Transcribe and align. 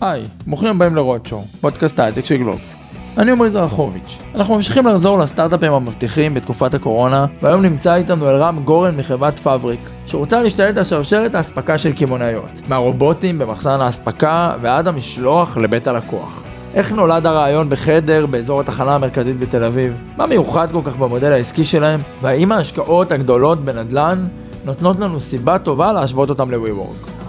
היי, 0.00 0.24
ברוכים 0.46 0.68
הבאים 0.68 0.96
לרודשואו, 0.96 1.42
פודקאסט 1.60 1.98
ההייטק 1.98 2.24
של 2.24 2.36
גלובס. 2.36 2.74
אני 3.18 3.30
עמרי 3.30 3.50
זרחוביץ'. 3.50 4.18
אנחנו 4.34 4.54
ממשיכים 4.54 4.86
לחזור 4.86 5.18
לסטארט-אפים 5.18 5.72
המבטיחים 5.72 6.34
בתקופת 6.34 6.74
הקורונה, 6.74 7.26
והיום 7.42 7.62
נמצא 7.62 7.94
איתנו 7.94 8.30
אלרם 8.30 8.60
גורן 8.64 8.96
מחברת 8.96 9.38
פאבריק, 9.38 9.80
שרוצה 10.06 10.42
להשתלט 10.42 10.76
על 10.78 10.84
שרשרת 10.84 11.34
האספקה 11.34 11.78
של 11.78 11.92
קמעונאיות, 11.92 12.68
מהרובוטים 12.68 13.38
במחסן 13.38 13.80
האספקה 13.80 14.54
ועד 14.60 14.88
המשלוח 14.88 15.56
לבית 15.56 15.86
הלקוח. 15.86 16.42
איך 16.74 16.92
נולד 16.92 17.26
הרעיון 17.26 17.70
בחדר 17.70 18.26
באזור 18.26 18.60
התחנה 18.60 18.94
המרכזית 18.94 19.38
בתל 19.38 19.64
אביב? 19.64 20.00
מה 20.16 20.26
מיוחד 20.26 20.68
כל 20.72 20.82
כך 20.84 20.96
במודל 20.96 21.32
העסקי 21.32 21.64
שלהם? 21.64 22.00
והאם 22.20 22.52
ההשקעות 22.52 23.12
הגדולות 23.12 23.64
בנדל"ן 23.64 24.26
נותנות 24.64 25.00
לנו 25.00 25.20
סיבה 25.20 25.58
טובה 25.58 25.92
להשוות 25.92 26.30
אותם 26.30 26.50
ל-WeWork? 26.50 27.19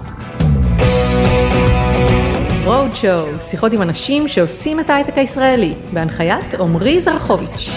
רוד 2.65 2.95
שואו, 2.95 3.39
שיחות 3.39 3.73
עם 3.73 3.81
אנשים 3.81 4.27
שעושים 4.27 4.79
את 4.79 4.89
ההייטק 4.89 5.17
הישראלי, 5.17 5.73
בהנחיית 5.93 6.53
עמרי 6.59 7.01
זרחוביץ'. 7.01 7.69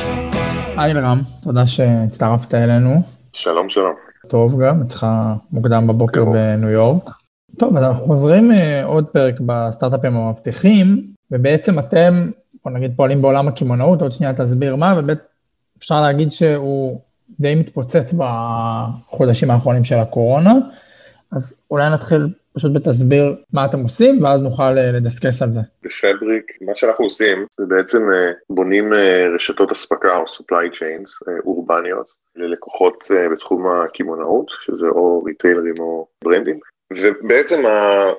היי 0.77 0.93
אלרם, 0.93 1.21
תודה 1.43 1.67
שהצטרפת 1.67 2.55
אלינו. 2.55 3.03
שלום 3.33 3.71
שלום. 3.71 3.95
טוב 4.29 4.63
גם, 4.63 4.81
אצלך 4.81 5.07
מוקדם 5.53 5.87
בבוקר 5.87 6.25
בניו 6.25 6.71
יורק. 6.71 7.11
טוב, 7.59 7.77
אז 7.77 7.83
אנחנו 7.83 8.07
חוזרים 8.07 8.53
אה, 8.53 8.85
עוד 8.85 9.09
פרק 9.09 9.35
בסטארט-אפים 9.41 10.17
המבטיחים, 10.17 11.03
ובעצם 11.31 11.79
אתם, 11.79 12.31
בוא 12.65 12.73
נגיד, 12.73 12.93
פועלים 12.97 13.23
בעולם 13.23 13.49
הקמעונאות, 13.49 14.03
עוד 14.03 14.13
שנייה 14.13 14.33
תסביר 14.35 14.77
מה, 14.77 14.95
ובאמת 14.97 15.19
אפשר 15.79 16.01
להגיד 16.01 16.33
שהוא 16.33 17.01
די 17.41 17.55
מתפוצץ 17.55 18.15
בחודשים 18.17 19.51
האחרונים 19.51 19.85
של 19.85 19.99
הקורונה, 19.99 20.55
אז 21.33 21.61
אולי 21.71 21.91
נתחיל 21.91 22.29
פשוט 22.57 22.73
בתסביר 22.75 23.37
מה 23.53 23.65
אתם 23.65 23.81
עושים, 23.81 24.23
ואז 24.23 24.43
נוכל 24.43 24.63
אה, 24.63 24.93
לדסקס 24.93 25.43
על 25.43 25.53
זה. 25.53 25.61
בפבריק, 25.83 26.53
מה 26.61 26.77
שאנחנו 26.77 27.05
עושים 27.05 27.47
זה 27.61 27.67
בעצם 27.67 27.99
אה, 28.13 28.33
בונים 28.51 28.93
רשתות 29.35 29.71
אספקה 29.71 30.17
או 30.17 30.25
supply 30.25 30.77
chains 30.79 31.29
אורבניות 31.45 32.07
ללקוחות 32.37 33.05
בתחום 33.33 33.67
הקמעונאות, 33.67 34.47
שזה 34.65 34.87
או 34.87 35.23
ריטיילרים 35.25 35.75
או 35.79 36.07
ברנדים, 36.25 36.59
ובעצם 36.93 37.63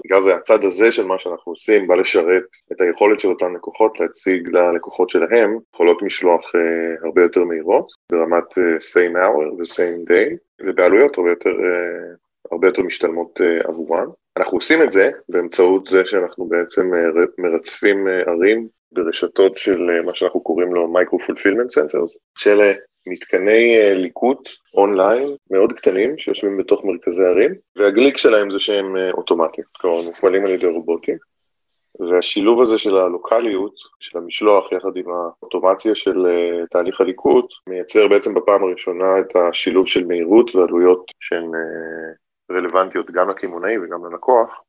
נקרא 0.05 0.19
לזה 0.19 0.35
הצד 0.35 0.63
הזה 0.63 0.91
של 0.91 1.05
מה 1.05 1.19
שאנחנו 1.19 1.51
עושים 1.51 1.87
בא 1.87 1.95
לשרת 1.95 2.43
את 2.71 2.81
היכולת 2.81 3.19
של 3.19 3.29
אותן 3.29 3.53
לקוחות 3.53 3.99
להציג 3.99 4.49
ללקוחות 4.49 5.09
שלהם 5.09 5.57
יכולות 5.73 6.01
משלוח 6.01 6.41
uh, 6.45 7.05
הרבה 7.05 7.21
יותר 7.21 7.43
מהירות 7.43 7.87
ברמת 8.11 8.51
uh, 8.51 8.81
same 8.93 9.15
hour 9.15 9.53
ו-same 9.57 10.11
day 10.11 10.37
ובעלויות 10.61 11.17
הרבה 11.17 11.29
יותר, 11.29 11.49
uh, 11.49 12.51
הרבה 12.51 12.67
יותר 12.67 12.83
משתלמות 12.83 13.39
עבורן. 13.63 14.05
אנחנו 14.37 14.57
עושים 14.57 14.81
את 14.83 14.91
זה 14.91 15.09
באמצעות 15.29 15.85
זה 15.85 16.01
שאנחנו 16.05 16.45
בעצם 16.45 16.93
uh, 16.93 17.27
מרצפים 17.37 18.07
uh, 18.07 18.29
ערים 18.29 18.67
ברשתות 18.91 19.57
של 19.57 19.89
uh, 19.89 20.05
מה 20.05 20.15
שאנחנו 20.15 20.39
קוראים 20.39 20.73
לו 20.73 20.93
micro 20.93 21.15
fulfillment 21.15 21.79
centers, 21.79 22.17
שאלה 22.37 22.73
מתקני 23.07 23.77
אה, 23.77 23.93
ליקוט 23.93 24.49
אונליין 24.77 25.29
מאוד 25.51 25.73
קטנים 25.73 26.17
שיושבים 26.17 26.57
בתוך 26.57 26.85
מרכזי 26.85 27.23
ערים, 27.23 27.51
והגליק 27.75 28.17
שלהם 28.17 28.51
זה 28.51 28.59
שהם 28.59 28.97
אה, 28.97 29.11
אוטומטיים, 29.11 29.67
כלומר 29.77 30.01
מופעלים 30.01 30.45
על 30.45 30.51
ידי 30.51 30.67
רובוטים, 30.67 31.17
והשילוב 31.99 32.61
הזה 32.61 32.79
של 32.79 32.97
הלוקאליות, 32.97 33.73
של 33.99 34.17
המשלוח 34.17 34.71
יחד 34.71 34.95
עם 34.95 35.05
האוטומציה 35.09 35.95
של 35.95 36.25
אה, 36.27 36.65
תהליך 36.71 37.01
הליקוט, 37.01 37.45
מייצר 37.69 38.07
בעצם 38.07 38.33
בפעם 38.33 38.63
הראשונה 38.63 39.19
את 39.19 39.35
השילוב 39.35 39.87
של 39.87 40.05
מהירות 40.05 40.55
ועלויות 40.55 41.11
שהן 41.19 41.51
רלוונטיות 42.51 43.11
גם 43.11 43.29
לקמעונאי 43.29 43.77
וגם 43.77 44.05
ללקוח, 44.05 44.61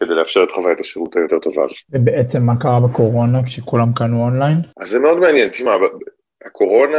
כדי 0.00 0.14
לאפשר 0.14 0.42
את 0.44 0.50
חוויית 0.50 0.80
השירות 0.80 1.16
היותר 1.16 1.38
טובה. 1.38 1.66
ובעצם 1.90 2.42
מה 2.42 2.60
קרה 2.60 2.80
בקורונה 2.80 3.38
כשכולם 3.46 3.88
קנו 3.94 4.24
אונליין? 4.24 4.56
אז 4.80 4.90
זה 4.90 4.98
מאוד 4.98 5.18
מעניין, 5.18 5.48
תשמע, 5.48 5.76
הקורונה, 6.46 6.98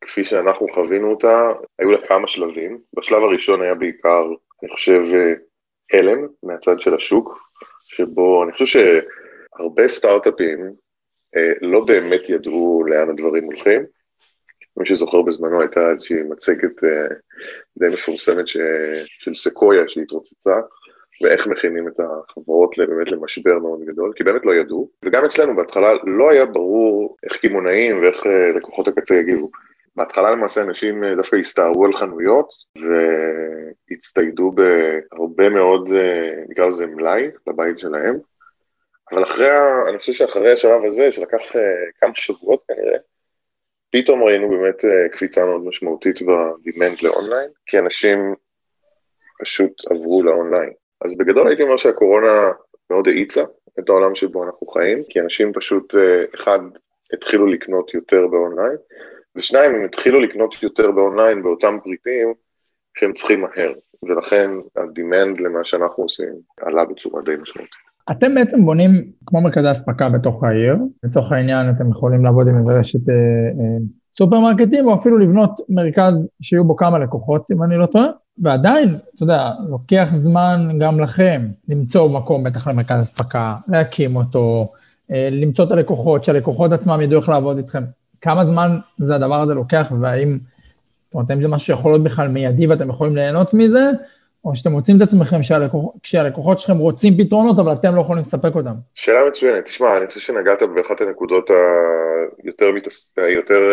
כפי 0.00 0.24
שאנחנו 0.24 0.66
חווינו 0.74 1.10
אותה, 1.10 1.52
היו 1.78 1.90
לה 1.90 1.98
כמה 2.00 2.28
שלבים. 2.28 2.78
בשלב 2.96 3.22
הראשון 3.22 3.62
היה 3.62 3.74
בעיקר, 3.74 4.24
אני 4.62 4.70
חושב, 4.70 5.02
הלם 5.92 6.26
מהצד 6.42 6.80
של 6.80 6.94
השוק, 6.94 7.38
שבו 7.82 8.44
אני 8.44 8.52
חושב 8.52 8.64
שהרבה 8.64 9.88
סטארט-אפים 9.88 10.72
אה, 11.36 11.52
לא 11.60 11.84
באמת 11.84 12.28
ידעו 12.28 12.84
לאן 12.86 13.10
הדברים 13.10 13.44
הולכים. 13.44 13.82
מי 14.76 14.86
שזוכר 14.86 15.22
בזמנו 15.22 15.60
הייתה 15.60 15.90
איזושהי 15.90 16.22
מצגת 16.22 16.84
אה, 16.84 17.14
די 17.78 17.88
מפורסמת 17.88 18.48
ש... 18.48 18.56
של 19.18 19.34
סקויה 19.34 19.82
שהתרוצצה, 19.88 20.54
ואיך 21.22 21.46
מכינים 21.46 21.88
את 21.88 22.00
החברות 22.00 22.70
באמת 22.78 23.10
למשבר 23.10 23.58
מאוד 23.58 23.80
גדול, 23.84 24.12
כי 24.16 24.24
באמת 24.24 24.44
לא 24.44 24.54
ידעו, 24.54 24.90
וגם 25.04 25.24
אצלנו 25.24 25.56
בהתחלה 25.56 25.88
לא 26.04 26.30
היה 26.30 26.46
ברור 26.46 27.16
איך 27.22 27.36
קמעונאים 27.36 28.02
ואיך 28.02 28.26
אה, 28.26 28.48
לקוחות 28.56 28.88
הקצה 28.88 29.14
יגיבו. 29.14 29.50
בהתחלה 29.96 30.30
למעשה 30.30 30.62
אנשים 30.62 31.04
אה, 31.04 31.14
דווקא 31.14 31.36
הסתערו 31.36 31.86
על 31.86 31.92
חנויות 31.92 32.48
והצטיידו 33.90 34.52
בהרבה 34.52 35.48
מאוד, 35.48 35.88
נקרא 36.48 36.66
לזה 36.66 36.86
מלאי, 36.86 37.30
לבית 37.46 37.78
שלהם, 37.78 38.18
אבל 39.12 39.24
אחרי, 39.24 39.48
אני 39.88 39.98
חושב 39.98 40.12
שאחרי 40.12 40.52
השלב 40.52 40.84
הזה, 40.84 41.12
שלקח 41.12 41.42
כמה 42.00 42.12
שבועות 42.14 42.62
כנראה, 42.68 42.98
פתאום 43.92 44.22
ראינו 44.22 44.48
באמת 44.48 44.84
קפיצה 45.12 45.46
מאוד 45.46 45.64
משמעותית 45.64 46.16
ב 46.22 46.33
demand 46.33 47.02
ל 47.02 47.08
online, 47.08 47.50
כי 47.66 47.78
אנשים 47.78 48.34
פשוט 49.40 49.90
עברו 49.90 50.22
לאונליין. 50.22 50.72
אז 51.04 51.14
בגדול 51.16 51.48
הייתי 51.48 51.62
אומר 51.62 51.76
שהקורונה 51.76 52.50
מאוד 52.90 53.08
האיצה 53.08 53.42
את 53.78 53.88
העולם 53.88 54.14
שבו 54.14 54.44
אנחנו 54.44 54.66
חיים, 54.66 55.04
כי 55.08 55.20
אנשים 55.20 55.52
פשוט, 55.52 55.94
אה, 55.94 56.24
אחד, 56.34 56.58
התחילו 57.12 57.46
לקנות 57.46 57.94
יותר 57.94 58.26
באונליין, 58.26 58.76
ושניים, 59.36 59.74
הם 59.74 59.84
התחילו 59.84 60.20
לקנות 60.20 60.62
יותר 60.62 60.90
באונליין 60.90 61.42
באותם 61.42 61.76
פריטים 61.84 62.34
שהם 62.98 63.12
צריכים 63.12 63.40
מהר, 63.40 63.72
ולכן 64.02 64.50
ה 64.76 64.85
demand 64.85 65.40
למה 65.40 65.64
שאנחנו 65.64 66.02
עושים 66.02 66.32
עלה 66.60 66.84
בצורה 66.84 67.22
די 67.22 67.36
משמעותית. 67.36 67.91
אתם 68.10 68.34
בעצם 68.34 68.64
בונים 68.64 69.04
כמו 69.26 69.40
מרכזי 69.40 69.70
אספקה 69.70 70.08
בתוך 70.08 70.44
העיר, 70.44 70.76
לצורך 71.02 71.32
העניין 71.32 71.70
אתם 71.70 71.90
יכולים 71.90 72.24
לעבוד 72.24 72.48
עם 72.48 72.58
איזה 72.58 72.72
רשת 72.72 73.08
אה, 73.08 73.14
אה, 73.14 73.78
סופרמרקטים, 74.16 74.88
או 74.88 74.94
אפילו 74.94 75.18
לבנות 75.18 75.60
מרכז 75.68 76.28
שיהיו 76.40 76.64
בו 76.64 76.76
כמה 76.76 76.98
לקוחות, 76.98 77.46
אם 77.52 77.62
אני 77.62 77.76
לא 77.76 77.86
טועה, 77.86 78.06
ועדיין, 78.38 78.88
אתה 79.14 79.22
יודע, 79.22 79.50
לוקח 79.68 80.08
זמן 80.12 80.68
גם 80.80 81.00
לכם 81.00 81.48
למצוא 81.68 82.10
מקום, 82.10 82.44
בטח 82.44 82.68
למרכז 82.68 83.02
אספקה, 83.02 83.54
להקים 83.68 84.16
אותו, 84.16 84.68
אה, 85.10 85.28
למצוא 85.32 85.64
את 85.64 85.72
הלקוחות, 85.72 86.24
שהלקוחות 86.24 86.72
עצמם 86.72 87.00
ידעו 87.00 87.20
איך 87.20 87.28
לעבוד 87.28 87.56
איתכם. 87.56 87.82
כמה 88.20 88.44
זמן 88.44 88.76
זה 88.98 89.14
הדבר 89.14 89.40
הזה 89.40 89.54
לוקח, 89.54 89.92
והאם, 90.00 90.38
זאת 91.04 91.14
אומרת, 91.14 91.30
האם 91.30 91.42
זה 91.42 91.48
משהו 91.48 91.66
שיכול 91.66 91.92
להיות 91.92 92.04
בכלל 92.04 92.28
מיידי 92.28 92.66
ואתם 92.66 92.90
יכולים 92.90 93.14
ליהנות 93.16 93.54
מזה, 93.54 93.90
או 94.44 94.56
שאתם 94.56 94.70
מוצאים 94.72 94.96
את 94.96 95.02
עצמכם 95.02 95.42
שהלקוח, 95.42 95.94
כשהלקוחות 96.02 96.58
שלכם 96.58 96.78
רוצים 96.78 97.12
פתרונות, 97.18 97.58
אבל 97.58 97.72
אתם 97.72 97.94
לא 97.94 98.00
יכולים 98.00 98.20
לספק 98.20 98.54
אותם? 98.54 98.74
שאלה 98.94 99.28
מצוינת. 99.28 99.64
תשמע, 99.64 99.96
אני 99.96 100.06
חושב 100.06 100.20
שנגעת 100.20 100.62
באחת 100.62 101.00
הנקודות 101.00 101.50
היותר, 102.44 102.72
מתעס... 102.72 103.12
היותר 103.16 103.68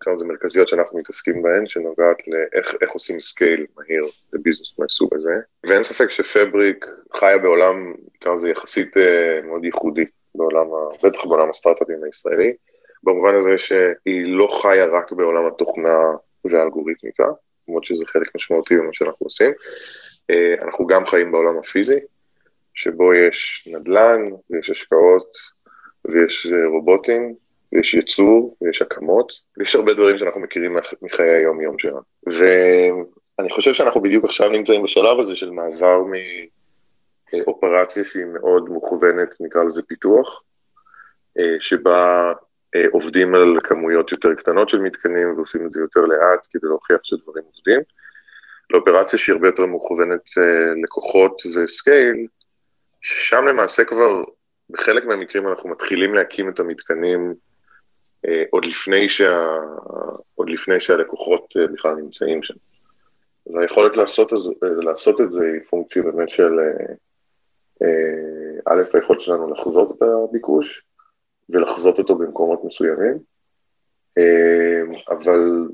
נקרא 0.00 0.12
לזה 0.12 0.28
מרכזיות 0.28 0.68
שאנחנו 0.68 0.98
מתעסקים 0.98 1.42
בהן, 1.42 1.66
שנוגעת 1.66 2.16
לאיך 2.80 2.90
עושים 2.90 3.20
scale 3.20 3.66
מהיר 3.76 4.04
ל 4.32 4.36
business 4.36 4.72
מהסוג 4.78 5.14
הזה. 5.14 5.34
ואין 5.64 5.82
ספק 5.82 6.10
שפבריק 6.10 6.86
חיה 7.16 7.38
בעולם, 7.38 7.94
נקרא 8.14 8.34
לזה 8.34 8.50
יחסית 8.50 8.96
אה, 8.96 9.40
מאוד 9.46 9.64
ייחודי, 9.64 10.04
בעולם, 10.34 10.66
בטח 11.02 11.24
בעולם 11.24 11.50
הסטארט-אפים 11.50 12.04
הישראלי, 12.04 12.52
במובן 13.02 13.34
הזה 13.34 13.58
שהיא 13.58 14.24
לא 14.24 14.58
חיה 14.62 14.86
רק 14.86 15.12
בעולם 15.12 15.46
התוכנה 15.46 15.98
והאלגוריתמיקה, 16.44 17.24
למרות 17.68 17.84
שזה 17.84 18.04
חלק 18.06 18.34
משמעותי 18.36 18.74
ממה 18.74 18.92
שאנחנו 18.92 19.26
עושים. 19.26 19.52
אה, 20.30 20.54
אנחנו 20.62 20.86
גם 20.86 21.06
חיים 21.06 21.32
בעולם 21.32 21.58
הפיזי, 21.58 21.98
שבו 22.74 23.14
יש 23.14 23.68
נדל"ן, 23.72 24.20
ויש 24.50 24.70
השקעות, 24.70 25.36
ויש 26.04 26.46
אה, 26.46 26.68
רובוטים, 26.68 27.34
ויש 27.72 27.94
ייצור, 27.94 28.56
ויש 28.60 28.82
הקמות, 28.82 29.32
ויש 29.56 29.76
הרבה 29.76 29.94
דברים 29.94 30.18
שאנחנו 30.18 30.40
מכירים 30.40 30.76
מחיי 31.02 31.30
היום-יום 31.30 31.78
שלנו. 31.78 32.00
ואני 32.26 33.50
חושב 33.50 33.72
שאנחנו 33.72 34.00
בדיוק 34.00 34.24
עכשיו 34.24 34.50
נמצאים 34.50 34.82
בשלב 34.82 35.18
הזה 35.20 35.36
של 35.36 35.50
מעבר 35.50 36.02
מאופרציה 37.32 38.04
שהיא 38.04 38.24
מאוד 38.24 38.68
מוכוונת, 38.68 39.28
נקרא 39.40 39.64
לזה 39.64 39.82
פיתוח, 39.82 40.42
אה, 41.38 41.56
שבה 41.60 42.32
אה, 42.32 42.32
עובדים 42.90 43.34
על 43.34 43.56
כמויות 43.64 44.12
יותר 44.12 44.34
קטנות 44.34 44.68
של 44.68 44.80
מתקנים 44.80 45.36
ועושים 45.36 45.66
את 45.66 45.72
זה 45.72 45.80
יותר 45.80 46.00
לאט 46.00 46.46
כדי 46.50 46.68
להוכיח 46.68 46.98
שדברים 47.02 47.44
עובדים, 47.44 47.80
לאופרציה 48.70 49.18
שהיא 49.18 49.34
הרבה 49.34 49.48
יותר 49.48 49.66
מוכוונת 49.66 50.24
אה, 50.38 50.74
לקוחות 50.82 51.42
וסקייל, 51.54 52.26
ששם 53.02 53.46
למעשה 53.46 53.84
כבר 53.84 54.24
בחלק 54.70 55.04
מהמקרים 55.04 55.48
אנחנו 55.48 55.68
מתחילים 55.68 56.14
להקים 56.14 56.48
את 56.48 56.60
המתקנים 56.60 57.34
אה, 58.26 58.42
עוד 58.50 58.64
לפני, 58.64 59.08
שה, 59.08 59.46
עוד 60.34 60.50
לפני 60.50 60.80
שהלקוחות 60.80 61.54
אה, 61.56 61.66
בכלל 61.66 61.94
נמצאים 61.94 62.42
שם. 62.42 62.54
והיכולת 63.54 63.96
לעשות, 63.96 64.32
לעשות 64.62 65.20
את 65.20 65.32
זה 65.32 65.44
היא 65.44 65.62
פונקציה 65.70 66.02
באמת 66.02 66.30
של 66.30 66.58
א', 68.66 68.82
היכולת 68.94 69.20
שלנו 69.20 69.54
לחזות 69.54 69.96
את 69.96 70.02
הביקוש 70.02 70.87
ולחזות 71.50 71.98
אותו 71.98 72.14
במקומות 72.14 72.64
מסוימים, 72.64 73.18
אבל 75.10 75.68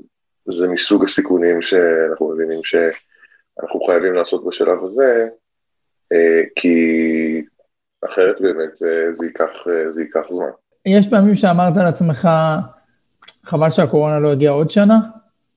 זה 0.45 0.67
מסוג 0.67 1.03
הסיכונים 1.03 1.61
שאנחנו 1.61 2.33
מבינים 2.33 2.59
שאנחנו 2.63 3.85
חייבים 3.85 4.13
לעשות 4.13 4.45
בשלב 4.47 4.83
הזה, 4.83 5.27
כי 6.55 7.45
אחרת 8.05 8.41
באמת 8.41 8.75
זה 9.13 9.25
ייקח, 9.25 9.49
זה 9.89 10.01
ייקח 10.01 10.25
זמן. 10.29 10.49
יש 10.85 11.09
פעמים 11.09 11.35
שאמרת 11.35 11.77
לעצמך, 11.77 12.29
חבל 13.43 13.69
שהקורונה 13.69 14.19
לא 14.19 14.31
הגיעה 14.31 14.53
עוד 14.53 14.69
שנה? 14.69 14.99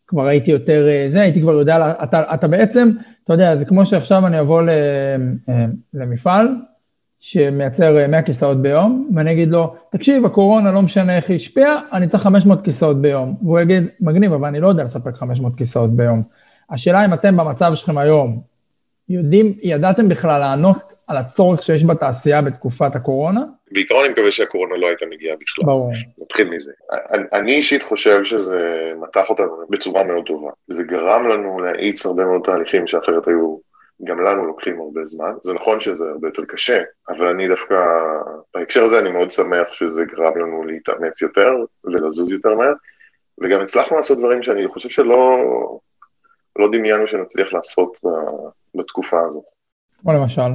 כבר 0.06 0.26
הייתי 0.26 0.50
יותר 0.50 0.87
זה, 1.11 1.20
הייתי 1.20 1.41
כבר 1.41 1.53
יודע, 1.53 1.94
אתה, 2.05 2.35
אתה 2.35 2.49
בעצם, 2.49 2.88
אתה 3.25 3.32
יודע, 3.32 3.56
זה 3.56 3.65
כמו 3.65 3.87
שעכשיו 3.87 4.26
אני 4.26 4.41
אבוא 4.41 4.62
למפעל 5.94 6.49
שמייצר 7.20 8.09
100 8.09 8.23
כיסאות 8.23 8.62
ביום, 8.62 9.11
ואני 9.15 9.32
אגיד 9.32 9.49
לו, 9.49 9.75
תקשיב, 9.91 10.25
הקורונה 10.25 10.73
לא 10.73 10.82
משנה 10.82 11.17
איך 11.17 11.29
היא 11.29 11.37
השפיעה, 11.37 11.81
אני 11.93 12.06
צריך 12.06 12.23
500 12.23 12.65
כיסאות 12.65 13.03
ביום. 13.03 13.35
והוא 13.43 13.61
יגיד, 13.61 13.85
מגניב, 14.00 14.32
אבל 14.32 14.49
אני 14.49 14.61
לא 14.61 14.69
יודע 14.69 14.85
לספק 14.85 15.15
500 15.15 15.56
כיסאות 15.56 15.91
ביום. 15.91 16.23
השאלה 16.70 17.05
אם 17.05 17.15
אתם 17.15 17.37
במצב 17.37 17.75
שלכם 17.75 17.99
היום, 17.99 18.41
יודעים, 19.09 19.55
ידעתם 19.62 20.09
בכלל 20.09 20.41
לענות 20.41 20.93
על 21.06 21.17
הצורך 21.17 21.62
שיש 21.62 21.85
בתעשייה 21.85 22.43
בתקופת 22.43 22.97
הקורונה? 22.97 23.41
בעיקרון 23.73 24.05
אני 24.05 24.12
מקווה 24.12 24.32
שהקורונה 24.32 24.76
לא 24.76 24.87
הייתה 24.87 25.06
מגיעה 25.11 25.37
בכלל. 25.37 25.65
ברור. 25.65 25.93
נתחיל 26.23 26.50
מזה. 26.50 26.73
אני, 27.12 27.23
אני 27.32 27.53
אישית 27.53 27.82
חושב 27.82 28.25
שזה 28.25 28.93
מתח 29.03 29.31
אותנו 29.31 29.47
בצורה 29.70 30.05
מאוד 30.05 30.25
טובה. 30.26 30.50
זה 30.69 30.82
גרם 30.82 31.29
לנו 31.29 31.61
להאיץ 31.61 32.06
הרבה 32.06 32.25
מאוד 32.25 32.41
תהליכים 32.44 32.87
שאחרת 32.87 33.29
היו 33.29 33.56
גם 34.04 34.20
לנו 34.20 34.46
לוקחים 34.46 34.80
הרבה 34.80 35.06
זמן. 35.06 35.32
זה 35.42 35.54
נכון 35.54 35.80
שזה 35.80 36.04
הרבה 36.04 36.28
יותר 36.28 36.44
קשה, 36.44 36.82
אבל 37.08 37.26
אני 37.26 37.48
דווקא, 37.48 37.74
בהקשר 38.54 38.84
הזה 38.84 38.98
אני 38.98 39.10
מאוד 39.10 39.30
שמח 39.30 39.72
שזה 39.72 40.04
גרם 40.04 40.38
לנו 40.38 40.64
להתאמץ 40.64 41.22
יותר 41.22 41.50
ולזוז 41.84 42.30
יותר 42.30 42.54
מהר, 42.54 42.72
וגם 43.38 43.60
הצלחנו 43.60 43.96
לעשות 43.96 44.18
דברים 44.18 44.42
שאני 44.42 44.68
חושב 44.68 44.88
שלא 44.88 45.38
לא 46.58 46.68
דמיינו 46.72 47.06
שנצליח 47.06 47.52
לעשות 47.52 47.96
בתקופה 48.74 49.20
הזו. 49.20 49.42
כמו 50.00 50.12
למשל? 50.12 50.50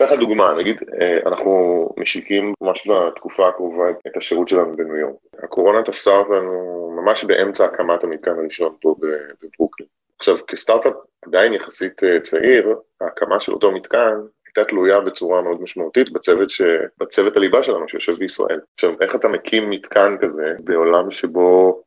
לך 0.00 0.12
דוגמה, 0.12 0.54
נגיד 0.54 0.82
אנחנו 1.26 1.88
משיקים 1.96 2.52
ממש 2.60 2.88
בתקופה 2.88 3.48
הקרובה 3.48 3.84
את 3.90 4.16
השירות 4.16 4.48
שלנו 4.48 4.76
בניו 4.76 4.96
יורק. 4.96 5.16
הקורונה 5.42 5.82
תפסה 5.82 6.10
אותנו 6.10 6.90
ממש 6.96 7.24
באמצע 7.24 7.64
הקמת 7.64 8.04
המתקן 8.04 8.30
הראשון 8.30 8.76
פה 8.80 8.94
בברוקלין. 9.42 9.88
עכשיו, 10.18 10.36
כסטארט-אפ 10.46 10.92
עדיין 11.26 11.52
יחסית 11.52 12.00
צעיר, 12.22 12.74
ההקמה 13.00 13.40
של 13.40 13.52
אותו 13.52 13.70
מתקן 13.72 14.14
הייתה 14.46 14.64
תלויה 14.64 15.00
בצורה 15.00 15.42
מאוד 15.42 15.62
משמעותית 15.62 16.12
בצוות, 16.12 16.50
ש... 16.50 16.62
בצוות 16.98 17.36
הליבה 17.36 17.62
שלנו 17.62 17.88
שיושב 17.88 18.12
בישראל. 18.12 18.60
עכשיו, 18.74 18.94
איך 19.00 19.14
אתה 19.14 19.28
מקים 19.28 19.70
מתקן 19.70 20.16
כזה 20.20 20.54
בעולם 20.60 21.10
שבו, 21.10 21.82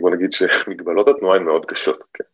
בוא 0.00 0.10
נגיד 0.10 0.32
שמגבלות 0.32 1.08
התנועה 1.08 1.36
הן 1.36 1.44
מאוד 1.44 1.66
קשות, 1.66 2.04
כן? 2.14 2.24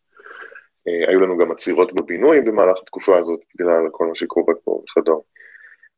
היו 0.85 1.19
לנו 1.19 1.37
גם 1.37 1.51
עצירות 1.51 1.93
בבינוי 1.93 2.41
במהלך 2.41 2.77
התקופה 2.81 3.17
הזאת, 3.17 3.39
בגלל 3.55 3.89
כל 3.91 4.05
מה 4.05 4.15
שקורה 4.15 4.53
פה 4.63 4.83
וכדומה. 4.83 5.21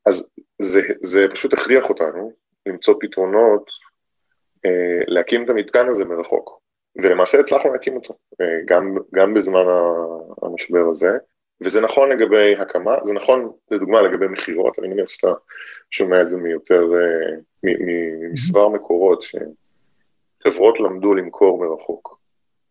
אז 0.06 0.30
זה, 0.62 0.81
זה 1.02 1.28
פשוט 1.31 1.54
הכריח 1.54 1.90
אותנו 1.90 2.31
למצוא 2.66 2.96
פתרונות, 3.00 3.70
להקים 5.08 5.46
את 5.46 5.50
המתקן 5.50 5.90
הזה 5.90 6.06
מרחוק. 6.06 6.62
ולמעשה 6.95 7.40
הצלחנו 7.40 7.74
להקים 7.74 7.95
אותו, 7.95 8.13
גם, 8.66 8.98
גם 9.16 9.34
בזמן 9.34 9.66
המשבר 10.42 10.90
הזה, 10.92 11.18
וזה 11.62 11.81
נכון 11.81 12.10
לגבי 12.10 12.56
הקמה, 12.56 12.95
זה 13.04 13.13
נכון 13.13 13.51
לדוגמה 13.72 14.01
לגבי 14.01 14.28
מכירות, 14.28 14.80
אני 14.80 14.88
מניח 14.88 15.10
שאתה 15.10 15.34
שומע 15.92 16.22
את 16.22 16.28
זה 16.28 16.38
מיותר, 16.38 16.88
ממספר 17.63 18.68
מקורות, 18.68 19.24
שחברות 19.24 20.80
למדו 20.80 21.13
למכור 21.13 21.66
מרחוק. 21.66 22.19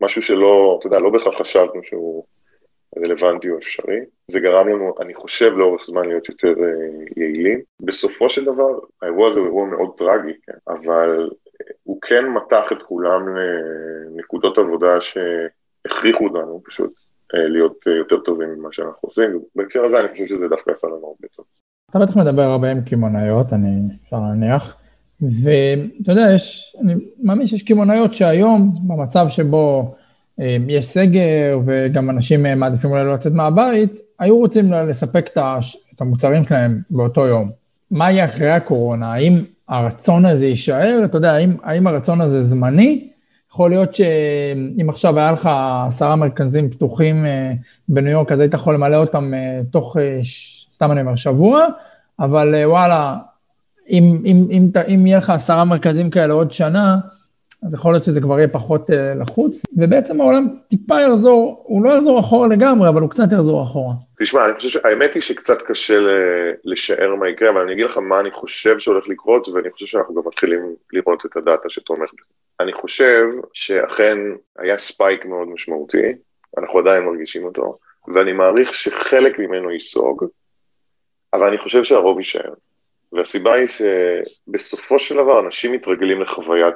משהו 0.00 0.22
שלא, 0.22 0.76
אתה 0.78 0.86
יודע, 0.86 0.98
לא 0.98 1.10
בהכרח 1.10 1.40
חשבנו 1.40 1.82
שהוא 1.82 2.24
רלוונטי 2.98 3.50
או 3.50 3.58
אפשרי. 3.58 3.98
זה 4.28 4.40
גרם 4.40 4.68
לנו, 4.68 4.94
אני 5.00 5.14
חושב, 5.14 5.52
לאורך 5.56 5.82
זמן 5.86 6.06
להיות 6.06 6.28
יותר 6.28 6.54
יעילים. 7.16 7.60
בסופו 7.86 8.30
של 8.30 8.44
דבר, 8.44 8.78
האירוע 9.02 9.30
הזה 9.30 9.40
הוא 9.40 9.46
אירוע 9.46 9.66
מאוד 9.66 9.90
טרגי, 9.98 10.32
כן? 10.46 10.58
אבל 10.68 11.28
הוא 11.82 11.98
כן 12.02 12.24
מתח 12.28 12.72
את 12.72 12.82
כולם 12.82 13.22
לנקודות 13.36 14.58
עבודה 14.58 14.98
שהכריחו 15.00 16.24
אותנו 16.24 16.62
פשוט 16.64 16.92
להיות 17.34 17.86
יותר 17.98 18.20
טובים 18.20 18.48
ממה 18.48 18.68
שאנחנו 18.72 19.08
עושים, 19.08 19.40
ובהקשר 19.56 19.84
הזה 19.84 20.00
אני 20.00 20.08
חושב 20.08 20.26
שזה 20.26 20.48
דווקא 20.48 20.70
עשה 20.70 20.86
לנו 20.86 21.06
הרבה 21.06 21.28
טוב. 21.36 21.44
אתה 21.90 21.98
בטח 21.98 22.16
מדבר 22.16 22.42
הרבה 22.42 22.70
עם 22.70 22.80
קמעונאיות, 22.80 23.52
אני 23.52 23.80
אפשר 24.04 24.16
להניח, 24.16 24.76
ואתה 25.22 26.12
יודע, 26.12 26.34
יש, 26.34 26.76
אני 26.80 26.94
מאמין 27.22 27.46
שיש 27.46 27.62
קמעונאיות 27.62 28.14
שהיום, 28.14 28.74
במצב 28.88 29.26
שבו 29.28 29.94
יש 30.68 30.86
סגר 30.86 31.58
וגם 31.66 32.10
אנשים 32.10 32.46
מעדיפים 32.56 32.90
אולי 32.90 33.04
לא 33.04 33.14
לצאת 33.14 33.32
מהבית, 33.32 33.98
היו 34.18 34.38
רוצים 34.38 34.72
לספק 34.72 35.30
את 35.94 36.00
המוצרים 36.00 36.44
שלהם 36.44 36.80
באותו 36.90 37.26
יום. 37.26 37.48
מה 37.90 38.10
יהיה 38.10 38.24
אחרי 38.24 38.50
הקורונה? 38.50 39.12
האם 39.12 39.44
הרצון 39.68 40.26
הזה 40.26 40.46
יישאר? 40.46 41.00
אתה 41.04 41.16
יודע, 41.16 41.32
האם, 41.32 41.56
האם 41.62 41.86
הרצון 41.86 42.20
הזה 42.20 42.42
זמני? 42.42 43.08
יכול 43.50 43.70
להיות 43.70 43.94
שאם 43.94 44.88
עכשיו 44.88 45.18
היה 45.18 45.32
לך 45.32 45.50
עשרה 45.86 46.16
מרכזים 46.16 46.70
פתוחים 46.70 47.26
בניו 47.88 48.12
יורק, 48.12 48.32
אז 48.32 48.40
היית 48.40 48.54
יכול 48.54 48.74
למלא 48.74 48.96
אותם 48.96 49.32
תוך, 49.70 49.96
סתם 50.74 50.92
אני 50.92 51.00
אומר, 51.00 51.14
שבוע, 51.14 51.66
אבל 52.20 52.54
וואלה, 52.64 53.16
אם, 53.90 54.22
אם, 54.24 54.46
אם, 54.50 54.70
אם 54.94 55.06
יהיה 55.06 55.18
לך 55.18 55.30
עשרה 55.30 55.64
מרכזים 55.64 56.10
כאלה 56.10 56.34
עוד 56.34 56.52
שנה, 56.52 56.98
אז 57.66 57.74
יכול 57.74 57.92
להיות 57.92 58.04
שזה 58.04 58.20
כבר 58.20 58.38
יהיה 58.38 58.48
פחות 58.48 58.90
לחוץ, 59.20 59.62
ובעצם 59.76 60.20
העולם 60.20 60.48
טיפה 60.68 61.00
יחזור, 61.00 61.64
הוא 61.66 61.84
לא 61.84 61.90
יחזור 61.90 62.20
אחורה 62.20 62.48
לגמרי, 62.48 62.88
אבל 62.88 63.00
הוא 63.00 63.10
קצת 63.10 63.32
יחזור 63.32 63.62
אחורה. 63.62 63.94
תשמע, 64.18 64.46
אני 64.46 64.54
חושב 64.54 64.68
שהאמת 64.68 65.14
היא 65.14 65.22
שקצת 65.22 65.62
קשה 65.62 65.98
לשער 66.64 67.14
מה 67.14 67.28
יקרה, 67.28 67.50
אבל 67.50 67.60
אני 67.60 67.72
אגיד 67.72 67.84
לך 67.86 67.98
מה 67.98 68.20
אני 68.20 68.30
חושב 68.30 68.78
שהולך 68.78 69.08
לקרות, 69.08 69.48
ואני 69.48 69.70
חושב 69.70 69.86
שאנחנו 69.86 70.14
גם 70.14 70.22
מתחילים 70.26 70.74
לראות 70.92 71.26
את 71.26 71.36
הדאטה 71.36 71.70
שתומך 71.70 72.10
בזה. 72.12 72.34
אני 72.60 72.72
חושב 72.72 73.24
שאכן 73.52 74.18
היה 74.58 74.78
ספייק 74.78 75.26
מאוד 75.26 75.48
משמעותי, 75.48 76.12
אנחנו 76.58 76.78
עדיין 76.78 77.04
מרגישים 77.04 77.44
אותו, 77.44 77.78
ואני 78.14 78.32
מעריך 78.32 78.74
שחלק 78.74 79.38
ממנו 79.38 79.70
ייסוג, 79.70 80.24
אבל 81.32 81.46
אני 81.46 81.58
חושב 81.58 81.84
שהרוב 81.84 82.18
יישאר. 82.18 82.52
והסיבה 83.12 83.54
היא 83.54 83.68
שבסופו 83.68 84.98
של 84.98 85.14
דבר 85.14 85.40
אנשים 85.40 85.72
מתרגלים 85.72 86.22
לחוויית 86.22 86.74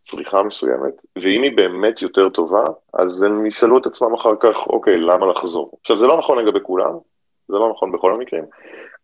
צריכה 0.00 0.42
מסוימת, 0.42 0.94
ואם 1.16 1.42
היא 1.42 1.56
באמת 1.56 2.02
יותר 2.02 2.28
טובה, 2.28 2.64
אז 2.94 3.22
הם 3.22 3.46
ישאלו 3.46 3.78
את 3.78 3.86
עצמם 3.86 4.14
אחר 4.14 4.32
כך, 4.40 4.66
אוקיי, 4.66 4.98
למה 4.98 5.26
לחזור? 5.26 5.78
עכשיו, 5.80 5.98
זה 5.98 6.06
לא 6.06 6.18
נכון 6.18 6.44
לגבי 6.44 6.58
כולם, 6.62 6.92
זה 7.48 7.56
לא 7.56 7.70
נכון 7.70 7.92
בכל 7.92 8.14
המקרים, 8.14 8.44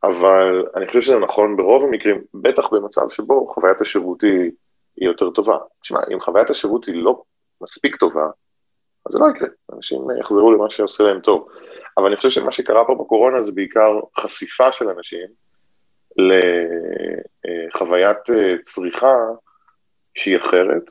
אבל 0.03 0.67
אני 0.76 0.87
חושב 0.87 1.00
שזה 1.00 1.19
נכון 1.19 1.57
ברוב 1.57 1.85
המקרים, 1.85 2.21
בטח 2.35 2.73
במצב 2.73 3.09
שבו 3.09 3.47
חוויית 3.55 3.81
השירות 3.81 4.23
היא, 4.23 4.50
יותר 4.99 5.31
טובה. 5.31 5.59
תשמע, 5.83 6.00
אם 6.12 6.21
חוויית 6.21 6.50
השירות 6.50 6.85
היא 6.85 7.03
לא 7.03 7.23
מספיק 7.61 7.97
טובה, 7.97 8.26
אז 9.07 9.12
זה 9.12 9.19
לא 9.19 9.26
יקרה, 9.37 9.49
אנשים 9.73 10.00
יחזרו 10.21 10.53
למה 10.53 10.71
שעושה 10.71 11.05
להם 11.05 11.21
טוב. 11.21 11.49
אבל 11.99 12.07
אני 12.07 12.17
חושב 12.17 12.31
שמה 12.31 12.53
שקרה 12.53 12.85
פה 12.87 12.95
בקורונה 12.95 13.43
זה 13.43 13.53
בעיקר 13.53 14.00
חשיפה 14.19 14.73
של 14.73 14.88
אנשים 14.88 15.26
לחוויית 17.75 18.19
צריכה 18.62 19.15
שהיא 20.16 20.37
אחרת. 20.37 20.82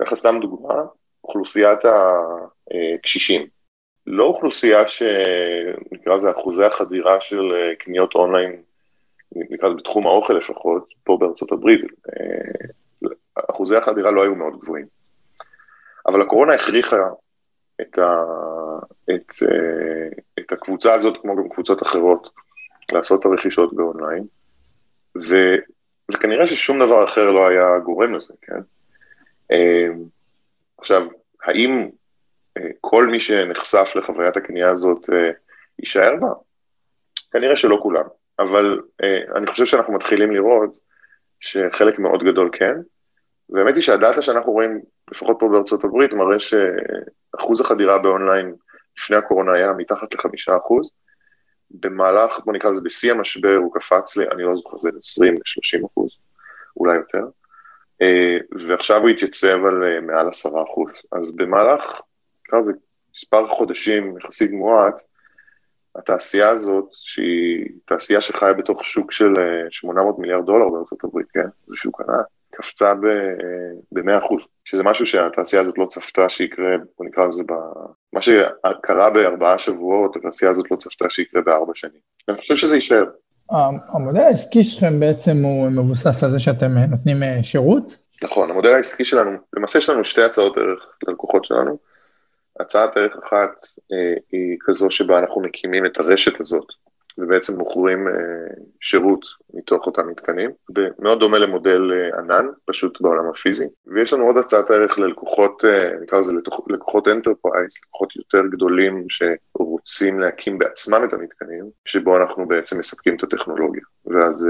ככה 0.00 0.16
סתם 0.16 0.38
דוגמה, 0.40 0.74
אוכלוסיית 1.24 1.80
הקשישים. 1.84 3.46
לא 4.06 4.24
אוכלוסייה 4.24 4.88
שנקרא 4.88 6.14
לזה 6.14 6.30
אחוזי 6.30 6.64
החדירה 6.64 7.20
של 7.20 7.52
קניות 7.78 8.14
אונליין, 8.14 8.62
נקרא 9.36 9.68
לזה 9.68 9.78
בתחום 9.78 10.06
האוכל 10.06 10.32
לפחות, 10.32 10.88
פה 11.04 11.16
בארצות 11.20 11.52
הברית, 11.52 11.80
אחוזי 13.50 13.76
החדירה 13.76 14.10
לא 14.10 14.22
היו 14.22 14.34
מאוד 14.34 14.60
גבוהים. 14.60 14.86
אבל 16.06 16.22
הקורונה 16.22 16.54
הכריחה 16.54 17.10
את, 17.80 17.98
ה, 17.98 18.24
את, 19.10 19.32
את 20.38 20.52
הקבוצה 20.52 20.94
הזאת, 20.94 21.16
כמו 21.22 21.36
גם 21.36 21.48
קבוצות 21.48 21.82
אחרות, 21.82 22.30
לעשות 22.92 23.20
את 23.20 23.26
הרכישות 23.26 23.74
באונליין, 23.74 24.24
ו, 25.18 25.34
וכנראה 26.14 26.46
ששום 26.46 26.78
דבר 26.78 27.04
אחר 27.04 27.32
לא 27.32 27.48
היה 27.48 27.78
גורם 27.78 28.14
לזה, 28.14 28.34
כן? 28.42 28.60
עכשיו, 30.78 31.06
האם 31.44 31.88
כל 32.80 33.06
מי 33.06 33.20
שנחשף 33.20 33.92
לחוויית 33.96 34.36
הקנייה 34.36 34.70
הזאת 34.70 35.10
יישאר 35.78 36.16
בה? 36.20 36.28
כנראה 37.30 37.56
שלא 37.56 37.78
כולם, 37.82 38.04
אבל 38.38 38.80
אני 39.36 39.46
חושב 39.46 39.66
שאנחנו 39.66 39.92
מתחילים 39.92 40.30
לראות 40.30 40.78
שחלק 41.40 41.98
מאוד 41.98 42.24
גדול 42.24 42.50
כן, 42.52 42.74
והאמת 43.50 43.74
היא 43.74 43.82
שהדאטה 43.82 44.22
שאנחנו 44.22 44.52
רואים, 44.52 44.80
לפחות 45.10 45.36
פה 45.40 45.48
בארצות 45.48 45.84
הברית, 45.84 46.12
מראה 46.12 46.36
שאחוז 46.40 47.60
החדירה 47.60 47.98
באונליין 47.98 48.54
לפני 48.98 49.16
הקורונה 49.16 49.54
היה 49.54 49.72
מתחת 49.72 50.14
לחמישה 50.14 50.56
אחוז, 50.56 50.90
במהלך, 51.70 52.40
בוא 52.44 52.52
נקרא 52.52 52.70
לזה 52.70 52.80
בשיא 52.84 53.12
המשבר, 53.12 53.56
הוא 53.56 53.74
קפץ 53.74 54.16
לי, 54.16 54.24
אני 54.32 54.42
לא 54.42 54.54
זוכר, 54.54 54.76
בין 54.82 54.92
20 54.98 55.34
ל-30 55.34 55.86
אחוז, 55.86 56.18
אולי 56.76 56.96
יותר, 56.96 57.26
אה, 58.02 58.36
ועכשיו 58.68 59.00
הוא 59.00 59.08
התייצב 59.08 59.64
על 59.64 59.84
אה, 59.84 60.00
מעל 60.00 60.28
10 60.28 60.48
אחוז. 60.48 60.90
אז 61.12 61.30
במהלך, 61.30 62.00
נקרא 62.46 62.58
לזה 62.58 62.72
מספר 63.14 63.46
חודשים 63.46 64.18
יחסית 64.18 64.50
מועט, 64.50 65.02
התעשייה 65.96 66.48
הזאת, 66.48 66.88
שהיא 66.92 67.66
תעשייה 67.84 68.20
שחיה 68.20 68.52
בתוך 68.52 68.84
שוק 68.84 69.12
של 69.12 69.32
800 69.70 70.18
מיליארד 70.18 70.46
דולר 70.46 70.68
בארצות 70.68 71.04
הברית, 71.04 71.26
כן? 71.30 71.48
זה 71.66 71.76
שוק 71.76 72.00
ענק, 72.00 72.26
קפצה 72.60 72.94
ב-100 72.94 74.18
אחוז. 74.18 74.42
שזה 74.64 74.82
משהו 74.82 75.06
שהתעשייה 75.06 75.62
הזאת 75.62 75.78
לא 75.78 75.86
צפתה 75.86 76.28
שיקרה, 76.28 76.76
בוא 76.98 77.06
נקרא 77.06 77.26
לזה, 77.26 77.42
ב... 77.42 77.52
מה 78.12 78.22
שקרה 78.22 79.10
בארבעה 79.10 79.58
שבועות, 79.58 80.16
התעשייה 80.16 80.50
הזאת 80.50 80.70
לא 80.70 80.76
צפתה 80.76 81.10
שיקרה 81.10 81.42
בארבע 81.42 81.72
שנים. 81.74 82.00
אני 82.28 82.36
חושב 82.36 82.56
שזה 82.56 82.74
יישאר. 82.74 83.04
המודל 83.88 84.20
העסקי 84.20 84.64
שלכם 84.64 85.00
בעצם 85.00 85.36
הוא 85.42 85.68
מבוסס 85.70 86.24
על 86.24 86.30
זה 86.30 86.38
שאתם 86.38 86.78
אה, 86.78 86.86
נותנים 86.86 87.22
אה, 87.22 87.42
שירות? 87.42 87.96
נכון, 88.22 88.50
המודל 88.50 88.74
העסקי 88.74 89.04
שלנו, 89.04 89.30
למעשה 89.56 89.78
יש 89.78 89.88
לנו 89.88 90.04
שתי 90.04 90.22
הצעות 90.22 90.56
ערך 90.56 90.96
ללקוחות 91.08 91.44
שלנו. 91.44 91.78
הצעת 92.60 92.96
ערך 92.96 93.16
אחת 93.24 93.66
אה, 93.92 94.14
היא 94.32 94.56
כזו 94.60 94.90
שבה 94.90 95.18
אנחנו 95.18 95.40
מקימים 95.40 95.86
את 95.86 95.98
הרשת 95.98 96.40
הזאת 96.40 96.66
ובעצם 97.18 97.58
מוכרים 97.58 98.08
אה, 98.08 98.12
שירות 98.80 99.26
מתוך 99.54 99.86
אותם 99.86 100.08
מתקנים, 100.08 100.50
מאוד 100.98 101.20
דומה 101.20 101.38
למודל 101.38 101.92
אה, 101.92 102.18
ענן, 102.18 102.46
פשוט 102.64 103.00
בעולם 103.00 103.28
הפיזי. 103.30 103.66
ויש 103.86 104.12
לנו 104.12 104.26
עוד 104.26 104.36
הצעת 104.36 104.70
ערך 104.70 104.98
ללקוחות, 104.98 105.64
אה, 105.64 105.90
נקרא 106.02 106.18
לזה 106.18 106.32
לקוחות 106.68 107.08
enterprise, 107.08 107.78
לקוחות 107.86 108.16
יותר 108.16 108.46
גדולים 108.50 109.06
שרוצים 109.08 110.20
להקים 110.20 110.58
בעצמם 110.58 111.04
את 111.08 111.12
המתקנים, 111.12 111.64
שבו 111.84 112.16
אנחנו 112.16 112.48
בעצם 112.48 112.78
מספקים 112.78 113.16
את 113.16 113.22
הטכנולוגיה. 113.22 113.82
ואז 114.06 114.48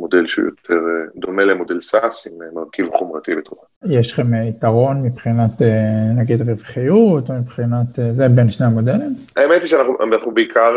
מודל 0.00 0.26
שהוא 0.26 0.44
יותר 0.44 0.74
אה, 0.74 1.04
דומה 1.16 1.44
למודל 1.44 1.80
SaaS 1.80 2.26
עם 2.26 2.42
אה, 2.42 2.46
מרכיב 2.52 2.88
חומרתי 2.94 3.34
בתוכו. 3.34 3.64
יש 3.86 4.12
לכם 4.12 4.34
אה, 4.34 4.44
יתרון 4.44 5.02
מבחינת 5.02 5.50
נגיד 6.16 6.42
רווחיות 6.42 7.30
או 7.30 7.34
מבחינת 7.34 7.86
זה 8.12 8.28
בין 8.28 8.50
שני 8.50 8.66
המודלים? 8.66 9.14
האמת 9.36 9.60
היא 9.62 9.68
שאנחנו 9.68 10.34
בעיקר, 10.34 10.76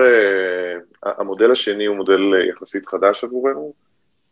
המודל 1.03 1.51
השני 1.51 1.85
הוא 1.85 1.95
מודל 1.95 2.21
יחסית 2.49 2.87
חדש 2.87 3.23
עבורנו, 3.23 3.73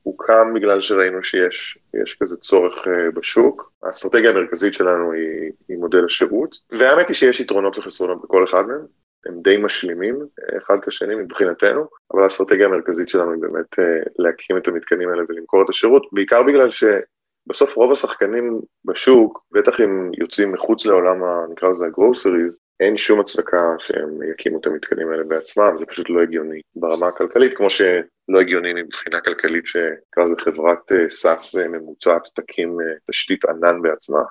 הוא 0.03 0.15
קם 0.17 0.53
בגלל 0.55 0.81
שראינו 0.81 1.23
שיש 1.23 2.17
כזה 2.19 2.37
צורך 2.37 2.73
בשוק. 3.15 3.71
האסטרטגיה 3.83 4.29
המרכזית 4.29 4.73
שלנו 4.73 5.11
היא, 5.11 5.51
היא 5.69 5.77
מודל 5.77 6.05
השירות, 6.05 6.55
והאמת 6.71 7.07
היא 7.07 7.15
שיש 7.15 7.39
יתרונות 7.39 7.77
וחסרונות 7.77 8.21
בכל 8.23 8.45
אחד 8.49 8.63
מהם. 8.67 9.00
הם 9.25 9.41
די 9.41 9.57
משלימים 9.57 10.19
אחד 10.57 10.75
את 10.81 10.87
השני 10.87 11.15
מבחינתנו, 11.15 11.85
אבל 12.13 12.23
האסטרטגיה 12.23 12.65
המרכזית 12.65 13.09
שלנו 13.09 13.31
היא 13.31 13.41
באמת 13.41 13.79
אה, 13.79 14.03
להקים 14.19 14.57
את 14.57 14.67
המתקנים 14.67 15.09
האלה 15.09 15.23
ולמכור 15.29 15.63
את 15.63 15.69
השירות, 15.69 16.07
בעיקר 16.11 16.43
בגלל 16.43 16.69
שבסוף 16.71 17.75
רוב 17.75 17.91
השחקנים 17.91 18.61
בשוק, 18.85 19.43
בטח 19.51 19.81
אם 19.81 20.11
יוצאים 20.19 20.51
מחוץ 20.51 20.85
לעולם, 20.85 21.23
ה, 21.23 21.45
נקרא 21.51 21.69
לזה 21.69 21.85
הגרוסריז, 21.85 22.59
אין 22.79 22.97
שום 22.97 23.19
הצדקה 23.19 23.75
שהם 23.79 24.23
יקימו 24.31 24.59
את 24.59 24.67
המתקנים 24.67 25.11
האלה 25.11 25.23
בעצמם, 25.23 25.75
זה 25.79 25.85
פשוט 25.85 26.09
לא 26.09 26.21
הגיוני 26.21 26.61
ברמה 26.75 27.07
הכלכלית, 27.07 27.53
כמו 27.53 27.69
שלא 27.69 28.39
הגיוני 28.41 28.73
מבחינה 28.73 29.21
כלכלית 29.21 29.65
שנקרא 29.65 30.23
לזה 30.25 30.35
חברת 30.39 30.91
סאס 31.09 31.55
אה, 31.55 31.67
ממוצעת 31.67 32.21
תקים 32.35 32.77
אה, 32.81 32.95
תשתית 33.11 33.45
ענן 33.45 33.81
בעצמה. 33.81 34.21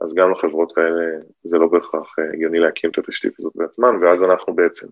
אז 0.00 0.14
גם 0.14 0.30
לחברות 0.30 0.72
כאלה 0.74 1.04
זה 1.44 1.58
לא 1.58 1.66
בהכרח 1.66 2.14
אה, 2.18 2.24
הגיוני 2.34 2.58
להקים 2.58 2.90
את 2.90 2.98
התשתית 2.98 3.32
הזאת 3.38 3.52
בעצמן, 3.54 3.96
ואז 4.02 4.22
אנחנו 4.22 4.54
בעצם 4.54 4.86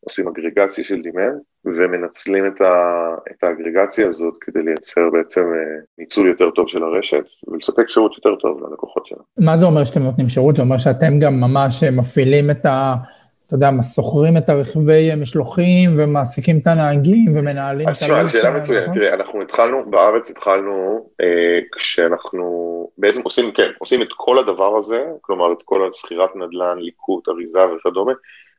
עושים 0.00 0.28
אגרגציה 0.28 0.84
של 0.84 1.02
דימנד 1.02 1.40
ומנצלים 1.64 2.46
את, 2.46 2.60
ה, 2.60 3.14
את 3.30 3.44
האגרגציה 3.44 4.08
הזאת 4.08 4.34
כדי 4.40 4.62
לייצר 4.62 5.10
בעצם 5.10 5.40
אה, 5.40 5.80
ניצול 5.98 6.28
יותר 6.28 6.50
טוב 6.50 6.68
של 6.68 6.82
הרשת 6.82 7.24
ולספק 7.48 7.88
שירות 7.88 8.12
יותר 8.16 8.36
טוב 8.40 8.66
ללקוחות 8.66 9.06
שלנו. 9.06 9.22
מה 9.38 9.56
זה 9.56 9.66
אומר 9.66 9.84
שאתם 9.84 10.02
נותנים 10.02 10.28
שירות? 10.28 10.56
זה 10.56 10.62
אומר 10.62 10.78
שאתם 10.78 11.18
גם 11.20 11.40
ממש 11.40 11.84
מפעילים 11.84 12.50
את 12.50 12.66
ה... 12.66 12.94
אתה 13.48 13.56
יודע, 13.56 13.70
מה, 13.70 13.82
שוכרים 13.82 14.36
את 14.36 14.48
הרכבי 14.48 15.14
משלוחים 15.16 15.90
ומעסיקים 15.98 16.58
את 16.58 16.66
הנהגים 16.66 17.36
ומנהלים 17.36 17.88
את 17.88 17.88
ה... 17.88 17.90
אז 17.90 17.98
שאלה 18.32 18.56
מצוינת, 18.56 18.82
נכון? 18.82 18.94
תראה, 18.94 19.14
אנחנו 19.14 19.42
התחלנו, 19.42 19.90
בארץ 19.90 20.30
התחלנו 20.30 21.08
אה, 21.20 21.58
כשאנחנו 21.76 22.90
בעצם 22.98 23.20
עושים, 23.24 23.52
כן, 23.52 23.70
עושים 23.78 24.02
את 24.02 24.08
כל 24.16 24.38
הדבר 24.38 24.76
הזה, 24.76 25.04
כלומר 25.20 25.52
את 25.52 25.58
כל 25.64 25.88
השכירת 25.88 26.36
נדל"ן, 26.36 26.78
ליקוט, 26.78 27.28
אריזה 27.28 27.58
וכדומה, 27.66 28.12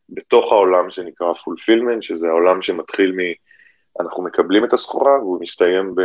בתוך 0.10 0.52
העולם 0.52 0.92
שנקרא 0.92 1.34
פולפילמנט, 1.34 2.04
שזה 2.04 2.28
העולם 2.28 2.62
שמתחיל 2.62 3.12
מ... 3.12 3.20
אנחנו 4.02 4.24
מקבלים 4.24 4.66
את 4.66 4.74
הסחורה 4.74 5.20
והוא 5.20 5.42
מסתיים 5.42 5.96
ב... 5.96 6.02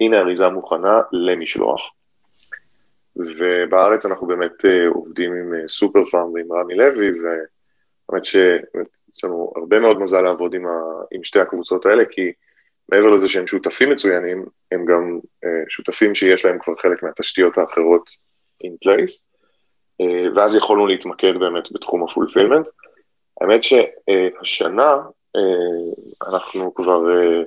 הנה 0.00 0.18
אריזה 0.18 0.48
מוכנה 0.48 1.00
למשלוח. 1.12 1.80
ובארץ 3.16 4.06
אנחנו 4.06 4.26
באמת 4.26 4.64
אה, 4.64 4.88
עובדים 4.88 5.32
עם 5.32 5.54
אה, 5.54 5.68
סופר 5.68 6.04
פארם 6.04 6.32
ועם 6.32 6.52
רמי 6.52 6.74
לוי, 6.74 7.10
ו... 7.10 7.53
האמת 8.08 8.24
שיש 8.24 9.24
לנו 9.24 9.52
הרבה 9.56 9.78
מאוד 9.78 9.98
מזל 9.98 10.20
לעבוד 10.20 10.54
עם, 10.54 10.66
ה, 10.66 10.70
עם 11.10 11.24
שתי 11.24 11.40
הקבוצות 11.40 11.86
האלה, 11.86 12.04
כי 12.04 12.32
מעבר 12.88 13.06
לזה 13.06 13.28
שהם 13.28 13.46
שותפים 13.46 13.90
מצוינים, 13.90 14.44
הם 14.72 14.84
גם 14.84 15.18
uh, 15.44 15.48
שותפים 15.68 16.14
שיש 16.14 16.44
להם 16.44 16.58
כבר 16.58 16.74
חלק 16.82 17.02
מהתשתיות 17.02 17.58
האחרות 17.58 18.10
in 18.64 18.88
place, 18.88 19.24
uh, 20.02 20.36
ואז 20.36 20.56
יכולנו 20.56 20.86
להתמקד 20.86 21.38
באמת 21.38 21.72
בתחום 21.72 22.04
הפולפילמנט. 22.04 22.66
האמת 23.40 23.60
שהשנה 23.64 24.96
uh, 25.36 26.28
אנחנו 26.28 26.74
כבר 26.74 27.00
uh, 27.02 27.44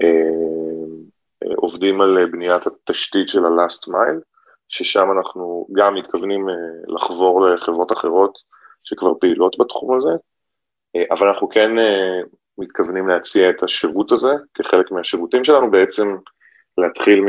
uh, 0.00 1.54
עובדים 1.56 2.00
על 2.00 2.26
בניית 2.26 2.62
התשתית 2.66 3.28
של 3.28 3.44
ה-last 3.44 3.88
mile, 3.88 4.20
ששם 4.68 5.08
אנחנו 5.18 5.66
גם 5.72 5.94
מתכוונים 5.94 6.48
uh, 6.48 6.94
לחבור 6.94 7.48
לחברות 7.48 7.92
אחרות 7.92 8.38
שכבר 8.84 9.12
פעילות 9.20 9.56
בתחום 9.58 9.98
הזה, 9.98 10.16
אה, 10.96 11.04
אבל 11.10 11.28
אנחנו 11.28 11.48
כן 11.48 11.78
אה, 11.78 12.20
מתכוונים 12.58 13.08
להציע 13.08 13.50
את 13.50 13.62
השירות 13.62 14.12
הזה 14.12 14.32
כחלק 14.54 14.90
מהשירותים 14.90 15.44
שלנו, 15.44 15.70
בעצם 15.70 16.16
להתחיל 16.78 17.24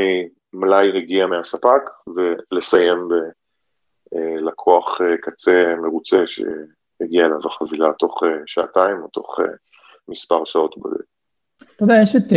ממלאי 0.54 0.92
רגיע 0.92 1.28
מהספק 1.28 1.82
ולסיים 2.16 2.98
בלקוח 4.12 5.02
אה, 5.02 5.18
קצה 5.22 5.74
מרוצה 5.82 6.18
שהגיע 6.28 7.26
אליו 7.26 7.40
החבילה 7.46 7.94
תוך 8.00 8.24
שעתיים 8.46 8.98
או 9.04 9.08
תוך 9.08 9.40
מספר 10.08 10.46
שעות 10.46 10.78
בודד. 10.78 11.04
אתה 11.76 11.84
יודע, 11.84 11.96
יש 12.04 12.16
את 12.16 12.34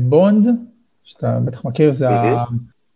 בונד, 0.00 0.46
שאתה 1.04 1.38
בטח 1.44 1.64
מכיר, 1.64 1.92
זה 1.92 2.06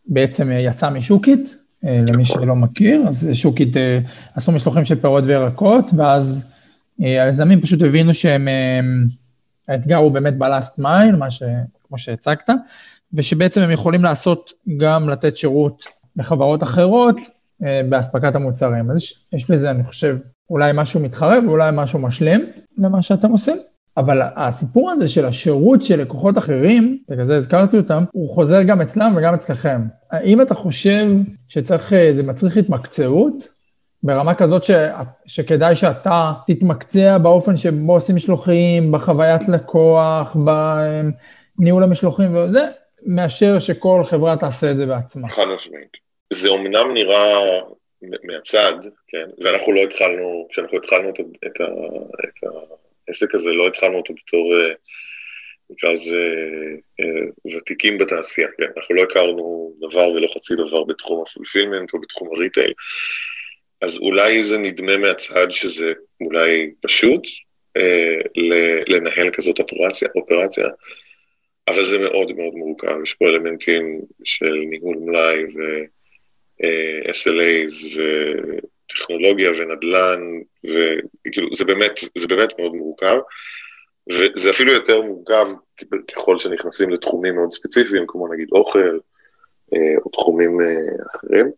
בעצם 0.07 0.49
יצא 0.53 0.91
משוקית, 0.91 1.68
למי 1.83 2.23
נכון. 2.23 2.25
שלא 2.25 2.57
מכיר, 2.57 3.03
אז 3.09 3.29
שוקית 3.33 3.77
אה, 3.77 3.99
עשו 4.35 4.53
משלוחים 4.53 4.85
של 4.85 5.01
פירות 5.01 5.25
וירקות, 5.25 5.91
ואז 5.97 6.53
אה, 7.03 7.25
היזמים 7.25 7.61
פשוט 7.61 7.83
הבינו 7.83 8.15
שהם, 8.15 8.49
האתגר 9.69 9.97
הוא 9.97 10.13
באמת 10.13 10.39
בלאסט 10.39 10.79
מייל, 10.79 11.17
מה 11.17 11.31
ש... 11.31 11.43
כמו 11.89 11.99
שהצגת, 11.99 12.51
ושבעצם 13.13 13.63
הם 13.63 13.71
יכולים 13.71 14.03
לעשות, 14.03 14.51
גם 14.77 15.09
לתת 15.09 15.37
שירות 15.37 15.85
לחברות 16.17 16.63
אחרות 16.63 17.17
באספקת 17.61 18.35
המוצרים. 18.35 18.91
אז 18.91 18.97
יש, 18.97 19.25
יש 19.33 19.51
בזה, 19.51 19.71
אני 19.71 19.85
חושב, 19.85 20.19
אולי 20.51 20.73
משהו 20.75 21.01
מתחרב, 21.01 21.45
ואולי 21.47 21.71
משהו 21.73 21.99
משלים 21.99 22.47
למה 22.79 23.03
שאתם 23.03 23.31
עושים. 23.31 23.57
אבל 23.99 24.21
הסיפור 24.37 24.91
הזה 24.91 25.09
של 25.09 25.25
השירות 25.25 25.83
של 25.83 26.01
לקוחות 26.01 26.39
אחרים, 26.39 26.99
בגלל 27.09 27.25
זה 27.25 27.37
הזכרתי 27.37 27.77
אותם, 27.77 28.05
הוא 28.13 28.29
חוזר 28.29 28.63
גם 28.63 28.81
אצלם 28.81 29.15
וגם 29.17 29.35
אצלכם. 29.35 29.81
האם 30.11 30.43
אתה 30.43 30.55
חושב 30.55 31.07
שצריך, 31.49 31.93
זה 32.13 32.23
מצריך 32.23 32.57
התמקצעות 32.57 33.49
ברמה 34.03 34.35
כזאת 34.35 34.65
ש, 34.65 34.71
שכדאי 35.27 35.75
שאתה 35.75 36.33
תתמקצע 36.47 37.19
באופן 37.19 37.57
שבו 37.57 37.93
עושים 37.93 38.17
משלוחים, 38.17 38.93
בחוויית 38.93 39.49
לקוח, 39.49 40.37
בניהול 41.59 41.83
המשלוחים 41.83 42.37
וזה, 42.37 42.65
מאשר 43.07 43.59
שכל 43.59 44.03
חברה 44.05 44.37
תעשה 44.37 44.71
את 44.71 44.77
זה 44.77 44.87
בעצמה. 44.87 45.29
חד 45.29 45.45
משמעית. 45.57 45.97
זה 46.33 46.49
אומנם 46.49 46.95
נראה 46.95 47.35
מהצד, 48.03 48.75
כן, 49.09 49.45
ואנחנו 49.45 49.73
לא 49.73 49.81
התחלנו, 49.81 50.47
כשאנחנו 50.51 50.79
התחלנו 50.79 51.09
את, 51.09 51.21
את, 51.47 51.61
את 52.25 52.49
העסק 53.09 53.35
הזה, 53.35 53.49
לא 53.49 53.69
התחלנו 53.69 53.97
אותו 53.97 54.15
בתור, 54.15 54.61
אה, 54.61 54.73
נקרא 55.71 55.93
לזה, 55.93 56.17
אה, 57.01 57.55
ותיקים 57.57 57.99
בתעשייה, 57.99 58.49
כן? 58.59 58.65
אנחנו 58.77 58.95
לא 58.95 59.03
הכרנו 59.03 59.75
דבר 59.89 60.09
ולא 60.09 60.29
חצי 60.35 60.55
דבר 60.55 60.85
בתחום 60.85 61.25
הפולפילמנט 61.27 61.95
או 61.95 62.01
בתחום 62.01 62.29
הריטייל, 62.35 62.73
אז 63.81 63.99
אולי 63.99 64.43
זה 64.43 64.59
נדמה 64.59 64.97
מהצד 64.97 65.47
שזה 65.51 65.93
אולי 66.21 66.71
פשוט 66.81 67.23
אה, 67.77 68.19
לנהל 68.87 69.31
כזאת 69.33 69.59
אופרציה, 69.59 70.09
אופרציה, 70.15 70.67
אבל 71.69 71.85
זה 71.85 71.99
מאוד 71.99 72.37
מאוד 72.37 72.55
מורכב, 72.55 73.03
יש 73.03 73.15
פה 73.15 73.29
אלמנטים 73.29 74.01
של 74.25 74.55
ניהול 74.71 74.97
מלאי 74.97 75.45
ו-SLAs 75.55 77.99
טכנולוגיה 78.89 79.51
ונדל"ן, 79.51 80.21
וכאילו, 80.65 81.49
זה 81.57 81.65
באמת, 81.65 81.93
זה 82.19 82.27
באמת 82.27 82.49
מאוד 82.59 82.73
מורכב, 82.73 83.17
וזה 84.13 84.51
אפילו 84.51 84.73
יותר 84.73 85.03
מורכב 85.03 85.47
ככל 86.15 86.39
שנכנסים 86.39 86.91
לתחומים 86.91 87.35
מאוד 87.35 87.53
ספציפיים, 87.53 88.05
כמו 88.09 88.29
נגיד 88.35 88.49
אוכל, 88.53 88.99
אה, 89.75 89.97
או 90.05 90.11
תחומים 90.11 90.61
אה, 90.61 91.05
אחרים. 91.17 91.51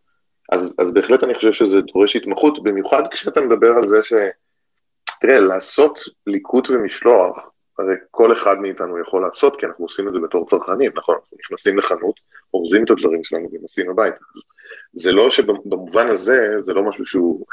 אז, 0.53 0.77
אז 0.79 0.91
בהחלט 0.93 1.25
אני 1.25 1.35
חושב 1.35 1.53
שזה 1.53 1.81
דורש 1.81 2.17
התמחות, 2.17 2.63
במיוחד 2.63 3.03
כשאתה 3.11 3.41
מדבר 3.41 3.69
על 3.69 3.87
זה 3.87 4.03
ש... 4.03 4.13
תראה, 5.21 5.39
לעשות 5.39 6.01
ליקוט 6.27 6.71
ומשלוח, 6.71 7.51
הרי 7.79 7.95
כל 8.11 8.33
אחד 8.33 8.57
מאיתנו 8.61 9.01
יכול 9.01 9.23
לעשות, 9.23 9.61
כי 9.61 9.67
אנחנו 9.67 9.85
עושים 9.85 10.09
את 10.09 10.13
זה 10.13 10.19
בתור 10.19 10.47
צרכנים, 10.47 10.93
נכון? 10.95 11.15
אנחנו 11.15 11.37
נכנסים 11.41 11.79
לחנות, 11.79 12.21
אורזים 12.55 12.85
את 12.85 12.91
הדברים 12.91 13.25
שלנו 13.25 13.49
ונוסעים 13.53 13.91
הביתה. 13.91 14.17
אז 14.37 14.43
זה 14.93 15.13
לא 15.13 15.31
שבמובן 15.31 16.07
הזה, 16.07 16.47
זה 16.61 16.73
לא 16.73 16.83
משהו 16.83 17.07
שהוא, 17.07 17.47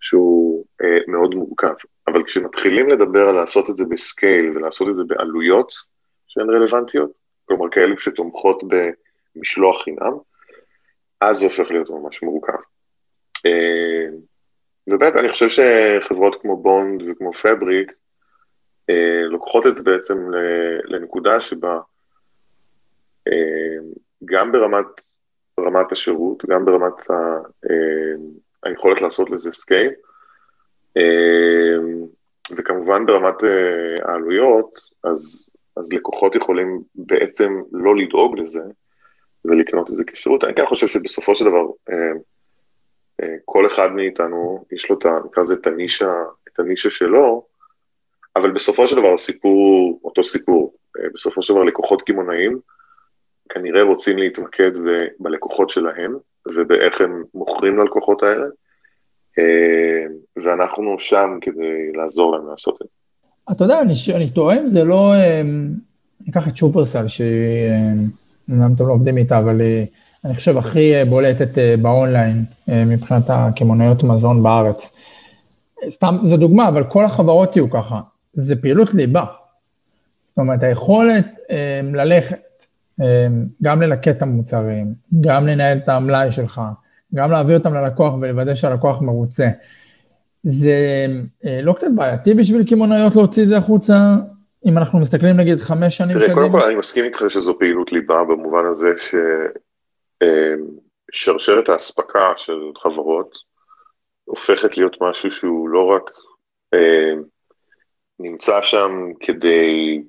שהוא 0.00 0.64
אה, 0.82 0.98
מאוד 1.08 1.34
מורכב. 1.34 1.74
אבל 2.08 2.24
כשמתחילים 2.24 2.88
לדבר 2.88 3.28
על 3.28 3.34
לעשות 3.34 3.70
את 3.70 3.76
זה 3.76 3.84
בסקייל 3.84 4.56
ולעשות 4.56 4.88
את 4.88 4.96
זה 4.96 5.02
בעלויות 5.06 5.72
שהן 6.28 6.50
רלוונטיות, 6.50 7.10
כלומר 7.44 7.70
כאלו 7.70 7.98
שתומכות 7.98 8.62
במשלוח 9.36 9.84
חינם, 9.84 10.12
אז 11.20 11.36
זה 11.36 11.44
הופך 11.44 11.70
להיות 11.70 11.90
ממש 11.90 12.22
מורכב. 12.22 12.58
אה, 13.46 14.06
ובאמת, 14.86 15.16
אני 15.16 15.32
חושב 15.32 15.48
שחברות 15.48 16.42
כמו 16.42 16.56
בונד 16.56 17.02
וכמו 17.02 17.32
פבריק, 17.32 17.92
אה, 18.90 19.22
לוקחות 19.22 19.66
את 19.66 19.74
זה 19.74 19.82
בעצם 19.82 20.18
לנקודה 20.84 21.40
שבה 21.40 21.78
אה, 23.28 23.92
גם 24.24 24.52
ברמת 24.52 24.86
רמת 25.66 25.92
השירות, 25.92 26.44
גם 26.48 26.64
ברמת 26.64 27.10
ה, 27.10 27.14
אה, 27.70 28.14
היכולת 28.62 29.00
לעשות 29.00 29.30
לזה 29.30 29.52
scale, 29.52 29.90
וכמובן 32.56 33.06
ברמת 33.06 33.34
העלויות, 34.02 34.78
אז, 35.04 35.50
אז 35.76 35.92
לקוחות 35.92 36.34
יכולים 36.34 36.80
בעצם 36.94 37.52
לא 37.72 37.96
לדאוג 37.96 38.38
לזה 38.38 38.60
ולקנות 39.44 39.90
את 39.90 39.94
זה 39.94 40.04
כשירות. 40.04 40.44
אני 40.44 40.54
כן 40.54 40.66
חושב 40.66 40.88
שבסופו 40.88 41.36
של 41.36 41.44
דבר, 41.44 41.66
כל 43.44 43.66
אחד 43.66 43.92
מאיתנו, 43.92 44.64
יש 44.72 44.90
לו 44.90 44.98
את, 44.98 45.06
נקרא 45.24 45.42
לזה, 45.42 45.54
את 45.54 45.66
הנישה, 45.66 46.12
את 46.48 46.58
הנישה 46.58 46.90
שלו, 46.90 47.46
אבל 48.36 48.50
בסופו 48.50 48.88
של 48.88 48.96
דבר 48.96 49.14
הסיפור 49.14 50.00
אותו 50.04 50.24
סיפור. 50.24 50.74
אה, 50.98 51.04
בסופו 51.14 51.42
של 51.42 51.54
דבר 51.54 51.62
לקוחות 51.62 52.02
קמעונאים 52.02 52.60
כנראה 53.54 53.82
רוצים 53.82 54.18
להתמקד 54.18 54.70
בלקוחות 55.20 55.70
שלהם 55.70 56.16
ובאיך 56.56 57.00
הם 57.00 57.22
מוכרים 57.34 57.78
ללקוחות 57.78 58.22
האלה, 58.22 58.46
אה, 59.38 60.06
ואנחנו 60.44 60.98
שם 60.98 61.38
כדי 61.40 61.92
לעזור 61.94 62.36
להם 62.36 62.48
לעשות 62.50 62.74
את 62.82 62.86
זה. 62.86 63.52
אתה 63.52 63.64
יודע, 63.64 63.80
אני, 63.80 63.92
אני 64.16 64.30
טועה 64.30 64.60
אם 64.60 64.68
זה 64.68 64.84
לא, 64.84 65.14
אה, 65.14 65.40
אני 65.40 66.30
אקח 66.30 66.48
את 66.48 66.56
שופרסל, 66.56 67.08
שאומנם 67.08 68.72
אתם 68.74 68.86
לא 68.86 68.92
עובדים 68.92 69.16
איתה, 69.16 69.38
אבל 69.38 69.60
אני 70.24 70.34
חושב 70.34 70.58
הכי 70.58 70.92
בולטת 71.08 71.58
באונליין 71.82 72.44
מבחינת 72.68 73.22
הקמעונאיות 73.28 74.02
מזון 74.02 74.42
בארץ. 74.42 74.96
סתם, 75.88 76.16
זו 76.24 76.36
דוגמה, 76.36 76.68
אבל 76.68 76.84
כל 76.84 77.04
החברות 77.04 77.56
יהיו 77.56 77.70
ככה. 77.70 78.00
זה 78.32 78.62
פעילות 78.62 78.94
ליבה. 78.94 79.24
זאת 80.26 80.38
אומרת, 80.38 80.62
היכולת 80.62 81.26
אה, 81.50 81.80
ללכת, 81.92 82.32
אה, 82.32 82.38
גם 83.62 83.82
ללקט 83.82 84.08
את 84.08 84.22
המוצרים, 84.22 84.94
גם 85.20 85.46
לנהל 85.46 85.78
את 85.78 85.88
המלאי 85.88 86.30
שלך, 86.30 86.60
גם 87.14 87.30
להביא 87.30 87.54
אותם 87.56 87.74
ללקוח 87.74 88.14
ולוודא 88.14 88.54
שהלקוח 88.54 89.02
מרוצה. 89.02 89.48
זה 90.42 91.06
אה, 91.44 91.60
לא 91.62 91.72
קצת 91.72 91.86
בעייתי 91.94 92.34
בשביל 92.34 92.66
קמעונאיות 92.68 93.16
להוציא 93.16 93.42
את 93.42 93.48
זה 93.48 93.56
החוצה, 93.56 94.14
אם 94.66 94.78
אנחנו 94.78 94.98
מסתכלים 94.98 95.36
נגיד 95.36 95.58
חמש 95.58 95.96
שנים 95.96 96.16
קדימה? 96.16 96.26
תראה, 96.26 96.36
קודם 96.36 96.50
כל 96.52 96.60
אני 96.66 96.74
מסכים 96.74 97.04
איתך 97.04 97.24
שזו 97.28 97.58
פעילות 97.58 97.92
ליבה 97.92 98.24
במובן 98.24 98.64
הזה 98.66 98.92
ששרשרת 101.12 101.68
האספקה 101.68 102.32
של 102.36 102.60
חברות 102.82 103.34
הופכת 104.24 104.76
להיות 104.76 104.96
משהו 105.00 105.30
שהוא 105.30 105.68
לא 105.68 105.86
רק 105.86 106.10
נמצא 108.18 108.62
שם 108.62 108.90
כדי 109.20 110.02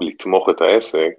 לתמוך 0.00 0.50
את 0.50 0.60
העסק, 0.60 1.10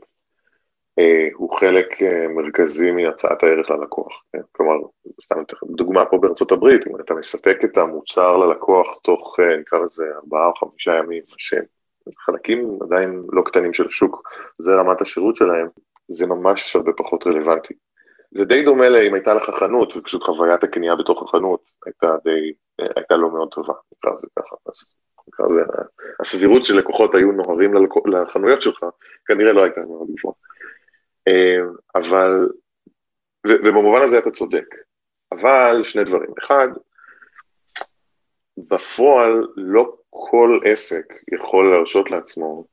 הוא 1.34 1.58
חלק 1.58 2.02
אה, 2.02 2.28
מרכזי 2.28 2.92
מהצעת 2.92 3.44
הערך 3.44 3.70
ללקוח. 3.70 4.24
כן? 4.34 4.42
כלומר, 4.52 4.74
סתם 5.22 5.36
דוגמה 5.64 6.06
פה 6.06 6.18
בארצות 6.18 6.52
הברית, 6.52 6.88
אם 6.88 7.00
אתה 7.00 7.14
מספק 7.14 7.58
את 7.64 7.78
המוצר 7.78 8.38
ללקוח 8.38 9.00
תוך, 9.04 9.40
אה, 9.40 9.58
נקרא 9.58 9.80
לזה, 9.80 10.04
ארבעה 10.16 10.48
או 10.48 10.56
חמישה 10.56 10.92
ימים, 10.98 11.24
שהם 11.38 11.64
חלקים 12.26 12.80
עדיין 12.82 13.24
לא 13.32 13.42
קטנים 13.42 13.74
של 13.74 13.88
השוק, 13.88 14.30
זה 14.60 14.76
רמת 14.76 15.02
השירות 15.02 15.36
שלהם, 15.36 15.68
זה 16.08 16.28
ממש 16.28 16.76
הרבה 16.76 16.92
פחות 16.98 17.28
רלוונטי. 17.28 17.74
זה 18.32 18.46
די 18.46 18.64
דומה 18.64 18.90
לאם 18.90 19.14
הייתה 19.14 19.34
לך 19.34 19.50
חנות, 19.60 19.98
ופשוט 19.98 20.24
חוויית 20.24 20.64
הקנייה 20.64 20.96
בתוך 20.96 21.24
החנות 21.24 21.74
הייתה 21.86 22.16
די, 22.24 22.54
הייתה 22.96 23.16
לא 23.16 23.32
מאוד 23.32 23.50
טובה, 23.52 23.74
נקרא 23.98 24.14
לזה 24.16 24.28
ככה. 24.40 24.56
אז 24.66 24.96
נקרא 25.28 25.46
לזה, 25.46 25.62
הסבירות 26.20 26.66
שלקוחות 26.66 27.16
היו 27.16 27.32
נוהרים 27.32 27.74
לחנויות 28.06 28.62
שלך, 28.62 28.86
כנראה 29.26 29.54
לא 29.54 29.64
הייתה 29.64 29.82
מאוד 29.82 30.08
גבוהה. 30.18 30.47
אה, 31.28 31.58
אבל, 31.96 32.50
ובמובן 33.48 34.02
הזה 34.02 34.20
אתה 34.20 34.32
צודק. 34.32 34.66
אבל 35.32 35.84
שני 35.84 36.04
דברים. 36.04 36.30
אחד, 36.40 36.68
בפועל 38.58 39.48
לא 39.56 39.96
כל 40.10 40.60
עסק 40.66 41.14
יכול 41.34 41.72
להרשות 41.72 42.12
לעצמו 42.12 42.66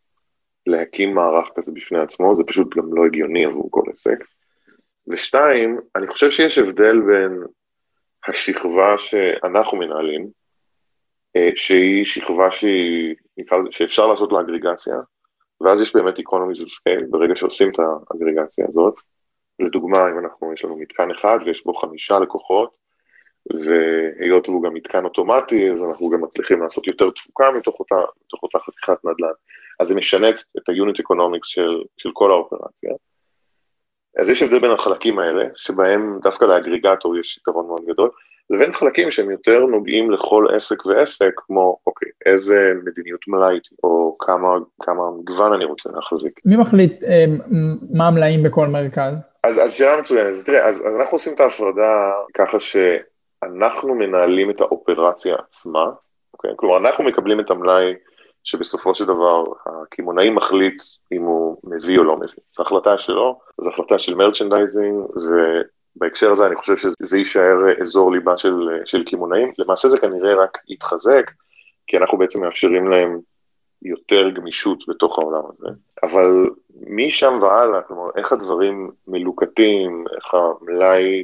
להקים 0.67 1.15
מערך 1.15 1.49
כזה 1.57 1.73
בפני 1.73 1.99
עצמו, 1.99 2.37
זה 2.37 2.43
פשוט 2.47 2.77
גם 2.77 2.95
לא 2.95 3.07
הגיוני 3.07 3.45
עבור 3.45 3.69
כל 3.71 3.83
עסק. 3.93 4.19
ושתיים, 5.07 5.81
אני 5.97 6.07
חושב 6.07 6.31
שיש 6.31 6.59
הבדל 6.59 7.01
בין 7.01 7.43
השכבה 8.29 8.99
שאנחנו 8.99 9.79
מנהלים, 9.79 10.31
אה, 11.37 11.49
שהיא 11.57 12.05
שכבה 12.05 12.51
שהיא, 12.51 13.15
נקרא 13.37 13.59
לזה, 13.59 13.73
שאפשר 13.73 14.07
לעשות 14.07 14.33
לה 14.33 14.41
אגרגציה, 14.41 14.95
ואז 15.65 15.81
יש 15.81 15.97
באמת 15.97 16.19
economies 16.19 16.61
of 16.61 16.71
scale 16.71 17.05
ברגע 17.11 17.37
שעושים 17.37 17.71
את 17.71 17.79
האגרגציה 17.79 18.67
הזאת. 18.69 18.95
לדוגמה, 19.61 19.99
אם 20.11 20.19
אנחנו, 20.19 20.53
יש 20.53 20.65
לנו 20.65 20.77
מתקן 20.77 21.11
אחד 21.11 21.39
ויש 21.47 21.65
בו 21.65 21.75
חמישה 21.75 22.19
לקוחות, 22.19 22.77
והיות 23.51 24.49
והוא 24.49 24.63
גם 24.63 24.75
מתקן 24.75 25.05
אוטומטי, 25.05 25.71
אז 25.71 25.85
אנחנו 25.85 26.11
גם 26.11 26.21
מצליחים 26.21 26.63
לעשות 26.63 26.87
יותר 26.87 27.11
תפוקה 27.11 27.51
מתוך 27.51 27.81
אותה, 27.81 27.95
מתוך 28.27 28.43
אותה 28.43 28.59
חתיכת 28.59 29.05
נדל"ן. 29.05 29.33
אז 29.81 29.89
זה 29.89 29.95
משנה 29.95 30.29
את 30.29 30.69
ה-unit 30.69 31.01
economics 31.03 31.45
של, 31.45 31.83
של 31.97 32.11
כל 32.13 32.31
האופרציה. 32.31 32.91
אז 34.19 34.31
יש 34.31 34.43
הבדל 34.43 34.59
בין 34.59 34.71
החלקים 34.71 35.19
האלה, 35.19 35.45
שבהם 35.57 36.19
דווקא 36.23 36.45
לאגריגטור 36.45 37.19
יש 37.19 37.37
יתרון 37.37 37.67
מאוד 37.67 37.85
גדול, 37.87 38.11
לבין 38.51 38.73
חלקים 38.73 39.11
שהם 39.11 39.31
יותר 39.31 39.67
נוגעים 39.67 40.11
לכל 40.11 40.47
עסק 40.57 40.87
ועסק, 40.87 41.31
כמו, 41.37 41.77
אוקיי, 41.87 42.09
איזה 42.27 42.73
מדיניות 42.85 43.21
מלאי, 43.29 43.59
או 43.85 44.17
כמה, 44.19 44.49
כמה 44.83 45.03
מגוון 45.19 45.53
אני 45.53 45.65
רוצה 45.65 45.91
להחזיק. 45.95 46.41
מי 46.45 46.57
מחליט 46.57 47.03
אה, 47.03 47.25
מה 47.91 48.07
המלאים 48.07 48.43
בכל 48.43 48.67
מרכז? 48.67 49.15
אז, 49.45 49.59
אז 49.59 49.73
שאלה 49.73 50.01
מצוינת, 50.01 50.35
אז 50.35 50.45
תראה, 50.45 50.69
אז, 50.69 50.77
אז 50.87 50.97
אנחנו 51.01 51.15
עושים 51.15 51.35
את 51.35 51.41
ההפרדה 51.41 52.13
ככה 52.35 52.59
שאנחנו 52.61 53.95
מנהלים 53.95 54.51
את 54.51 54.61
האופרציה 54.61 55.37
עצמה, 55.37 55.85
אוקיי? 56.35 56.51
כלומר, 56.57 56.77
אנחנו 56.77 57.05
מקבלים 57.05 57.41
את 57.41 57.51
המלאי 57.51 57.95
שבסופו 58.45 58.95
של 58.95 59.05
דבר 59.05 59.45
הקמעונאי 59.67 60.31
מחליט 60.31 60.83
אם 61.13 61.23
הוא 61.23 61.57
מביא 61.65 61.99
או 61.99 62.05
לא 62.05 62.17
מביא. 62.17 62.43
זו 62.57 62.63
החלטה 62.63 62.99
שלו, 62.99 63.39
זו 63.61 63.71
החלטה 63.71 63.99
של 63.99 64.15
merchandising, 64.15 65.05
בהקשר 65.97 66.31
הזה 66.31 66.47
אני 66.47 66.57
חושב 66.57 66.77
שזה 66.77 67.19
יישאר 67.19 67.81
אזור 67.83 68.13
ליבה 68.13 68.37
של, 68.37 68.69
של 68.85 69.05
קמעונאים. 69.05 69.53
למעשה 69.59 69.89
זה 69.89 69.99
כנראה 69.99 70.35
רק 70.35 70.59
יתחזק, 70.69 71.31
כי 71.87 71.97
אנחנו 71.97 72.19
בעצם 72.19 72.45
מאפשרים 72.45 72.89
להם 72.89 73.19
יותר 73.83 74.31
גמישות 74.31 74.85
בתוך 74.89 75.19
העולם 75.19 75.43
הזה. 75.47 75.69
אבל 76.03 76.51
משם 76.87 77.39
והלאה, 77.43 77.83
כלומר, 77.83 78.11
איך 78.17 78.33
הדברים 78.33 78.91
מלוקטים, 79.09 80.05
איך 80.17 80.35
המלאי, 80.35 81.23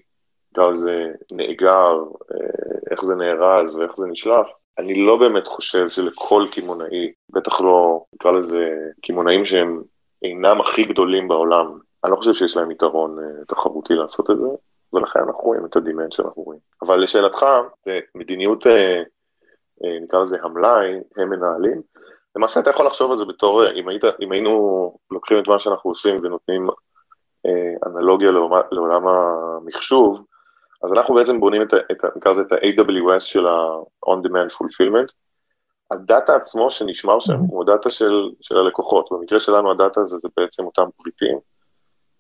נקרא 0.53 0.71
לזה, 0.71 1.07
נאגר, 1.33 2.03
איך 2.91 3.05
זה 3.05 3.17
נארז 3.17 3.77
ואיך 3.77 3.93
זה 3.97 4.07
נשלח, 4.07 4.47
אני 4.79 4.95
לא 4.95 5.17
באמת 5.17 5.47
חושב 5.47 5.89
שלכל 5.89 6.45
קמעונאי, 6.53 7.13
בטח 7.31 7.61
לא, 7.61 8.05
נקרא 8.15 8.33
לזה, 8.33 8.75
קמעונאים 9.03 9.47
שהם 9.47 9.83
אינם 10.23 10.61
הכי 10.61 10.85
גדולים 10.85 11.29
בעולם, 11.29 11.79
אני 12.05 12.13
לא 12.13 12.17
חושב 12.17 12.35
שיש 12.35 12.57
להם 12.57 12.71
יתרון 12.71 13.19
uh, 13.19 13.45
תחרותי 13.49 13.95
לעשות 13.95 14.31
את 14.31 14.39
זה, 14.39 14.49
ולכן 14.93 15.21
אנחנו 15.21 15.41
רואים 15.45 15.65
את 15.65 15.77
הדימנט 15.77 16.13
שאנחנו 16.13 16.43
רואים. 16.43 16.61
אבל 16.83 16.97
לשאלתך, 16.97 17.47
מדיניות, 18.15 18.67
uh, 18.67 18.69
uh, 19.83 20.03
נקרא 20.03 20.21
לזה 20.21 20.39
המלאי, 20.43 21.01
הם 21.17 21.31
מנהלים. 21.31 21.83
למעשה 22.37 22.61
אתה 22.61 22.71
יכול 22.71 22.87
לחשוב 22.87 23.13
על 23.13 23.19
זה 23.19 23.25
בתור, 23.25 23.71
אם, 23.71 23.89
היית, 23.89 24.05
אם 24.21 24.33
היינו 24.33 24.97
לוקחים 25.11 25.39
את 25.39 25.49
מה 25.49 25.61
שאנחנו 25.61 25.91
עושים 25.91 26.19
ונותנים 26.23 26.67
אנלוגיה 27.87 28.31
לעולם, 28.31 28.63
לעולם 28.73 29.09
המחשוב, 29.09 30.25
אז 30.85 30.93
אנחנו 30.93 31.15
בעצם 31.15 31.41
בונים 31.41 31.63
את, 31.63 31.75
את, 31.75 32.05
נקרא 32.17 32.33
לזה 32.33 32.43
את 32.43 32.53
ה-AWS 32.53 33.21
של 33.21 33.47
ה-On-Demand 33.47 34.53
Fulfillment, 34.55 35.13
ה 35.91 36.00
data 36.00 36.37
עצמו 36.37 36.71
שנשמר 36.71 37.21
שם 37.21 37.37
הוא 37.37 37.63
ה 37.63 37.68
data 37.68 37.91
של, 37.91 38.31
של 38.41 38.57
הלקוחות. 38.57 39.09
במקרה 39.11 39.41
שלנו 39.41 39.71
ה 39.71 39.77
data 39.77 40.01
הזה 40.01 40.17
זה 40.23 40.29
בעצם 40.37 40.65
אותם 40.65 40.85
פריטים 40.97 41.39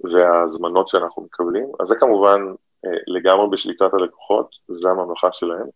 וההזמנות 0.05 0.89
שאנחנו 0.89 1.23
מקבלים. 1.23 1.67
אז 1.81 1.89
זה 1.89 1.97
כמובן 1.97 2.41
אה, 2.87 2.91
לגמרי 3.07 3.49
בשליטת 3.51 3.95
הלקוחות, 3.95 4.51
וזו 4.71 4.89
הממלכה 4.89 5.29
שלהם. 5.33 5.67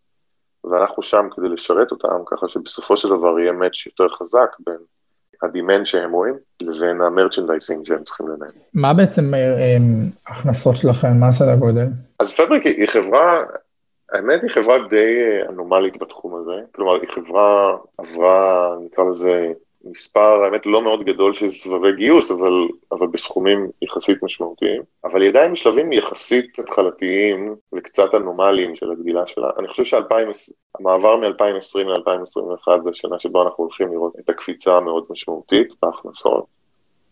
ואנחנו 0.64 1.02
שם 1.02 1.28
כדי 1.36 1.48
לשרת 1.48 1.90
אותם, 1.90 2.16
ככה 2.26 2.48
שבסופו 2.48 2.96
של 2.96 3.08
דבר 3.08 3.38
יהיה 3.40 3.52
match 3.52 3.86
יותר 3.86 4.08
חזק 4.08 4.56
בין 4.66 4.76
ה 5.42 5.49
demand 5.49 5.86
שהם 5.86 6.12
רואים 6.12 6.34
לבין 6.60 7.00
ה 7.00 7.07
merchandising 7.07 7.86
שהם 7.86 8.04
צריכים 8.04 8.28
לנהל. 8.28 8.50
מה 8.74 8.94
בעצם 8.94 9.34
אה, 9.34 9.76
ההכנסות 10.26 10.76
שלכם? 10.76 11.20
מה 11.20 11.32
סדר 11.32 11.56
גודל? 11.56 11.86
אז 12.18 12.34
פבריק 12.34 12.66
היא 12.66 12.88
חברה, 12.88 13.44
האמת 14.12 14.42
היא 14.42 14.50
חברה 14.50 14.88
די 14.88 15.20
אה, 15.20 15.48
אנומלית 15.48 15.96
בתחום 15.96 16.34
הזה, 16.34 16.60
כלומר 16.74 16.94
היא 17.00 17.10
חברה 17.10 17.76
עברה, 17.98 18.74
נקרא 18.84 19.04
לזה, 19.04 19.52
מספר, 19.90 20.44
האמת, 20.44 20.66
לא 20.66 20.82
מאוד 20.82 21.04
גדול 21.04 21.34
של 21.34 21.50
סבבי 21.50 21.92
גיוס, 21.96 22.30
אבל, 22.30 22.68
אבל 22.92 23.06
בסכומים 23.06 23.68
יחסית 23.82 24.22
משמעותיים. 24.22 24.82
אבל 25.04 25.22
היא 25.22 25.30
עדיין 25.30 25.52
בשלבים 25.52 25.92
יחסית 25.92 26.58
התחלתיים 26.58 27.54
וקצת 27.74 28.14
אנומליים 28.14 28.76
של 28.76 28.90
הגדילה 28.90 29.22
שלה. 29.26 29.50
אני 29.58 29.68
חושב 29.68 29.84
שהמעבר 29.84 31.16
מ-2020 31.16 31.78
ל-2021 31.78 32.82
זה 32.82 32.90
השנה 32.90 33.18
שבה 33.18 33.42
אנחנו 33.42 33.64
הולכים 33.64 33.92
לראות 33.92 34.12
את 34.20 34.28
הקפיצה 34.28 34.76
המאוד 34.76 35.04
משמעותית 35.10 35.68
בהכנסות. 35.82 36.44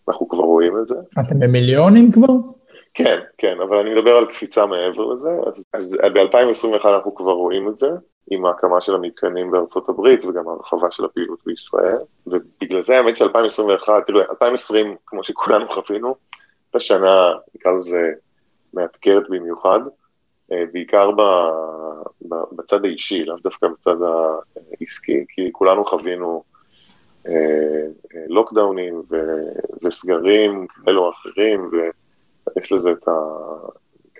אנחנו 0.08 0.28
כבר 0.28 0.44
רואים 0.44 0.78
את 0.82 0.88
זה. 0.88 0.94
אתם 1.20 1.38
במיליונים 1.40 2.12
כבר? 2.12 2.34
כן, 2.94 3.20
כן, 3.38 3.60
אבל 3.60 3.76
אני 3.76 3.94
מדבר 3.94 4.16
על 4.16 4.26
קפיצה 4.26 4.66
מעבר 4.66 5.04
לזה, 5.06 5.28
אז, 5.46 5.64
אז 5.72 5.98
ב-2021 6.14 6.88
אנחנו 6.88 7.14
כבר 7.14 7.32
רואים 7.32 7.68
את 7.68 7.76
זה, 7.76 7.88
עם 8.30 8.44
ההקמה 8.44 8.80
של 8.80 8.94
המתקנים 8.94 9.50
בארצות 9.50 9.88
הברית 9.88 10.24
וגם 10.24 10.48
הרחבה 10.48 10.90
של 10.90 11.04
הפעילות 11.04 11.38
בישראל, 11.46 11.98
ובגלל 12.26 12.82
זה 12.82 12.98
האמת 12.98 13.16
ש-2021, 13.16 13.88
תראו, 14.06 14.20
2020, 14.30 14.96
כמו 15.06 15.24
שכולנו 15.24 15.68
חווינו, 15.68 16.14
הייתה 16.66 16.80
שנה, 16.80 17.32
נקרא 17.54 17.72
לזה, 17.72 18.12
מאתגרת 18.74 19.24
במיוחד, 19.30 19.80
אה, 20.52 20.64
בעיקר 20.72 21.10
ב, 21.10 21.20
ב, 22.28 22.34
בצד 22.52 22.84
האישי, 22.84 23.24
לאו 23.24 23.36
דווקא 23.42 23.68
בצד 23.68 23.96
העסקי, 24.80 25.24
כי 25.28 25.48
כולנו 25.52 25.84
חווינו 25.84 26.42
אה, 27.28 27.32
אה, 28.14 28.24
לוקדאונים 28.28 29.02
ו, 29.10 29.16
וסגרים 29.82 30.66
כאלו 30.66 31.04
או 31.04 31.10
אחרים, 31.10 31.70
ויש 32.56 32.72
לזה 32.72 32.90
את, 32.90 33.08
ה, 33.08 33.12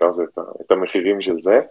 לזה 0.09 0.23
את, 0.23 0.37
ה, 0.37 0.41
את 0.61 0.71
המחירים 0.71 1.21
של 1.21 1.39
זה. 1.39 1.61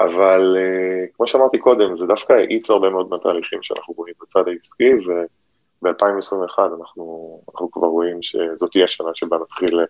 אבל 0.00 0.56
uh, 0.56 1.16
כמו 1.16 1.26
שאמרתי 1.26 1.58
קודם, 1.58 1.98
זה 1.98 2.06
דווקא 2.06 2.32
האיץ 2.32 2.70
הרבה 2.70 2.90
מאוד 2.90 3.08
מהתהליכים 3.10 3.58
שאנחנו 3.62 3.94
רואים 3.96 4.14
בצד 4.22 4.42
העסקי, 4.48 4.92
וב-2021 4.94 6.58
אנחנו, 6.80 7.40
אנחנו 7.54 7.70
כבר 7.70 7.86
רואים 7.86 8.22
שזאת 8.22 8.70
תהיה 8.72 8.84
השנה 8.84 9.10
שבה 9.14 9.36
נתחיל 9.42 9.80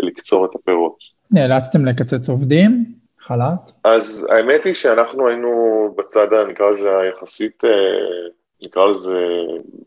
לקצור 0.00 0.44
את 0.44 0.50
הפירות. 0.54 0.96
נאלצתם 1.30 1.84
לקצץ 1.84 2.28
עובדים? 2.28 2.84
חל"ת? 3.18 3.72
אז 3.84 4.26
האמת 4.30 4.64
היא 4.64 4.74
שאנחנו 4.74 5.28
היינו 5.28 5.48
בצד, 5.98 6.34
נקרא 6.48 6.70
לזה 6.70 6.98
היחסית, 6.98 7.64
אה, 7.64 7.70
נקרא 8.62 8.86
לזה 8.86 9.18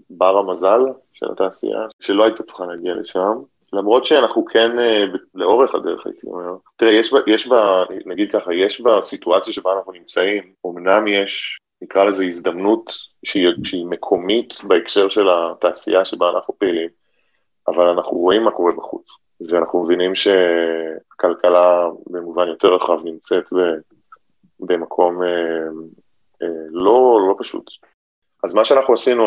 בר 0.09 0.37
המזל 0.37 0.79
של 1.13 1.25
התעשייה, 1.31 1.79
שלא 1.99 2.23
הייתה 2.23 2.43
צריכה 2.43 2.65
להגיע 2.65 2.93
לשם. 2.93 3.41
למרות 3.73 4.05
שאנחנו 4.05 4.45
כן 4.45 4.79
אה, 4.79 5.03
לאורך 5.35 5.75
הדרך 5.75 6.05
הייתי 6.05 6.27
אומר, 6.27 6.55
תראה 6.75 6.91
יש 6.91 7.13
יש 7.27 7.47
בה, 7.47 7.83
נגיד 8.05 8.31
ככה, 8.31 8.53
יש 8.53 8.81
בסיטואציה 8.81 9.53
שבה 9.53 9.73
אנחנו 9.73 9.91
נמצאים, 9.91 10.53
אמנם 10.65 11.07
יש, 11.07 11.59
נקרא 11.81 12.03
לזה 12.03 12.25
הזדמנות 12.25 12.93
שהיא, 13.25 13.47
שהיא 13.63 13.85
מקומית 13.85 14.53
בהקשר 14.67 15.09
של 15.09 15.27
התעשייה 15.29 16.05
שבה 16.05 16.29
אנחנו 16.29 16.53
פעילים, 16.57 16.89
אבל 17.67 17.87
אנחנו 17.87 18.17
רואים 18.17 18.43
מה 18.43 18.51
קורה 18.51 18.71
בחוץ, 18.71 19.07
ואנחנו 19.49 19.83
מבינים 19.83 20.15
שהכלכלה 20.15 21.87
במובן 22.07 22.47
יותר 22.47 22.73
רחב 22.73 22.99
נמצאת 23.03 23.53
ב, 23.53 23.57
במקום 24.59 25.23
אה, 25.23 25.67
אה, 26.41 26.47
לא, 26.69 27.19
לא 27.29 27.35
פשוט. 27.39 27.69
אז 28.43 28.55
מה 28.55 28.65
שאנחנו 28.65 28.93
עשינו, 28.93 29.23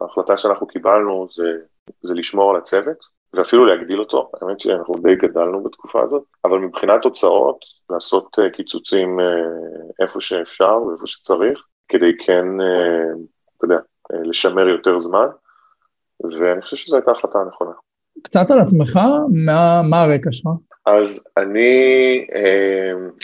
ההחלטה 0.00 0.38
שאנחנו 0.38 0.66
קיבלנו 0.66 1.28
זה, 1.34 1.58
זה 2.02 2.14
לשמור 2.14 2.50
על 2.50 2.56
הצוות, 2.56 3.11
ואפילו 3.34 3.66
להגדיל 3.66 4.00
אותו, 4.00 4.30
האמת 4.40 4.60
שאנחנו 4.60 4.94
די 4.94 5.16
גדלנו 5.16 5.62
בתקופה 5.62 6.02
הזאת, 6.02 6.22
אבל 6.44 6.58
מבחינת 6.58 7.02
תוצאות, 7.02 7.64
לעשות 7.90 8.38
uh, 8.38 8.56
קיצוצים 8.56 9.20
uh, 9.20 10.02
איפה 10.02 10.20
שאפשר 10.20 10.82
ואיפה 10.82 11.06
שצריך, 11.06 11.62
כדי 11.88 12.16
כן, 12.26 12.44
uh, 12.60 13.18
אתה 13.56 13.64
יודע, 13.64 13.78
לשמר 14.12 14.68
יותר 14.68 15.00
זמן, 15.00 15.26
ואני 16.40 16.62
חושב 16.62 16.76
שזו 16.76 16.96
הייתה 16.96 17.10
החלטה 17.10 17.38
הנכונה. 17.38 17.72
קצת 18.22 18.50
על 18.50 18.60
עצמך, 18.60 19.00
מה, 19.46 19.82
מה 19.82 20.02
הרקע 20.02 20.32
שלך? 20.32 20.48
אז 20.86 21.24
אני, 21.36 22.26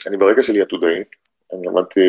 אני 0.07 0.16
ברקע 0.16 0.42
שלי 0.42 0.62
עתודאי, 0.62 1.03
אני 1.53 1.66
למדתי 1.66 2.01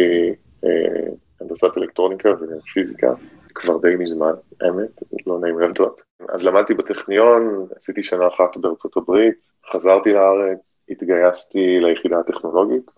הנדסת 1.42 1.78
אלקטרוניקה 1.78 2.30
ופיזיקה. 2.30 3.14
כבר 3.56 3.78
די 3.78 3.96
מזמן, 3.96 4.32
האמת, 4.62 5.04
לא 5.28 5.40
נעים 5.40 5.60
להודות. 5.60 6.02
אז 6.30 6.46
למדתי 6.46 6.74
בטכניון, 6.74 7.68
עשיתי 7.76 8.04
שנה 8.04 8.28
אחת 8.28 8.58
בארצות 8.58 8.98
הברית, 8.98 9.36
חזרתי 9.72 10.14
לארץ, 10.14 10.82
התגייסתי 10.90 11.80
ליחידה 11.80 12.20
הטכנולוגית 12.20 12.92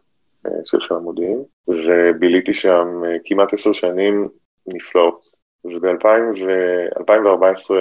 אה, 0.46 0.52
של 0.66 0.82
חיל 0.82 0.98
המודיעין, 0.98 1.44
וביליתי 1.68 2.54
שם 2.54 3.02
אה, 3.06 3.18
כמעט 3.26 3.54
עשר 3.54 3.74
שנים 3.74 4.28
נפלאות. 4.68 5.32
וב-2014 5.66 7.76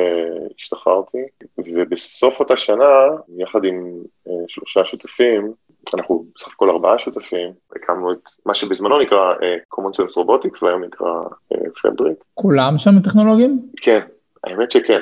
השתחררתי, 0.59 1.19
ובסוף 1.59 2.41
אותה 2.41 2.57
שנה, 2.57 3.09
יחד 3.39 3.65
עם 3.65 4.03
אה, 4.29 4.33
שלושה 4.49 4.85
שותפים, 4.85 5.53
אנחנו 5.95 6.25
בסך 6.35 6.49
הכל 6.49 6.71
ארבעה 6.71 6.99
שותפים, 6.99 7.53
הקמנו 7.77 8.12
את 8.12 8.19
מה 8.47 8.55
שבזמנו 8.55 9.01
נקרא 9.01 9.35
uh, 9.35 9.79
common 9.79 9.88
sense 9.88 10.25
robotics 10.25 10.64
והיום 10.64 10.85
נקרא. 10.85 11.12
Uh, 11.55 12.14
כולם 12.35 12.75
שם 12.77 13.01
טכנולוגים? 13.05 13.62
כן, 13.83 14.01
האמת 14.45 14.71
שכן. 14.71 15.01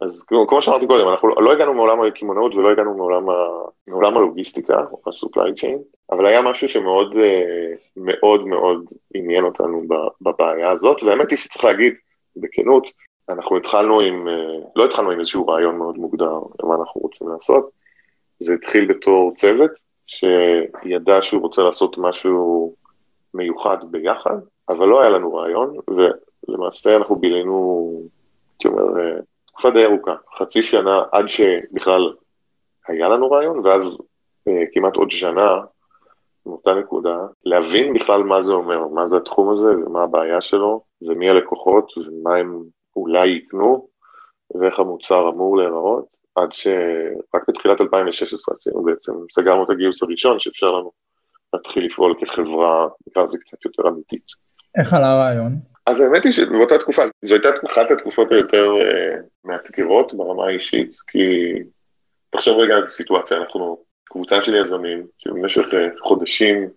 אז 0.00 0.24
כמו 0.48 0.62
שאמרתי 0.62 0.86
קודם, 0.86 1.08
אנחנו 1.08 1.28
לא 1.28 1.52
הגענו 1.52 1.74
מעולם 1.74 2.02
הקמעונאות 2.02 2.54
ולא 2.54 2.70
הגענו 2.70 2.96
מעולם, 2.96 3.30
ה, 3.30 3.34
מעולם 3.88 4.16
הלוגיסטיקה, 4.16 4.84
או 4.92 5.00
ה-supply 5.06 5.60
chain, 5.60 5.78
אבל 6.12 6.26
היה 6.26 6.42
משהו 6.42 6.68
שמאוד 6.68 7.12
uh, 7.12 7.16
מאוד 7.96 8.46
מאוד 8.46 8.84
עניין 9.14 9.44
אותנו 9.44 9.82
בבעיה 10.20 10.70
הזאת, 10.70 11.02
והאמת 11.02 11.30
היא 11.30 11.38
שצריך 11.38 11.64
להגיד, 11.64 11.94
בכנות, 12.36 12.88
אנחנו 13.28 13.56
התחלנו 13.56 14.00
עם, 14.00 14.28
לא 14.76 14.84
התחלנו 14.84 15.10
עם 15.10 15.20
איזשהו 15.20 15.46
רעיון 15.46 15.76
מאוד 15.78 15.98
מוגדר 15.98 16.38
למה 16.62 16.74
אנחנו 16.74 17.00
רוצים 17.00 17.28
לעשות, 17.28 17.70
זה 18.40 18.54
התחיל 18.54 18.84
בתור 18.84 19.32
צוות, 19.34 19.70
שידע 20.06 21.22
שהוא 21.22 21.42
רוצה 21.42 21.62
לעשות 21.62 21.98
משהו 21.98 22.74
מיוחד 23.34 23.76
ביחד, 23.90 24.36
אבל 24.68 24.86
לא 24.86 25.00
היה 25.00 25.10
לנו 25.10 25.34
רעיון, 25.34 25.76
ולמעשה 26.48 26.96
אנחנו 26.96 27.16
בילינו, 27.16 27.90
הייתי 28.52 28.68
אומר, 28.68 29.00
תקופה 29.46 29.70
די 29.70 29.84
ארוכה, 29.84 30.14
חצי 30.38 30.62
שנה 30.62 31.02
עד 31.12 31.28
שבכלל 31.28 32.12
היה 32.88 33.08
לנו 33.08 33.30
רעיון, 33.30 33.66
ואז 33.66 33.82
אה, 34.48 34.62
כמעט 34.72 34.96
עוד 34.96 35.10
שנה, 35.10 35.60
מאותה 36.46 36.74
נקודה, 36.74 37.18
להבין 37.44 37.94
בכלל 37.94 38.22
מה 38.22 38.42
זה 38.42 38.52
אומר, 38.52 38.88
מה 38.88 39.08
זה 39.08 39.16
התחום 39.16 39.50
הזה 39.50 39.68
ומה 39.68 40.02
הבעיה 40.02 40.40
שלו, 40.40 40.82
ומי 41.02 41.30
הלקוחות 41.30 41.92
ומה 41.98 42.36
הם 42.36 42.62
אולי 42.96 43.28
יקנו, 43.28 43.88
ואיך 44.54 44.78
המוצר 44.78 45.28
אמור 45.28 45.56
להיראות. 45.56 46.23
עד 46.34 46.52
שרק 46.52 47.48
בתחילת 47.48 47.80
2016 47.80 48.54
עשינו 48.54 48.82
בעצם, 48.82 49.12
סגרנו 49.32 49.64
את 49.64 49.70
הגיוס 49.70 50.02
הראשון 50.02 50.40
שאפשר 50.40 50.66
לנו 50.66 50.92
להתחיל 51.54 51.86
לפעול 51.86 52.14
כחברה, 52.20 52.88
נקרא 53.06 53.22
לזה 53.22 53.38
קצת 53.38 53.64
יותר 53.64 53.88
אמיתית. 53.88 54.24
איך 54.78 54.94
עלה 54.94 55.10
הרעיון? 55.10 55.52
אז 55.86 56.00
האמת 56.00 56.24
היא 56.24 56.32
שבאותה 56.32 56.78
תקופה, 56.78 57.02
זו 57.22 57.34
הייתה 57.34 57.48
אחת 57.72 57.90
התקופות 57.90 58.32
היותר 58.32 58.72
uh, 58.74 59.20
מאתגרות 59.44 60.14
ברמה 60.14 60.46
האישית, 60.46 60.94
כי 61.06 61.52
תחשוב 62.30 62.58
רגע 62.58 62.74
על 62.74 62.82
הסיטואציה, 62.82 63.36
אנחנו 63.36 63.78
קבוצה 64.04 64.42
של 64.42 64.54
יזמים 64.54 65.06
שבמשך 65.18 65.62
uh, 65.62 65.98
חודשים 66.02 66.68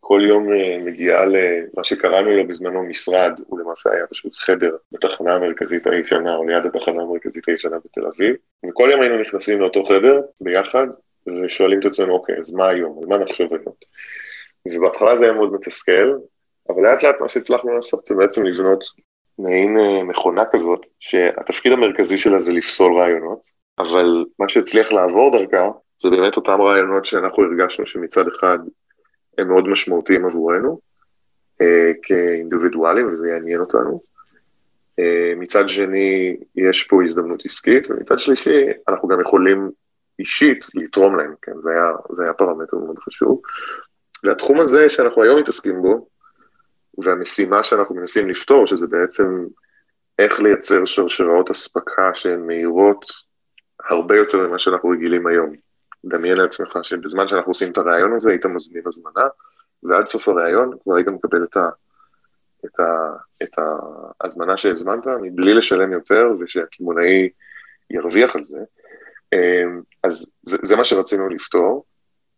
כל 0.00 0.20
יום 0.28 0.52
אה, 0.52 0.78
מגיעה 0.84 1.26
למה 1.26 1.84
שקראנו 1.84 2.30
לו 2.30 2.46
בזמנו 2.46 2.82
משרד, 2.82 3.32
הוא 3.46 3.60
למעשה 3.60 3.90
היה 3.92 4.06
פשוט 4.06 4.36
חדר 4.36 4.76
בתחנה 4.92 5.34
המרכזית 5.34 5.86
הישנה, 5.86 6.36
או 6.36 6.46
ליד 6.46 6.66
התחנה 6.66 7.02
המרכזית 7.02 7.48
הישנה 7.48 7.76
בתל 7.84 8.06
אביב, 8.06 8.36
וכל 8.68 8.88
יום 8.92 9.00
היינו 9.00 9.18
נכנסים 9.18 9.60
לאותו 9.60 9.84
חדר 9.84 10.20
ביחד, 10.40 10.86
ושואלים 11.26 11.80
את 11.80 11.84
עצמנו, 11.84 12.14
אוקיי, 12.14 12.38
אז 12.38 12.52
מה 12.52 12.68
היום? 12.68 12.98
על 13.02 13.08
מה 13.08 13.24
נחשוב 13.24 13.54
היום? 13.54 13.74
ובהתחלה 14.66 15.16
זה 15.16 15.24
היה 15.24 15.34
מאוד 15.34 15.52
מתסכל, 15.52 16.12
אבל 16.68 16.82
לאט 16.82 17.02
לאט 17.02 17.20
מה 17.20 17.28
שהצלחנו 17.28 17.74
לעשות 17.74 18.06
זה 18.06 18.14
בעצם 18.14 18.44
לבנות 18.44 18.84
מעין 19.38 19.78
אה, 19.78 20.04
מכונה 20.04 20.44
כזאת, 20.52 20.86
שהתפקיד 21.00 21.72
המרכזי 21.72 22.18
שלה 22.18 22.38
זה 22.38 22.52
לפסול 22.52 22.98
רעיונות, 22.98 23.40
אבל 23.78 24.24
מה 24.38 24.48
שהצליח 24.48 24.92
לעבור 24.92 25.38
דרכה, 25.38 25.70
זה 26.02 26.10
באמת 26.10 26.36
אותם 26.36 26.60
רעיונות 26.60 27.06
שאנחנו 27.06 27.42
הרגשנו 27.42 27.86
שמצד 27.86 28.28
אחד 28.28 28.58
הם 29.38 29.48
מאוד 29.48 29.68
משמעותיים 29.68 30.24
עבורנו 30.26 30.80
אה, 31.60 31.92
כאינדיבידואלים, 32.02 33.14
וזה 33.14 33.28
יעניין 33.28 33.60
אותנו. 33.60 34.00
מצד 35.36 35.68
שני, 35.68 36.36
יש 36.56 36.84
פה 36.84 37.04
הזדמנות 37.04 37.44
עסקית, 37.44 37.90
ומצד 37.90 38.18
שלישי, 38.18 38.66
אנחנו 38.88 39.08
גם 39.08 39.20
יכולים 39.20 39.70
אישית 40.18 40.64
לתרום 40.74 41.16
להם, 41.16 41.34
כן, 41.42 41.52
זה 41.60 41.70
היה, 41.70 41.92
זה 42.12 42.22
היה 42.22 42.32
פרמטר 42.32 42.76
מאוד 42.76 42.98
חשוב. 42.98 43.40
והתחום 44.24 44.60
הזה 44.60 44.88
שאנחנו 44.88 45.22
היום 45.22 45.40
מתעסקים 45.40 45.82
בו, 45.82 46.08
והמשימה 46.98 47.62
שאנחנו 47.62 47.94
מנסים 47.94 48.28
לפתור, 48.30 48.66
שזה 48.66 48.86
בעצם 48.86 49.46
איך 50.18 50.40
לייצר 50.40 50.84
שרשראות 50.84 51.50
אספקה 51.50 52.10
שהן 52.14 52.46
מהירות 52.46 53.04
הרבה 53.90 54.16
יותר 54.16 54.48
ממה 54.48 54.58
שאנחנו 54.58 54.88
רגילים 54.88 55.26
היום. 55.26 55.63
דמיין 56.08 56.36
לעצמך 56.36 56.78
שבזמן 56.82 57.28
שאנחנו 57.28 57.50
עושים 57.50 57.72
את 57.72 57.78
הרעיון 57.78 58.12
הזה, 58.12 58.30
היית 58.30 58.46
מזמין 58.46 58.82
הזמנה, 58.86 59.26
ועד 59.82 60.06
סוף 60.06 60.28
הרעיון 60.28 60.70
כבר 60.82 60.96
היית 60.96 61.08
מקבל 61.08 61.44
את, 61.44 61.56
ה, 61.56 61.68
את, 62.64 62.80
ה, 62.80 63.10
את 63.42 63.58
ההזמנה 64.20 64.56
שהזמנת, 64.56 65.06
מבלי 65.06 65.54
לשלם 65.54 65.92
יותר, 65.92 66.26
ושהקמעונאי 66.40 67.28
ירוויח 67.90 68.36
על 68.36 68.44
זה. 68.44 68.58
אמ, 69.32 69.80
אז 70.04 70.34
זה, 70.42 70.58
זה 70.62 70.76
מה 70.76 70.84
שרצינו 70.84 71.28
לפתור. 71.28 71.84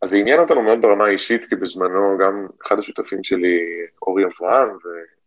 אז 0.03 0.11
זה 0.11 0.17
עניין 0.17 0.41
אותנו 0.41 0.63
מאוד 0.63 0.83
ברמה 0.83 1.05
האישית, 1.05 1.45
כי 1.45 1.57
בזמנו 1.57 2.19
גם 2.21 2.47
אחד 2.67 2.79
השותפים 2.79 3.25
שלי, 3.25 3.59
אורי 4.03 4.25
אברהם 4.25 4.69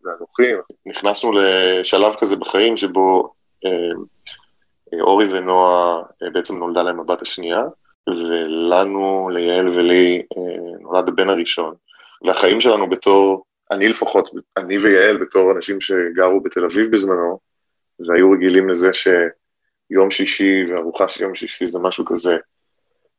ואנוכי, 0.03 0.51
נכנסנו 0.85 1.31
לשלב 1.31 2.15
כזה 2.19 2.35
בחיים 2.35 2.77
שבו 2.77 3.33
אה, 3.65 5.01
אורי 5.01 5.33
ונועה 5.33 6.01
אה, 6.23 6.29
בעצם 6.29 6.57
נולדה 6.57 6.83
להם 6.83 6.99
הבת 6.99 7.21
השנייה, 7.21 7.63
ולנו, 8.17 9.29
ליעל 9.29 9.69
ולי, 9.69 10.21
אה, 10.37 10.79
נולד 10.79 11.07
הבן 11.07 11.29
הראשון. 11.29 11.75
והחיים 12.25 12.61
שלנו 12.61 12.89
בתור, 12.89 13.43
אני 13.71 13.87
לפחות, 13.87 14.29
אני 14.57 14.77
ויעל 14.77 15.17
בתור 15.17 15.51
אנשים 15.51 15.81
שגרו 15.81 16.41
בתל 16.43 16.65
אביב 16.65 16.91
בזמנו, 16.91 17.39
והיו 18.07 18.31
רגילים 18.31 18.69
לזה 18.69 18.89
שיום 18.93 20.11
שישי 20.11 20.63
וארוחה 20.67 21.07
של 21.07 21.23
יום 21.23 21.35
שישי 21.35 21.65
זה 21.65 21.79
משהו 21.79 22.05
כזה 22.05 22.37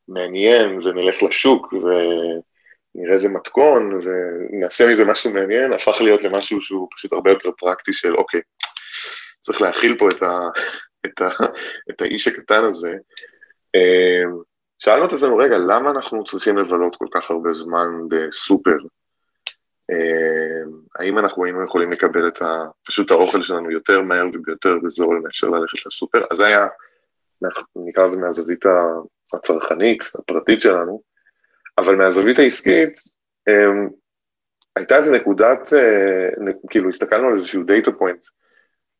מעניין, 0.07 0.79
ונלך 0.83 1.23
לשוק, 1.23 1.73
ונראה 1.73 3.13
איזה 3.13 3.29
מתכון, 3.29 3.99
ונעשה 4.03 4.91
מזה 4.91 5.05
משהו 5.05 5.33
מעניין, 5.33 5.73
הפך 5.73 6.01
להיות 6.01 6.23
למשהו 6.23 6.61
שהוא 6.61 6.87
פשוט 6.95 7.13
הרבה 7.13 7.31
יותר 7.31 7.49
פרקטי 7.57 7.93
של 7.93 8.15
אוקיי, 8.15 8.41
צריך 9.39 9.61
להכיל 9.61 9.97
פה 9.97 10.09
את, 10.09 10.21
ה, 10.21 10.49
את, 11.05 11.21
ה, 11.21 11.27
את 11.89 12.01
האיש 12.01 12.27
הקטן 12.27 12.63
הזה. 12.63 12.95
שאלנו 14.83 15.05
את 15.05 15.13
עצמנו, 15.13 15.37
רגע, 15.37 15.57
למה 15.57 15.91
אנחנו 15.91 16.23
צריכים 16.23 16.57
לבלות 16.57 16.95
כל 16.95 17.05
כך 17.11 17.31
הרבה 17.31 17.53
זמן 17.53 17.87
בסופר? 18.09 18.77
אמ, 19.91 20.71
האם 20.99 21.19
אנחנו 21.19 21.45
היינו 21.45 21.63
יכולים 21.63 21.91
לקבל 21.91 22.27
את 22.27 22.41
ה... 22.41 22.65
פשוט 22.83 23.11
האוכל 23.11 23.41
שלנו 23.41 23.71
יותר 23.71 24.01
מהר 24.01 24.25
ויותר 24.45 24.77
בזול 24.83 25.21
מאשר 25.23 25.49
ללכת 25.49 25.85
לסופר? 25.85 26.21
אז 26.31 26.37
זה 26.37 26.45
היה, 26.45 26.67
נקרא 27.75 28.03
לזה 28.03 28.17
מהזווית 28.17 28.65
הצרכנית, 29.33 30.03
הפרטית 30.19 30.61
שלנו, 30.61 31.01
אבל 31.77 31.95
מהזווית 31.95 32.39
העסקית, 32.39 32.93
אמ, 33.49 33.89
הייתה 34.75 34.95
איזו 34.95 35.15
נקודת, 35.15 35.73
אה, 35.73 36.53
כאילו 36.69 36.89
הסתכלנו 36.89 37.27
על 37.27 37.35
איזשהו 37.35 37.63
data 37.63 37.91
point 37.91 38.27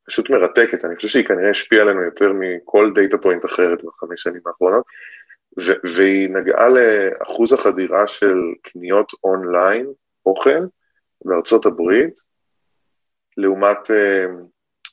פשוט 0.08 0.30
מרתקת, 0.30 0.86
אני 0.86 0.96
חושב 0.96 1.08
שהיא 1.08 1.26
כנראה 1.26 1.50
השפיעה 1.50 1.82
עלינו 1.82 2.02
יותר 2.02 2.34
מכל 2.34 2.92
data 2.96 3.18
point 3.18 3.46
אחרת 3.46 3.80
בחמש 3.84 4.22
שנים 4.22 4.42
האחרונות, 4.46 4.86
והיא 5.96 6.30
נגעה 6.30 6.68
לאחוז 6.70 7.54
החדירה 7.54 8.08
של 8.08 8.38
קניות 8.62 9.12
אונליין, 9.24 9.94
אוכל, 10.26 10.66
בארצות 11.26 11.66
הברית, 11.66 12.20
לעומת, 13.38 13.92
אה, 13.92 14.26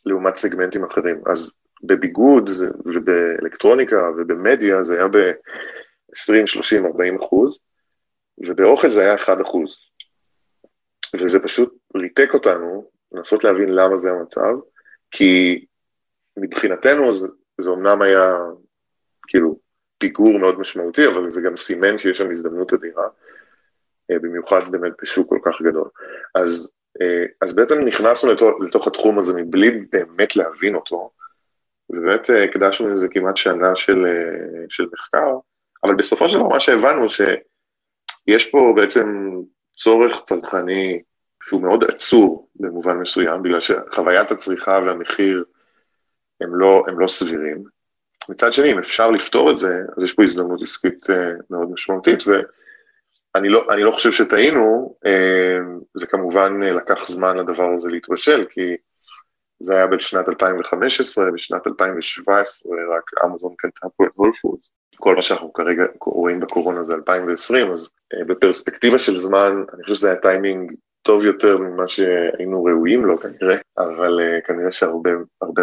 לעומת 0.06 0.36
סגמנטים 0.36 0.84
אחרים. 0.84 1.22
אז 1.26 1.56
בביגוד 1.84 2.50
ובאלקטרוניקה 2.84 3.96
ובמדיה 4.16 4.82
זה 4.82 4.94
היה 4.94 5.08
ב-20, 5.08 6.46
30, 6.46 6.86
40 6.86 7.22
אחוז, 7.22 7.58
ובאוכל 8.38 8.90
זה 8.90 9.00
היה 9.00 9.14
1 9.14 9.40
אחוז. 9.40 9.70
וזה 11.14 11.42
פשוט 11.42 11.78
ריתק 11.96 12.34
אותנו 12.34 12.90
לנסות 13.12 13.44
להבין 13.44 13.68
למה 13.68 13.98
זה 13.98 14.10
המצב, 14.10 14.54
כי 15.10 15.64
מבחינתנו 16.36 17.14
זה, 17.14 17.28
זה 17.60 17.70
אומנם 17.70 18.02
היה 18.02 18.32
כאילו 19.26 19.58
פיגור 19.98 20.38
מאוד 20.38 20.58
משמעותי, 20.58 21.06
אבל 21.06 21.30
זה 21.30 21.40
גם 21.40 21.56
סימן 21.56 21.98
שיש 21.98 22.18
שם 22.18 22.30
הזדמנות 22.30 22.72
אדירה, 22.72 23.08
אה, 24.10 24.18
במיוחד 24.18 24.60
באמת 24.70 24.92
בשוק 25.02 25.28
כל 25.28 25.38
כך 25.44 25.62
גדול. 25.62 25.88
אז, 26.34 26.72
אה, 27.02 27.24
אז 27.40 27.54
בעצם 27.54 27.80
נכנסנו 27.80 28.32
לתוך, 28.32 28.50
לתוך 28.60 28.86
התחום 28.86 29.18
הזה 29.18 29.32
מבלי 29.32 29.70
באמת 29.92 30.36
להבין 30.36 30.74
אותו, 30.74 31.10
ובאמת 31.90 32.30
אה, 32.30 32.44
הקדשנו 32.44 32.94
לזה 32.94 33.08
כמעט 33.08 33.36
שנה 33.36 33.76
של, 33.76 34.04
של 34.68 34.86
מחקר, 34.92 35.36
אבל 35.84 35.94
בסופו 35.94 36.28
של 36.28 36.38
דבר 36.38 36.48
מה 36.48 36.60
שהבנו 36.60 37.08
שיש 37.08 38.50
פה 38.50 38.72
בעצם 38.76 39.06
צורך 39.76 40.22
צרכני 40.22 41.02
שהוא 41.42 41.62
מאוד 41.62 41.84
עצור 41.84 42.48
במובן 42.56 42.96
מסוים, 42.96 43.42
בגלל 43.42 43.60
שחוויית 43.60 44.30
הצריכה 44.30 44.80
והמחיר 44.86 45.44
הם 46.40 46.54
לא, 46.54 46.82
הם 46.86 47.00
לא 47.00 47.08
סבירים. 47.08 47.77
מצד 48.28 48.52
שני, 48.52 48.72
אם 48.72 48.78
אפשר 48.78 49.10
לפתור 49.10 49.50
את 49.50 49.56
זה, 49.56 49.82
אז 49.96 50.04
יש 50.04 50.14
פה 50.14 50.24
הזדמנות 50.24 50.62
עסקית 50.62 51.10
אה, 51.10 51.32
מאוד 51.50 51.70
משמעותית, 51.70 52.22
ואני 52.26 53.48
לא, 53.48 53.66
לא 53.76 53.90
חושב 53.90 54.12
שטעינו, 54.12 54.94
אה, 55.06 55.56
זה 55.94 56.06
כמובן 56.06 56.62
אה, 56.62 56.72
לקח 56.72 57.08
זמן 57.08 57.36
לדבר 57.36 57.74
הזה 57.74 57.90
להתבשל, 57.90 58.44
כי 58.50 58.76
זה 59.60 59.74
היה 59.74 59.86
בשנת 59.86 60.28
2015, 60.28 61.30
בשנת 61.34 61.66
2017 61.66 62.72
רק 62.96 63.10
אמזון 63.24 63.54
קנתה 63.58 63.86
פה 63.96 64.04
את 64.04 64.10
הול 64.14 64.32
פודס. 64.32 64.70
כל 64.96 65.14
מה 65.16 65.22
שאנחנו 65.22 65.52
כרגע 65.52 65.84
רואים 66.00 66.40
בקורונה 66.40 66.84
זה 66.84 66.94
2020, 66.94 67.66
אז 67.70 67.90
בפרספקטיבה 68.28 68.98
של 68.98 69.18
זמן, 69.18 69.64
אני 69.74 69.82
חושב 69.82 69.94
שזה 69.94 70.08
היה 70.08 70.16
טיימינג 70.16 70.72
טוב 71.02 71.26
יותר 71.26 71.58
ממה 71.58 71.88
שהיינו 71.88 72.64
ראויים 72.64 73.04
לו 73.04 73.18
כנראה, 73.18 73.56
אבל 73.78 74.18
כנראה 74.46 74.70
שהרבה 74.70 75.10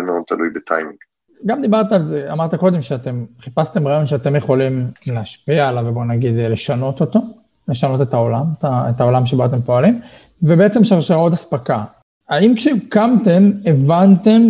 מאוד 0.02 0.24
תלוי 0.28 0.50
בטיימינג. 0.50 0.98
גם 1.46 1.62
דיברת 1.62 1.92
על 1.92 2.08
זה, 2.08 2.34
אמרת 2.34 2.56
קודם 2.56 2.82
שאתם 2.82 3.26
חיפשתם 3.42 3.88
רעיון 3.88 4.08
שאתם 4.08 4.36
יכולים 4.36 4.88
להשפיע 5.14 5.68
עליו 5.68 5.84
ובוא 5.88 6.06
נגיד 6.06 6.36
לשנות 6.36 7.02
אותו, 7.02 7.20
לשנות 7.68 8.02
את 8.02 8.14
העולם, 8.14 8.44
את 8.64 9.02
העולם 9.02 9.26
שבו 9.26 9.46
אתם 9.46 9.62
פועלים, 9.62 10.00
ובעצם 10.44 10.84
שרשרות 10.84 11.34
אספקה. 11.34 11.84
האם 12.30 12.54
כשקמתם 12.56 13.52
הבנתם 13.66 14.42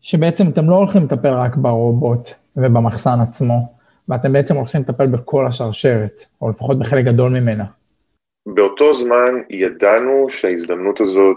שבעצם 0.00 0.48
אתם 0.48 0.70
לא 0.70 0.74
הולכים 0.74 1.02
לטפל 1.02 1.34
רק 1.34 1.56
ברובוט 1.56 2.28
ובמחסן 2.56 3.20
עצמו, 3.20 3.74
ואתם 4.08 4.32
בעצם 4.32 4.56
הולכים 4.56 4.80
לטפל 4.80 5.06
בכל 5.06 5.46
השרשרת, 5.46 6.24
או 6.42 6.50
לפחות 6.50 6.78
בחלק 6.78 7.04
גדול 7.04 7.40
ממנה? 7.40 7.64
באותו 8.46 8.94
זמן 8.94 9.34
ידענו 9.50 10.26
שההזדמנות 10.30 11.00
הזאת 11.00 11.36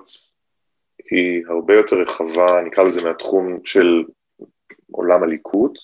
היא 1.12 1.44
הרבה 1.50 1.76
יותר 1.76 1.96
רחבה, 1.96 2.62
נקרא 2.66 2.84
לזה 2.84 3.04
מהתחום 3.04 3.58
של 3.64 4.04
עולם 4.92 5.24
הליקוט, 5.24 5.78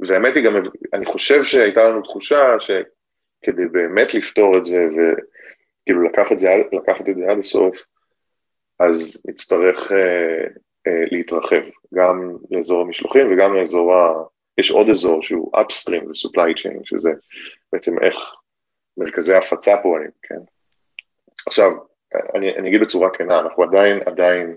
והאמת 0.00 0.36
היא 0.36 0.44
גם, 0.44 0.56
אני 0.94 1.06
חושב 1.06 1.42
שהייתה 1.42 1.88
לנו 1.88 2.02
תחושה 2.02 2.56
שכדי 2.60 3.66
באמת 3.66 4.14
לפתור 4.14 4.58
את 4.58 4.64
זה 4.64 4.86
וכאילו 4.86 6.02
לקח 6.02 6.32
את 6.32 6.38
זה, 6.38 6.48
לקחת 6.72 7.08
את 7.08 7.16
זה 7.16 7.24
עד 7.30 7.38
הסוף, 7.38 7.76
אז 8.80 9.22
נצטרך 9.28 9.92
אה, 9.92 10.46
אה, 10.86 11.02
להתרחב, 11.12 11.62
גם 11.94 12.36
לאזור 12.50 12.80
המשלוחים 12.80 13.32
וגם 13.32 13.54
לאזור 13.54 13.94
ה... 13.94 14.12
יש 14.58 14.70
עוד 14.70 14.88
אזור 14.88 15.22
שהוא 15.22 15.52
upstream, 15.56 16.06
זה 16.06 16.28
supply 16.28 16.50
chain, 16.58 16.80
שזה 16.84 17.10
בעצם 17.72 18.02
איך 18.02 18.16
מרכזי 18.96 19.34
הפצה 19.34 19.76
פועלים, 19.82 20.10
כן? 20.22 20.38
עכשיו, 21.46 21.70
אני, 22.34 22.56
אני 22.56 22.68
אגיד 22.68 22.80
בצורה 22.80 23.10
כנה, 23.10 23.38
אנחנו 23.38 23.62
עדיין, 23.62 23.98
עדיין 24.06 24.56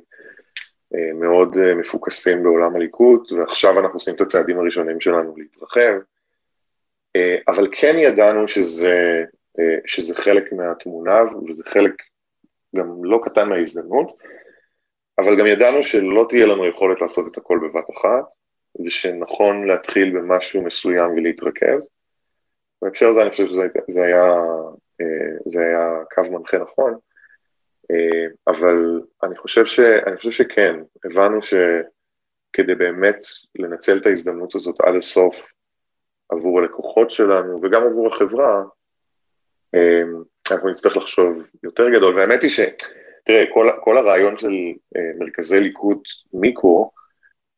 מאוד 1.13 1.58
אה, 1.58 1.75
מפוקסים 1.75 2.43
בעולם 2.43 2.75
הליכוד, 2.75 3.32
ועכשיו 3.32 3.80
אנחנו 3.80 3.93
עושים 3.93 4.15
את 4.15 4.21
הצעדים 4.21 4.60
הראשונים 4.60 5.02
שלנו 5.02 5.36
להתרחב, 5.38 5.99
אה, 7.15 7.36
אבל 7.47 7.67
כן 7.71 7.95
ידענו 7.97 8.47
שזה, 8.47 9.23
אה, 9.60 9.78
שזה 9.86 10.15
חלק 10.15 10.54
מהתמונה, 10.54 11.19
וזה 11.49 11.63
חלק 11.65 11.93
גם 12.75 13.04
לא 13.04 13.19
קטן 13.23 13.49
מההזדמנות, 13.49 14.17
אבל 15.19 15.39
גם 15.39 15.47
ידענו 15.47 15.84
שלא 15.84 16.25
תהיה 16.30 16.45
לנו 16.45 16.67
יכולת 16.67 17.02
לעשות 17.02 17.32
את 17.32 17.38
הכל 17.38 17.60
בבת 17.63 17.86
אחת, 17.97 18.23
ושנכון 18.86 19.67
להתחיל 19.67 20.17
במשהו 20.17 20.62
מסוים 20.62 21.12
ולהתרכז. 21.12 21.88
בהקשר 22.82 23.08
הזה 23.08 23.21
אני 23.21 23.30
חושב 23.30 23.47
שזה 23.47 24.04
היה 24.04 24.36
אה, 25.02 25.38
זה 25.45 25.62
היה 25.62 26.04
קו 26.15 26.32
מנחה 26.32 26.58
נכון, 26.58 26.93
אה, 26.93 26.99
אבל 28.47 29.02
אני 29.23 29.38
חושב, 29.38 29.65
ש, 29.65 29.80
אני 29.80 30.17
חושב 30.17 30.32
שכן, 30.32 30.75
הבנו 31.06 31.39
שכדי 31.43 32.75
באמת 32.75 33.19
לנצל 33.60 33.97
את 33.97 34.06
ההזדמנות 34.06 34.56
הזאת 34.56 34.75
עד 34.82 34.95
הסוף 34.95 35.36
עבור 36.30 36.60
הלקוחות 36.60 37.12
שלנו 37.12 37.60
וגם 37.63 37.84
עבור 37.84 38.15
החברה, 38.15 38.63
אה, 39.75 40.02
אנחנו 40.52 40.69
נצטרך 40.69 40.97
לחשוב 40.97 41.49
יותר 41.63 41.89
גדול, 41.89 42.15
והאמת 42.15 42.41
היא 42.41 42.49
שאתה 42.49 42.86
תראה, 43.25 43.45
כל, 43.54 43.69
כל 43.84 43.97
הרעיון 43.97 44.38
של 44.38 44.54
אה, 44.97 45.12
מרכזי 45.19 45.60
ליקוט 45.60 46.04
מיקרו, 46.34 46.91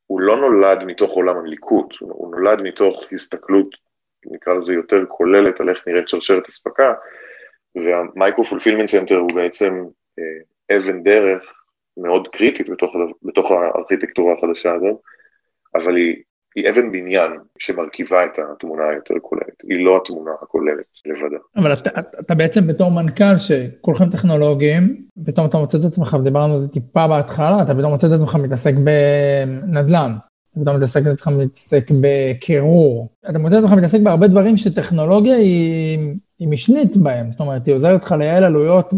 הוא 0.08 0.22
לא 0.22 0.38
נולד 0.38 0.84
מתוך 0.84 1.12
עולם 1.12 1.38
הליקוט, 1.38 1.96
הוא 2.00 2.32
נולד 2.32 2.62
מתוך 2.62 3.04
הסתכלות, 3.12 3.76
נקרא 4.26 4.54
לזה 4.54 4.74
יותר 4.74 5.06
כוללת 5.08 5.60
על 5.60 5.70
איך 5.70 5.88
נראית 5.88 6.10
שרשרת 6.10 6.48
אספקה, 6.48 6.94
וה 7.76 7.95
micro 7.95 8.44
fulfillment 8.44 8.88
center 8.88 9.16
הוא 9.16 9.32
בעצם 9.36 9.74
אה, 9.74 10.01
אבן 10.78 11.04
דרך 11.04 11.44
מאוד 11.98 12.28
קריטית 12.28 12.70
בתוך, 12.70 12.96
בתוך 13.24 13.52
הארכיטקטורה 13.52 14.34
החדשה 14.34 14.74
הזאת, 14.74 14.98
אבל 15.76 15.96
היא, 15.96 16.16
היא 16.56 16.70
אבן 16.70 16.92
בניין 16.92 17.32
שמרכיבה 17.60 18.26
את 18.26 18.40
התמונה 18.40 18.84
היותר 18.90 19.14
כוללת, 19.22 19.54
היא 19.70 19.86
לא 19.86 19.98
התמונה 20.04 20.32
הכוללת 20.42 20.86
לבדה. 21.06 21.38
אבל 21.58 21.74
אתה, 21.74 21.90
אתה 22.20 22.36
בעצם 22.36 22.68
בתור 22.68 22.92
מנכ"ל 22.92 23.38
שכולכם 23.38 24.10
טכנולוגיים, 24.10 25.02
פתאום 25.26 25.48
אתה 25.48 25.58
מוצא 25.58 25.78
את 25.78 25.84
עצמך, 25.84 26.18
ודיברנו 26.22 26.54
על 26.54 26.60
זה 26.60 26.68
טיפה 26.68 27.08
בהתחלה, 27.08 27.62
אתה 27.62 27.76
פתאום 27.76 27.92
מוצא 27.92 28.08
את 28.08 28.12
עצמך 28.12 28.36
מתעסק 28.36 28.74
בנדל"ן. 28.74 30.12
אתה 30.52 30.62
פתאום 30.62 30.78
מתעסק 30.78 31.02
את 31.02 31.08
עצמך 31.08 31.28
מתעסק 31.28 31.88
בקירור. 32.02 33.10
אתה 33.30 33.40
מוצא 33.40 33.60
את 33.60 33.64
עצמך 33.64 33.78
מתעסק 33.78 34.00
בהרבה 34.04 34.28
דברים 34.28 34.58
שטכנולוגיה 34.58 35.36
היא, 35.36 36.00
היא 36.40 36.48
משנית 36.48 36.98
בהם. 36.98 37.32
זאת 37.32 37.40
אומרת, 37.40 37.66
היא 37.68 37.76
עוזרת 37.76 38.04
לך 38.04 38.12
לייעל 38.12 38.44
עלויות 38.44 38.94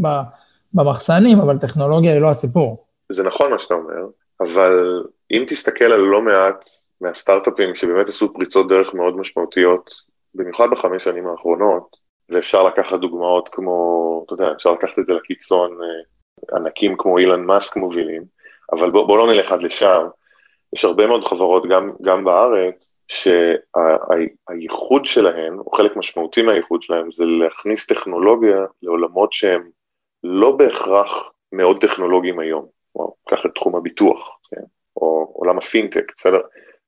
במחסנים, 0.74 1.40
אבל 1.40 1.58
טכנולוגיה 1.58 2.14
היא 2.14 2.22
לא 2.22 2.30
הסיפור. 2.30 2.86
זה 3.12 3.24
נכון 3.24 3.52
מה 3.52 3.60
שאתה 3.60 3.74
אומר, 3.74 4.08
אבל 4.40 5.04
אם 5.32 5.44
תסתכל 5.48 5.86
על 5.86 6.00
לא 6.00 6.22
מעט 6.22 6.70
מהסטארט-אפים 7.02 7.76
שבאמת 7.76 8.10
עשו 8.10 8.34
פריצות 8.34 8.68
דרך 8.68 8.94
מאוד 8.94 9.18
משמעותיות, 9.18 9.92
במיוחד 10.36 10.70
בחמש 10.72 11.04
שנים 11.04 11.28
האחרונות, 11.28 11.96
ואפשר 12.30 12.68
לקחת 12.68 13.00
דוגמאות 13.00 13.50
כמו, 13.52 14.24
אתה 14.26 14.34
יודע, 14.34 14.52
אפשר 14.52 14.72
לקחת 14.72 15.00
את 15.00 15.06
זה 15.06 15.14
לקיצון, 15.14 15.78
אה, 15.82 16.58
ענקים 16.58 16.96
כמו 16.98 17.18
אילן 17.18 17.44
מאסק 17.44 17.78
מובילים, 17.78 18.24
אבל 18.72 18.92
בוא, 18.92 19.08
בוא 19.08 19.18
לא 19.18 19.28
נלך 19.28 19.52
עד 19.52 19.64
לשם, 19.64 20.08
יש 20.76 20.86
הרבה 20.86 21.08
מאוד 21.08 21.26
חברות, 21.26 21.64
גם, 21.70 21.92
גם 22.02 22.24
בארץ, 22.24 23.00
שהייחוד 23.08 25.06
שלהן, 25.06 25.60
או 25.60 25.72
חלק 25.72 25.96
משמעותי 25.96 26.42
מהייחוד 26.42 26.82
שלהן, 26.82 27.10
זה 27.16 27.24
להכניס 27.26 27.88
טכנולוגיה 27.88 28.66
לעולמות 28.84 29.34
שהם 29.34 29.70
לא 30.24 30.56
בהכרח 30.56 31.32
מאוד 31.52 31.82
טכנולוגיים 31.82 32.40
היום. 32.40 32.74
או 32.96 33.16
קח 33.30 33.46
את 33.46 33.52
תחום 33.56 33.76
הביטוח, 33.76 34.40
כן? 34.52 34.62
או 34.96 35.32
עולם 35.34 35.58
הפינטק, 35.58 36.12
בסדר? 36.18 36.40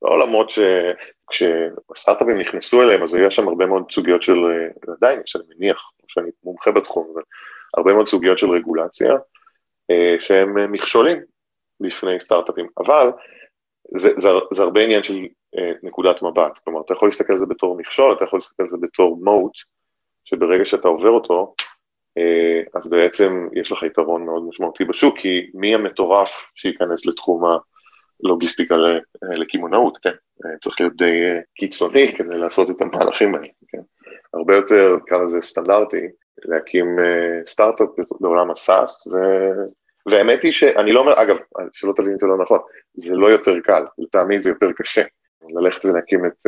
בעולמות 0.01 0.49
שכשהסטארט-אפים 0.49 2.37
נכנסו 2.37 2.81
אליהם, 2.81 3.03
אז 3.03 3.13
היה 3.15 3.31
שם 3.31 3.47
הרבה 3.47 3.65
מאוד 3.65 3.91
סוגיות 3.91 4.23
של, 4.23 4.37
עדיין, 4.97 5.21
שאני 5.25 5.43
מניח, 5.57 5.91
שאני 6.07 6.29
מומחה 6.43 6.71
בתחום, 6.71 7.11
אבל 7.13 7.21
הרבה 7.77 7.93
מאוד 7.93 8.07
סוגיות 8.07 8.39
של 8.39 8.49
רגולציה, 8.49 9.13
אה, 9.91 10.15
שהם 10.19 10.71
מכשולים 10.71 11.17
בפני 11.79 12.19
סטארט-אפים, 12.19 12.67
אבל 12.77 13.11
זה, 13.95 14.09
זה, 14.17 14.29
זה 14.51 14.63
הרבה 14.63 14.83
עניין 14.83 15.03
של 15.03 15.13
אה, 15.57 15.71
נקודת 15.83 16.21
מבט, 16.21 16.59
כלומר, 16.63 16.81
אתה 16.81 16.93
יכול 16.93 17.07
להסתכל 17.07 17.33
על 17.33 17.39
זה 17.39 17.45
בתור 17.45 17.77
מכשול, 17.77 18.13
אתה 18.13 18.23
יכול 18.23 18.39
להסתכל 18.39 18.63
על 18.63 18.69
זה 18.69 18.77
בתור 18.81 19.19
מוט, 19.23 19.53
שברגע 20.25 20.65
שאתה 20.65 20.87
עובר 20.87 21.09
אותו, 21.09 21.55
אה, 21.59 21.74
אז 22.73 22.87
בעצם 22.87 23.47
יש 23.53 23.71
לך 23.71 23.83
יתרון 23.83 24.25
מאוד 24.25 24.43
משמעותי 24.47 24.85
בשוק, 24.85 25.17
כי 25.17 25.51
מי 25.53 25.75
המטורף 25.75 26.51
שייכנס 26.55 27.05
לתחום 27.05 27.43
הלוגיסטיקה 28.23 28.75
לקמעונאות, 29.21 29.97
כן? 29.97 30.09
אה, 30.45 30.57
צריך 30.57 30.81
להיות 30.81 30.95
די 30.95 31.23
אה, 31.23 31.39
קיצוני 31.55 32.13
כדי 32.17 32.37
לעשות 32.37 32.69
את 32.69 32.81
המהלכים 32.81 33.35
האלה, 33.35 33.47
כן? 33.67 33.81
הרבה 34.33 34.55
יותר, 34.55 34.97
נקרא 35.03 35.17
לזה 35.17 35.41
סטנדרטי, 35.41 36.07
להקים 36.45 36.97
סטארט-אפ 37.45 37.89
בעולם 38.19 38.51
הסאס, 38.51 39.07
ו... 39.07 39.15
והאמת 40.09 40.43
היא 40.43 40.51
שאני 40.51 40.91
לא 40.91 40.99
אומר, 40.99 41.21
אגב, 41.21 41.37
שלא 41.73 41.93
תבין 41.95 42.13
אותי 42.13 42.25
לא 42.25 42.37
נכון, 42.37 42.59
זה 42.93 43.15
לא 43.15 43.27
יותר 43.27 43.59
קל, 43.59 43.83
לטעמי 43.97 44.39
זה 44.39 44.49
יותר 44.49 44.71
קשה, 44.71 45.01
ללכת 45.49 45.85
ולהקים 45.85 46.25
את, 46.25 46.47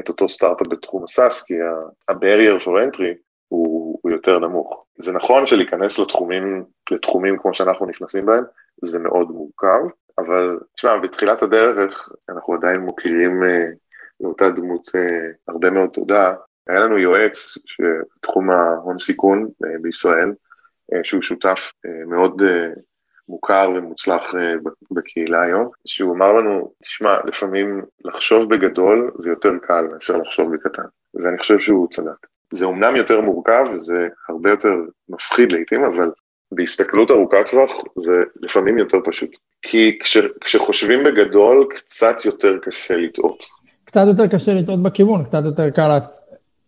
את 0.00 0.08
אותו 0.08 0.28
סטארט-אפ 0.28 0.66
בתחום 0.68 1.04
הסאס, 1.04 1.42
כי 1.42 1.54
ה-barrier 2.08 2.64
for 2.64 2.68
entry 2.68 3.14
הוא, 4.04 4.12
יותר 4.12 4.38
נמוך. 4.38 4.84
זה 4.98 5.12
נכון 5.12 5.46
שלהיכנס 5.46 5.98
לתחומים, 5.98 6.64
לתחומים 6.90 7.38
כמו 7.38 7.54
שאנחנו 7.54 7.86
נכנסים 7.86 8.26
בהם, 8.26 8.44
זה 8.82 8.98
מאוד 8.98 9.30
מורכב, 9.30 9.82
אבל 10.18 10.58
תשמע, 10.76 10.96
בתחילת 10.96 11.42
הדרך 11.42 12.08
אנחנו 12.28 12.54
עדיין 12.54 12.80
מוכירים 12.80 13.44
אה, 13.44 13.66
לאותה 14.20 14.50
דמות 14.50 14.86
אה, 14.94 15.30
הרבה 15.48 15.70
מאוד 15.70 15.90
תודה. 15.92 16.34
היה 16.68 16.80
לנו 16.80 16.98
יועץ 16.98 17.58
בתחום 18.18 18.50
ההון 18.50 18.98
סיכון 18.98 19.48
אה, 19.64 19.70
בישראל, 19.82 20.32
אה, 20.94 21.00
שהוא 21.04 21.22
שותף 21.22 21.72
אה, 21.86 22.04
מאוד 22.06 22.42
אה, 22.42 22.68
מוכר 23.28 23.70
ומוצלח 23.76 24.34
אה, 24.34 24.54
בקהילה 24.90 25.42
היום, 25.42 25.70
שהוא 25.86 26.14
אמר 26.14 26.32
לנו, 26.32 26.72
תשמע, 26.82 27.16
לפעמים 27.24 27.82
לחשוב 28.04 28.54
בגדול 28.54 29.10
זה 29.18 29.30
יותר 29.30 29.52
קל 29.62 29.88
מאשר 29.92 30.16
לחשוב 30.16 30.54
בקטן, 30.54 30.86
ואני 31.14 31.38
חושב 31.38 31.58
שהוא 31.58 31.88
צדק. 31.90 32.33
זה 32.54 32.66
אומנם 32.66 32.96
יותר 32.96 33.20
מורכב 33.20 33.64
וזה 33.74 34.08
הרבה 34.28 34.50
יותר 34.50 34.74
מפחיד 35.08 35.52
לעיתים, 35.52 35.84
אבל 35.84 36.10
בהסתכלות 36.52 37.10
ארוכת 37.10 37.50
טווח 37.50 37.70
זה 37.96 38.22
לפעמים 38.40 38.78
יותר 38.78 38.98
פשוט. 39.04 39.30
כי 39.62 39.98
כש, 39.98 40.16
כשחושבים 40.40 41.04
בגדול, 41.04 41.66
קצת 41.70 42.24
יותר 42.24 42.58
קשה 42.62 42.96
לטעות. 42.96 43.44
קצת 43.84 44.00
יותר 44.06 44.26
קשה 44.26 44.54
לטעות 44.54 44.82
בכיוון, 44.82 45.24
קצת 45.24 45.42
יותר 45.44 45.70
קל, 45.70 45.88
להצ... 45.88 46.24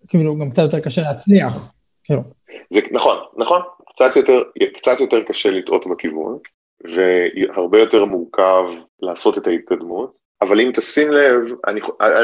כאילו, 0.09 0.39
גם 0.39 0.51
קצת 0.51 0.63
יותר 0.63 0.81
קשה 0.81 1.03
להצליח. 1.03 1.73
כאילו. 2.05 2.23
זה 2.71 2.81
נכון, 2.93 3.17
נכון, 3.37 3.61
קצת 3.89 4.17
יותר, 4.17 4.43
קצת 4.75 5.01
יותר 5.01 5.23
קשה 5.23 5.51
לטעות 5.51 5.87
בכיוון, 5.87 6.39
והרבה 6.85 7.79
יותר 7.79 8.05
מורכב 8.05 8.65
לעשות 9.01 9.39
את 9.39 9.47
ההתקדמות, 9.47 10.17
אבל 10.43 10.61
אם 10.61 10.71
תשים 10.75 11.13
לב, 11.13 11.41
אני, 11.67 11.81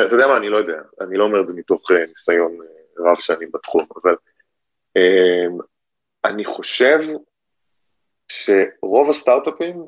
אתה 0.06 0.14
יודע 0.14 0.26
מה, 0.26 0.36
אני 0.36 0.48
לא 0.48 0.56
יודע, 0.56 0.78
אני 1.00 1.16
לא 1.16 1.24
אומר 1.24 1.40
את 1.40 1.46
זה 1.46 1.54
מתוך 1.54 1.90
אה, 1.90 2.06
ניסיון 2.08 2.52
אה, 2.52 2.81
רב 2.98 3.16
שנים 3.20 3.48
בתחום, 3.52 3.86
אבל 4.02 4.14
um, 4.98 5.62
אני 6.24 6.44
חושב 6.44 6.98
שרוב 8.28 9.10
הסטארט-אפים 9.10 9.84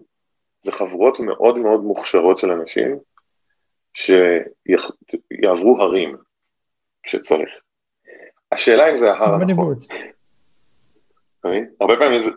זה 0.61 0.73
חברות 0.73 1.21
מאוד 1.21 1.59
מאוד 1.59 1.81
מוכשרות 1.81 2.39
של 2.39 2.51
אנשים 2.51 2.99
שיעברו 3.95 5.81
הרים 5.81 6.17
כשצריך. 7.03 7.49
השאלה 8.53 8.91
אם 8.91 8.97
זה 8.97 9.13
ההר 9.13 9.35
הנכון. 9.35 9.75
הרבה 11.81 11.97
פעמים 11.97 12.23
זה, 12.23 12.31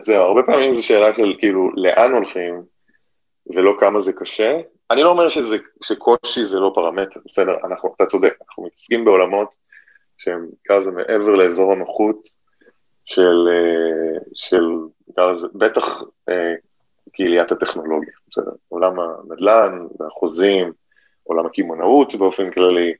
זהו, 0.00 0.24
הרבה 0.24 0.42
פעמים 0.42 0.74
זו 0.74 0.86
שאלה 0.86 1.14
של 1.16 1.34
כאילו 1.38 1.70
לאן 1.74 2.12
הולכים 2.12 2.62
ולא 3.46 3.72
כמה 3.78 4.00
זה 4.00 4.12
קשה. 4.12 4.60
אני 4.90 5.02
לא 5.02 5.10
אומר 5.10 5.28
שזה, 5.28 5.56
שקושי 5.82 6.44
זה 6.44 6.60
לא 6.60 6.72
פרמטר, 6.74 7.20
בסדר, 7.26 7.56
אנחנו, 7.64 7.94
אתה 7.96 8.06
צודק, 8.06 8.34
אנחנו 8.48 8.66
מתעסקים 8.66 9.04
בעולמות 9.04 9.48
שהם, 10.18 10.46
נקרא 10.64 10.76
לזה 10.76 10.90
מעבר 10.90 11.36
לאזור 11.36 11.72
הנוחות 11.72 12.28
של, 13.04 13.48
אה, 13.48 14.18
של 14.34 14.64
לזה, 15.18 15.48
בטח 15.54 16.02
אה, 16.28 16.54
קהיליית 17.12 17.52
הטכנולוגיה, 17.52 18.12
בסדר, 18.30 18.52
עולם 18.68 18.96
הנדל"ן 19.00 19.86
והחוזים, 19.98 20.72
עולם 21.22 21.46
הקמעונאות 21.46 22.14
באופן 22.14 22.50
כללי, 22.50 22.94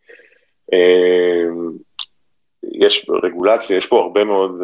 אה, 0.73 1.45
יש 2.73 3.11
רגולציה, 3.23 3.77
יש 3.77 3.87
פה 3.87 4.01
הרבה 4.01 4.25
מאוד 4.25 4.63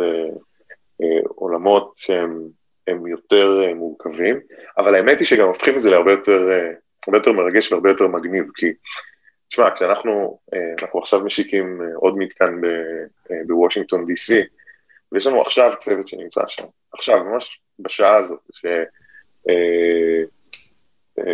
עולמות 1.28 1.92
שהם 1.96 3.06
יותר 3.06 3.74
מורכבים, 3.74 4.40
אבל 4.78 4.94
האמת 4.94 5.18
היא 5.18 5.26
שגם 5.26 5.48
הופכים 5.48 5.74
את 5.74 5.80
זה 5.80 5.90
להרבה 5.90 6.12
יותר, 6.12 6.48
יותר 7.14 7.32
מרגש 7.32 7.72
והרבה 7.72 7.90
יותר 7.90 8.06
מגניב, 8.06 8.44
כי 8.54 8.66
תשמע, 9.54 9.74
כשאנחנו, 9.74 10.38
אה, 10.54 10.74
אנחנו 10.82 10.98
עכשיו 11.00 11.20
משיקים 11.20 11.82
אה, 11.82 11.86
עוד 11.96 12.18
מתקן 12.18 12.60
אה, 12.64 13.36
בוושינגטון 13.46 14.04
DC, 14.04 14.34
ויש 15.12 15.26
לנו 15.26 15.42
עכשיו 15.42 15.72
צוות 15.78 16.08
שנמצא 16.08 16.40
שם, 16.46 16.64
עכשיו, 16.92 17.24
ממש 17.24 17.60
בשעה 17.78 18.16
הזאת, 18.16 18.40
ש, 18.52 18.66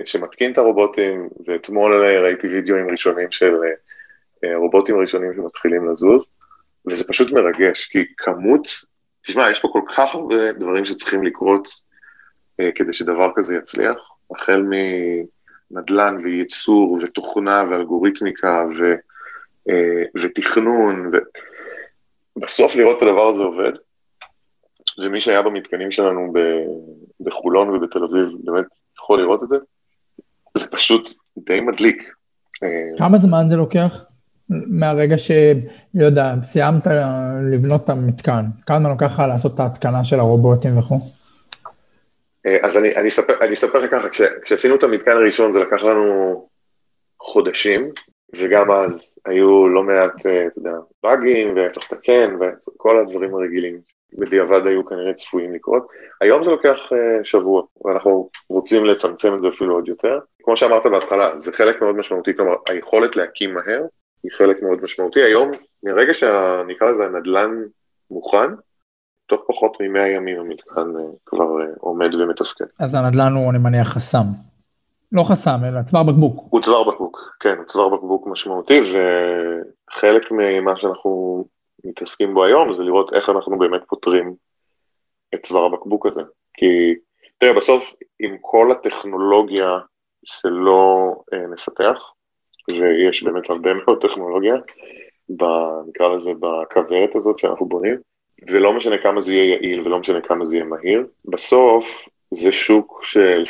שמתקין 0.04 0.52
את 0.52 0.58
הרובוטים, 0.58 1.28
ואתמול 1.46 2.04
ראיתי 2.04 2.48
וידאוים 2.48 2.90
ראשונים 2.90 3.30
של 3.30 3.54
רובוטים 4.54 5.00
ראשונים 5.00 5.32
שמתחילים 5.36 5.90
לזוז, 5.90 6.24
וזה 6.86 7.08
פשוט 7.08 7.32
מרגש, 7.32 7.88
כי 7.88 8.04
כמות, 8.16 8.68
תשמע, 9.22 9.50
יש 9.50 9.60
פה 9.60 9.68
כל 9.72 9.82
כך 9.96 10.14
הרבה 10.14 10.52
דברים 10.52 10.84
שצריכים 10.84 11.22
לקרות 11.22 11.68
כדי 12.74 12.92
שדבר 12.92 13.30
כזה 13.34 13.56
יצליח, 13.56 13.96
החל 14.30 14.62
מ... 14.62 14.72
נדל"ן 15.70 16.20
וייצור 16.24 16.98
ותוכנה 17.02 17.64
ואלגוריתמיקה 17.70 18.64
ו, 18.78 18.94
אה, 19.70 20.02
ותכנון, 20.22 21.10
ובסוף 22.36 22.76
לראות 22.76 22.96
את 22.96 23.02
הדבר 23.02 23.28
הזה 23.28 23.42
עובד, 23.42 23.72
ומי 25.02 25.20
שהיה 25.20 25.42
במתקנים 25.42 25.92
שלנו 25.92 26.32
בחולון 27.20 27.70
ובתל 27.70 28.04
אביב 28.04 28.28
באמת 28.44 28.66
יכול 28.98 29.22
לראות 29.22 29.42
את 29.42 29.48
זה, 29.48 29.56
זה 30.58 30.70
פשוט 30.70 31.08
די 31.38 31.60
מדליק. 31.60 32.14
אה, 32.62 32.98
כמה 32.98 33.18
זמן 33.18 33.46
זה 33.48 33.56
לוקח? 33.56 34.04
מהרגע 34.50 35.18
ש... 35.18 35.30
לא 35.94 36.04
יודע, 36.04 36.34
סיימת 36.42 36.86
לבנות 37.52 37.84
את 37.84 37.88
המתקן, 37.88 38.44
כמה 38.66 38.88
לוקח 38.88 39.12
לך 39.12 39.22
לעשות 39.28 39.54
את 39.54 39.60
ההתקנה 39.60 40.04
של 40.04 40.20
הרובוטים 40.20 40.78
וכו'? 40.78 41.19
אז 42.62 42.78
אני, 42.78 42.97
אני, 42.97 43.09
אספר, 43.09 43.41
אני 43.41 43.53
אספר 43.53 43.88
ככה, 43.88 44.09
כש, 44.09 44.22
כשעשינו 44.43 44.74
את 44.74 44.82
המתקן 44.82 45.11
הראשון 45.11 45.53
זה 45.53 45.59
לקח 45.59 45.82
לנו 45.82 46.49
חודשים, 47.20 47.91
וגם 48.36 48.70
אז 48.70 49.18
היו 49.26 49.68
לא 49.68 49.82
מעט, 49.82 50.20
אתה 50.20 50.28
יודע, 50.57 50.72
באגים, 51.03 51.55
והיה 51.55 51.70
צריך 51.70 51.93
לתקן, 51.93 52.36
וכל 52.41 52.99
הדברים 52.99 53.34
הרגילים 53.34 53.80
בדיעבד 54.18 54.66
היו 54.66 54.86
כנראה 54.86 55.12
צפויים 55.12 55.55
לקרות. 55.55 55.86
היום 56.20 56.45
זה 56.45 56.51
לוקח 56.51 56.76
uh, 56.93 57.24
שבוע, 57.24 57.62
ואנחנו 57.84 58.30
רוצים 58.49 58.84
לצמצם 58.84 59.34
את 59.34 59.43
זה 59.43 59.49
אפילו 59.49 59.74
עוד 59.74 59.88
יותר. 59.88 60.18
כמו 60.43 60.57
שאמרת 60.57 60.86
בהתחלה, 60.86 61.38
זה 61.38 61.53
חלק 61.53 61.82
מאוד 61.82 61.97
משמעותי, 61.97 62.36
כלומר, 62.36 62.55
היכולת 62.68 63.16
להקים 63.16 63.55
מהר 63.55 63.82
היא 64.22 64.32
חלק 64.32 64.62
מאוד 64.62 64.82
משמעותי. 64.82 65.22
היום, 65.22 65.51
מרגע 65.82 66.14
שנקרא 66.14 66.86
לזה 66.86 67.05
הנדל"ן 67.05 67.62
מוכן, 68.11 68.49
תוך 69.30 69.40
פחות 69.46 69.80
מ-100 69.80 70.06
ימים 70.06 70.40
המתקן 70.40 70.96
uh, 70.96 71.16
כבר 71.26 71.44
uh, 71.44 71.78
עומד 71.80 72.14
ומתפקד. 72.14 72.64
אז 72.80 72.94
הנדל"ן 72.94 73.32
הוא, 73.32 73.50
אני 73.50 73.58
מניח, 73.58 73.88
חסם. 73.88 74.24
לא 75.12 75.22
חסם, 75.22 75.58
אלא 75.64 75.82
צוואר 75.82 76.02
בקבוק. 76.02 76.46
הוא 76.50 76.60
צוואר 76.60 76.90
בקבוק, 76.90 77.36
כן, 77.40 77.56
הוא 77.58 77.64
צוואר 77.64 77.88
בקבוק 77.88 78.26
משמעותי, 78.26 78.80
וחלק 78.80 80.22
ממה 80.30 80.76
שאנחנו 80.76 81.44
מתעסקים 81.84 82.34
בו 82.34 82.44
היום 82.44 82.74
זה 82.76 82.82
לראות 82.82 83.14
איך 83.14 83.28
אנחנו 83.28 83.58
באמת 83.58 83.80
פותרים 83.88 84.34
את 85.34 85.42
צוואר 85.42 85.64
הבקבוק 85.64 86.06
הזה. 86.06 86.20
כי 86.54 86.94
תראה, 87.38 87.54
בסוף 87.54 87.94
עם 88.18 88.36
כל 88.40 88.72
הטכנולוגיה 88.72 89.78
שלא 90.24 91.14
אה, 91.32 91.46
נפתח, 91.52 92.12
ויש 92.70 93.22
באמת 93.22 93.50
הרבה 93.50 93.74
מאוד 93.74 94.02
טכנולוגיה, 94.02 94.54
ב, 95.36 95.44
נקרא 95.88 96.08
לזה 96.08 96.30
בכוורת 96.40 97.14
הזאת 97.14 97.38
שאנחנו 97.38 97.66
בונים, 97.66 97.96
ולא 98.49 98.72
משנה 98.72 98.99
כמה 98.99 99.20
זה 99.20 99.34
יהיה 99.34 99.55
יעיל 99.55 99.80
ולא 99.80 99.99
משנה 99.99 100.20
כמה 100.20 100.47
זה 100.47 100.57
יהיה 100.57 100.64
מהיר, 100.64 101.07
בסוף 101.24 102.09
זה 102.30 102.53
שוק 102.53 103.01
של, 103.05 103.45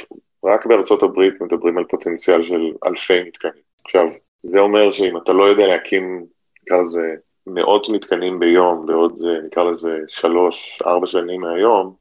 רק 0.44 0.66
בארצות 0.66 1.02
הברית 1.02 1.40
מדברים 1.40 1.78
על 1.78 1.84
פוטנציאל 1.84 2.44
של 2.44 2.72
אלפי 2.86 3.22
מתקנים. 3.22 3.62
עכשיו, 3.84 4.06
זה 4.42 4.60
אומר 4.60 4.90
שאם 4.90 5.16
אתה 5.16 5.32
לא 5.32 5.48
יודע 5.48 5.66
להקים, 5.66 6.26
לזה, 6.70 7.14
מאות 7.46 7.88
מתקנים 7.88 8.38
ביום 8.38 8.86
בעוד, 8.86 9.18
נקרא 9.46 9.62
לזה, 9.62 9.98
שלוש, 10.08 10.82
ארבע 10.86 11.06
שנים 11.06 11.40
מהיום, 11.40 11.94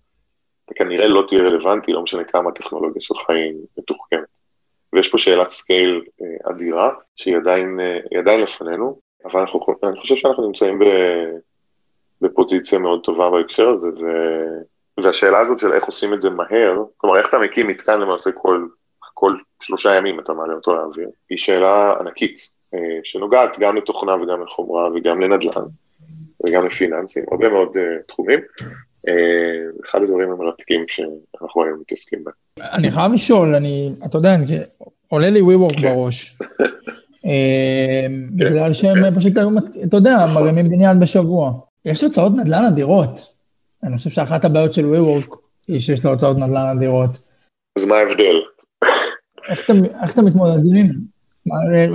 אתה 0.65 0.73
כנראה 0.73 1.07
לא 1.07 1.23
תהיה 1.27 1.41
רלוונטי, 1.41 1.93
לא 1.93 2.01
משנה 2.01 2.23
כמה 2.23 2.49
הטכנולוגיה 2.49 3.01
שלך 3.01 3.29
היא 3.29 3.53
מתוחכמת. 3.77 4.19
ויש 4.93 5.11
פה 5.11 5.17
שאלת 5.17 5.49
scale 5.49 6.01
אה, 6.21 6.51
אדירה, 6.51 6.91
שהיא 7.15 7.37
עדיין, 7.37 7.79
אה, 7.79 8.19
עדיין 8.19 8.41
לפנינו, 8.41 8.99
אבל 9.25 9.39
אנחנו, 9.39 9.59
אני 9.83 9.99
חושב 9.99 10.15
שאנחנו 10.15 10.47
נמצאים 10.47 10.79
ב, 10.79 10.83
בפוזיציה 12.21 12.79
מאוד 12.79 13.03
טובה 13.03 13.29
בהקשר 13.29 13.69
הזה, 13.69 13.87
ו, 13.87 14.05
והשאלה 15.03 15.39
הזאת 15.39 15.59
של 15.59 15.73
איך 15.73 15.83
עושים 15.83 16.13
את 16.13 16.21
זה 16.21 16.29
מהר, 16.29 16.83
כלומר 16.97 17.17
איך 17.17 17.29
אתה 17.29 17.39
מקים 17.39 17.67
מתקן 17.67 17.99
למעשה 17.99 18.31
כל, 18.31 18.67
כל 19.13 19.33
שלושה 19.61 19.95
ימים 19.95 20.19
אתה 20.19 20.33
מעלה 20.33 20.53
אותו 20.53 20.75
לאוויר, 20.75 21.09
היא 21.29 21.37
שאלה 21.37 21.93
ענקית. 21.99 22.59
אה, 22.73 22.99
שנוגעת 23.03 23.59
גם 23.59 23.75
לתוכנה 23.75 24.15
וגם 24.15 24.43
לחומרה 24.43 24.89
וגם 24.95 25.21
לנדל"ן 25.21 25.63
וגם 26.45 26.65
לפיננסים, 26.65 27.23
הרבה 27.31 27.49
מאוד 27.49 27.69
uh, 27.75 28.07
תחומים. 28.07 28.39
Uh, 29.07 29.11
אחד 29.85 30.01
הדברים 30.03 30.31
המרתקים 30.31 30.85
שאנחנו 30.87 31.63
היום 31.63 31.79
מתעסקים 31.81 32.23
בהם. 32.23 32.67
אני 32.71 32.91
חייב 32.91 33.11
לשאול, 33.11 33.55
אני, 33.55 33.93
אתה 34.05 34.17
יודע, 34.17 34.35
עולה 35.07 35.29
לי 35.29 35.39
WeWork 35.39 35.81
כן. 35.81 35.95
בראש. 35.95 36.37
בגלל 38.35 38.73
שהם 38.73 39.15
פשוט 39.15 39.37
היו, 39.37 39.49
אתה 39.87 39.97
יודע, 39.97 40.25
נכון. 40.27 40.43
מרימים 40.43 40.69
בניין 40.69 40.99
בשבוע. 40.99 41.51
יש 41.85 42.03
הוצאות 42.03 42.33
נדל"ן 42.35 42.65
אדירות. 42.65 43.33
אני 43.83 43.97
חושב 43.97 44.09
שאחת 44.09 44.45
הבעיות 44.45 44.73
של 44.73 44.93
WeWork 44.93 45.35
היא 45.67 45.79
שיש 45.79 46.05
לו 46.05 46.11
הוצאות 46.11 46.37
נדל"ן 46.37 46.77
אדירות. 46.77 47.19
אז 47.77 47.85
מה 47.85 47.95
ההבדל? 47.95 48.35
איך 49.49 50.11
אתם 50.13 50.25
מתמודדים 50.25 50.87
זה? 50.87 50.99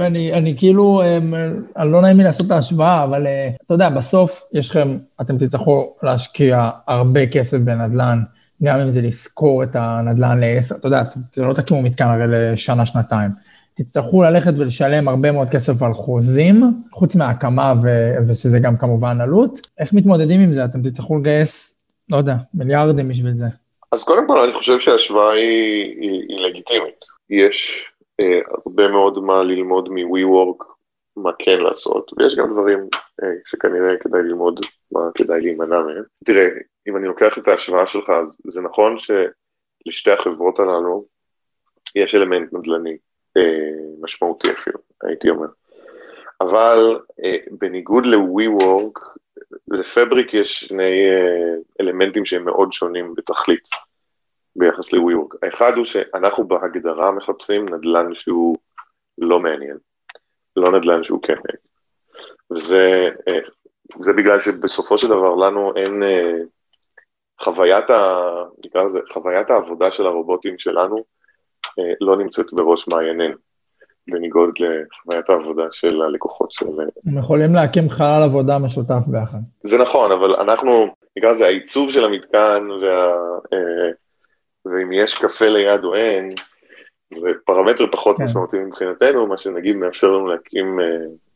אני, 0.06 0.32
אני 0.32 0.54
כאילו, 0.58 1.02
אני 1.76 1.92
לא 1.92 2.02
נעים 2.02 2.16
לי 2.16 2.24
לעשות 2.24 2.46
את 2.46 2.50
ההשוואה, 2.50 3.04
אבל 3.04 3.26
אה, 3.26 3.50
אתה 3.66 3.74
יודע, 3.74 3.90
בסוף 3.90 4.42
יש 4.52 4.70
לכם, 4.70 4.98
אתם 5.20 5.38
תצטרכו 5.38 5.94
להשקיע 6.02 6.70
הרבה 6.86 7.26
כסף 7.26 7.58
בנדל"ן, 7.58 8.22
גם 8.62 8.78
אם 8.78 8.90
זה 8.90 9.02
לשכור 9.02 9.62
את 9.62 9.76
הנדל"ן 9.76 10.40
לעשר, 10.40 10.74
אתה 10.74 10.86
יודע, 10.86 11.02
זה 11.32 11.42
לא 11.42 11.52
תקימו 11.52 11.82
מתקן 11.82 12.08
הרי 12.08 12.24
לשנה, 12.28 12.86
שנתיים. 12.86 13.30
תצטרכו 13.74 14.22
ללכת 14.22 14.52
ולשלם 14.58 15.08
הרבה 15.08 15.32
מאוד 15.32 15.50
כסף 15.50 15.82
על 15.82 15.94
חוזים, 15.94 16.62
חוץ 16.90 17.16
מההקמה, 17.16 17.74
ו- 17.82 18.28
ושזה 18.28 18.58
גם 18.58 18.76
כמובן 18.76 19.20
עלות. 19.20 19.60
איך 19.78 19.92
מתמודדים 19.92 20.40
עם 20.40 20.52
זה? 20.52 20.64
אתם 20.64 20.82
תצטרכו 20.82 21.18
לגייס, 21.18 21.80
לא 22.10 22.16
יודע, 22.16 22.34
מיליארדים 22.54 23.08
בשביל 23.08 23.34
זה. 23.34 23.46
אז 23.92 24.04
קודם 24.04 24.26
כל, 24.26 24.38
אני 24.38 24.58
חושב 24.58 24.78
שההשוואה 24.78 25.32
היא, 25.32 25.96
היא, 26.00 26.22
היא 26.28 26.40
לגיטימית. 26.40 27.04
יש 27.30 27.88
אה, 28.20 28.40
הרבה 28.48 28.88
מאוד 28.88 29.18
מה 29.18 29.42
ללמוד 29.42 29.88
מ-WeWork, 29.88 30.64
מה 31.16 31.30
כן 31.38 31.60
לעשות, 31.60 32.10
ויש 32.18 32.36
גם 32.36 32.52
דברים 32.52 32.78
אה, 33.22 33.28
שכנראה 33.46 33.96
כדאי 34.00 34.22
ללמוד 34.22 34.60
מה 34.92 35.00
כדאי 35.14 35.40
להימנע 35.40 35.80
מהם. 35.80 36.02
תראה, 36.24 36.44
אם 36.88 36.96
אני 36.96 37.06
לוקח 37.06 37.38
את 37.38 37.48
ההשוואה 37.48 37.86
שלך, 37.86 38.10
אז 38.10 38.38
זה 38.48 38.62
נכון 38.62 38.96
שלשתי 38.98 40.10
החברות 40.10 40.58
הללו 40.58 41.04
יש 41.94 42.14
אלמנט 42.14 42.52
נדל"ני 42.52 42.96
משמעותי 44.00 44.50
אפילו, 44.50 44.78
הייתי 45.02 45.30
אומר. 45.30 45.46
אבל 46.40 47.00
אה, 47.24 47.36
בניגוד 47.50 48.06
ל-WeWork, 48.06 49.00
לפבריק 49.68 50.34
יש 50.34 50.60
שני 50.60 51.10
אה, 51.10 51.54
אלמנטים 51.80 52.24
שהם 52.24 52.44
מאוד 52.44 52.72
שונים 52.72 53.14
בתכלית. 53.14 53.68
ביחס 54.56 54.92
ל-WeWork. 54.92 55.36
האחד 55.42 55.76
הוא 55.76 55.84
שאנחנו 55.84 56.48
בהגדרה 56.48 57.12
מחפשים 57.12 57.66
נדל"ן 57.68 58.14
שהוא 58.14 58.56
לא 59.18 59.40
מעניין, 59.40 59.76
לא 60.56 60.72
נדל"ן 60.72 61.04
שהוא 61.04 61.22
כן 61.22 61.34
מעניין. 61.34 61.64
וזה 62.50 63.10
אה, 63.28 63.38
זה 64.00 64.12
בגלל 64.12 64.40
שבסופו 64.40 64.98
של 64.98 65.08
דבר 65.08 65.34
לנו 65.34 65.76
אין 65.76 66.02
אה, 66.02 66.32
חוויית, 67.40 67.90
ה, 67.90 68.22
נקרא 68.64 68.82
לזה, 68.82 68.98
חוויית 69.12 69.50
העבודה 69.50 69.90
של 69.90 70.06
הרובוטים 70.06 70.58
שלנו 70.58 70.96
אה, 70.96 71.02
לא 72.00 72.16
נמצאת 72.16 72.52
בראש 72.52 72.88
מעיינינו, 72.88 73.34
בניגוד 74.08 74.50
לחוויית 74.58 75.30
העבודה 75.30 75.64
של 75.70 76.02
הלקוחות 76.02 76.52
של... 76.52 76.66
הם 77.06 77.18
יכולים 77.18 77.54
להקים 77.54 77.88
חלל 77.88 78.22
עבודה 78.24 78.58
משותף 78.58 79.02
ביחד. 79.06 79.38
זה 79.62 79.78
נכון, 79.78 80.12
אבל 80.12 80.34
אנחנו, 80.36 80.86
נקרא 81.16 81.30
לזה, 81.30 81.46
העיצוב 81.46 81.90
של 81.90 82.04
המתקן 82.04 82.68
וה... 82.82 83.12
ואם 84.66 84.92
יש 84.92 85.14
קפה 85.14 85.48
ליד 85.48 85.84
או 85.84 85.94
אין, 85.94 86.34
זה 87.14 87.30
פרמטר 87.46 87.86
פחות 87.92 88.16
כן. 88.16 88.24
משמעותי 88.24 88.58
מבחינתנו, 88.58 89.26
מה 89.26 89.38
שנגיד 89.38 89.76
מאפשר 89.76 90.06
לנו 90.06 90.26
להקים 90.26 90.78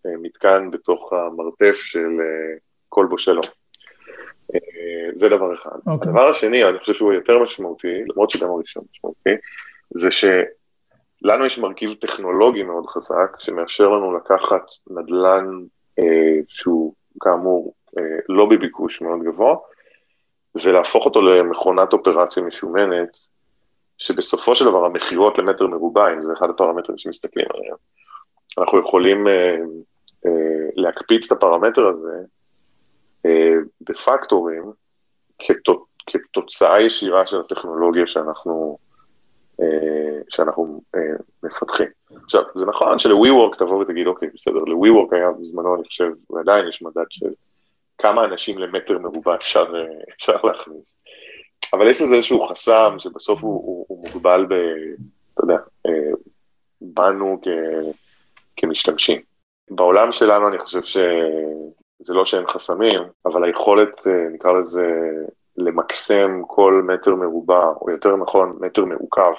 מתקן 0.05 0.70
בתוך 0.70 1.12
המרתף 1.12 1.74
של 1.74 2.09
כל 2.89 3.07
בו 3.11 3.18
שלום. 3.18 3.45
זה 5.14 5.28
דבר 5.28 5.55
אחד. 5.55 5.70
Okay. 5.70 5.91
אוקיי. 5.91 6.09
הדבר 6.09 6.28
השני, 6.28 6.64
אני 6.64 6.78
חושב 6.78 6.95
שהוא 6.95 7.12
יותר 7.12 7.43
משמעותי, 7.43 8.03
למרות 8.09 8.30
שגם 8.30 8.51
הראשון 8.51 8.82
משמעותי, 8.93 9.30
זה 9.95 10.11
שלנו 10.11 11.45
יש 11.47 11.59
מרכיב 11.59 11.95
טכנולוגי 11.95 12.62
מאוד 12.62 12.86
חזק, 12.86 13.36
שמאפשר 13.39 13.89
לנו 13.89 14.16
לקחת 14.16 14.62
נדל"ן 14.91 15.47
uh, 16.01 16.05
שהוא 16.49 16.95
כאמור 17.20 17.74
uh, 17.89 18.03
לא 18.28 18.47
בביקוש 18.47 19.03
מאוד 19.03 19.22
גבוה, 19.24 19.57
ולהפוך 20.55 21.05
אותו 21.05 21.22
למכונת 21.22 21.93
אופרציה 21.93 22.43
משומנת, 22.43 23.18
שבסופו 23.99 24.55
של 24.55 24.64
דבר 24.64 24.84
המכירות 24.84 25.39
למטר 25.39 25.66
מרובע, 25.66 26.12
אם 26.12 26.22
זה 26.22 26.32
אחד 26.32 26.51
הפרמטרים 26.51 26.99
שמסתכלים 26.99 27.47
עליהם, 27.55 27.76
אנחנו 28.59 28.80
יכולים 28.80 29.28
אה, 29.28 29.57
אה, 30.26 30.68
להקפיץ 30.74 31.32
את 31.32 31.39
הפרמטר 31.39 31.86
הזה 31.86 32.18
אה, 33.26 33.55
בפקטורים 33.80 34.72
כתוצ... 35.39 35.89
כתוצאה 36.11 36.80
ישירה 36.80 37.26
של 37.26 37.41
הטכנולוגיה 37.41 38.07
שאנחנו, 38.07 38.78
אה, 38.80 38.88
שאנחנו 40.29 40.81
אה, 40.95 41.01
מפתחים. 41.43 41.89
עכשיו, 42.25 42.43
זה 42.55 42.67
נכון 42.67 42.99
של-WeWork 42.99 43.59
תבוא 43.59 43.83
ותגיד, 43.83 44.07
אוקיי, 44.07 44.29
בסדר, 44.35 44.59
ל-WeWork 44.59 45.15
היה 45.17 45.31
בזמנו, 45.41 45.75
אני 45.75 45.85
חושב, 45.85 46.11
ועדיין 46.31 46.69
יש 46.69 46.83
מדד 46.83 47.05
של 47.11 47.31
כמה 47.99 48.25
אנשים 48.25 48.59
למטר 48.59 48.99
מרובע 48.99 49.35
אפשר, 49.35 49.65
אפשר 50.17 50.37
להכניס. 50.45 50.99
אבל 51.73 51.91
יש 51.91 52.03
לזה 52.03 52.15
איזשהו 52.15 52.49
חסם 52.49 52.95
שבסוף 52.99 53.43
הוא, 53.43 53.53
הוא, 53.53 53.85
הוא 53.89 54.05
מוגבל 54.07 54.47
ב... 54.49 54.55
אתה 55.35 55.45
יודע, 55.45 55.57
אה, 55.87 56.13
בנו 56.81 57.39
כ, 57.43 57.49
כמשתמשים. 58.57 59.21
בעולם 59.71 60.13
שלנו 60.13 60.49
אני 60.49 60.59
חושב 60.59 60.83
שזה 60.83 62.15
לא 62.15 62.25
שאין 62.25 62.47
חסמים, 62.47 62.99
אבל 63.27 63.45
היכולת, 63.45 64.07
אה, 64.07 64.29
נקרא 64.33 64.53
לזה, 64.53 64.87
למקסם 65.59 66.43
כל 66.47 66.83
מטר 66.87 67.15
מרובע, 67.15 67.73
או 67.81 67.91
יותר 67.91 68.17
נכון, 68.17 68.59
מטר 68.61 68.85
מעוקב, 68.85 69.33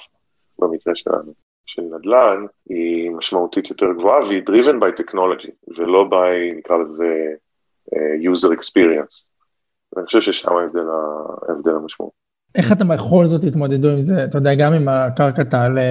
במקרה 0.58 0.94
שלנו, 0.94 1.32
של 1.66 1.82
נדל"ן, 1.82 2.46
היא 2.68 3.10
משמעותית 3.10 3.70
יותר 3.70 3.86
גבוהה, 3.98 4.26
והיא 4.26 4.42
driven 4.50 4.82
by 4.82 5.02
technology, 5.02 5.50
ולא 5.78 6.08
by, 6.10 6.56
נקרא 6.56 6.76
לזה, 6.76 7.34
user 8.22 8.52
experience. 8.52 9.30
ואני 9.92 10.06
חושב 10.06 10.20
ששם 10.20 10.56
ההבדל, 10.56 10.86
ההבדל 11.48 11.70
המשמעות. 11.70 12.12
איך 12.54 12.72
אתם 12.72 12.88
בכל 12.88 13.26
זאת 13.26 13.44
תתמודדו 13.44 13.88
עם 13.88 14.04
זה, 14.04 14.24
אתה 14.24 14.38
יודע, 14.38 14.54
גם 14.54 14.72
אם 14.72 14.88
הקרקע 14.88 15.42
תעלה 15.42 15.82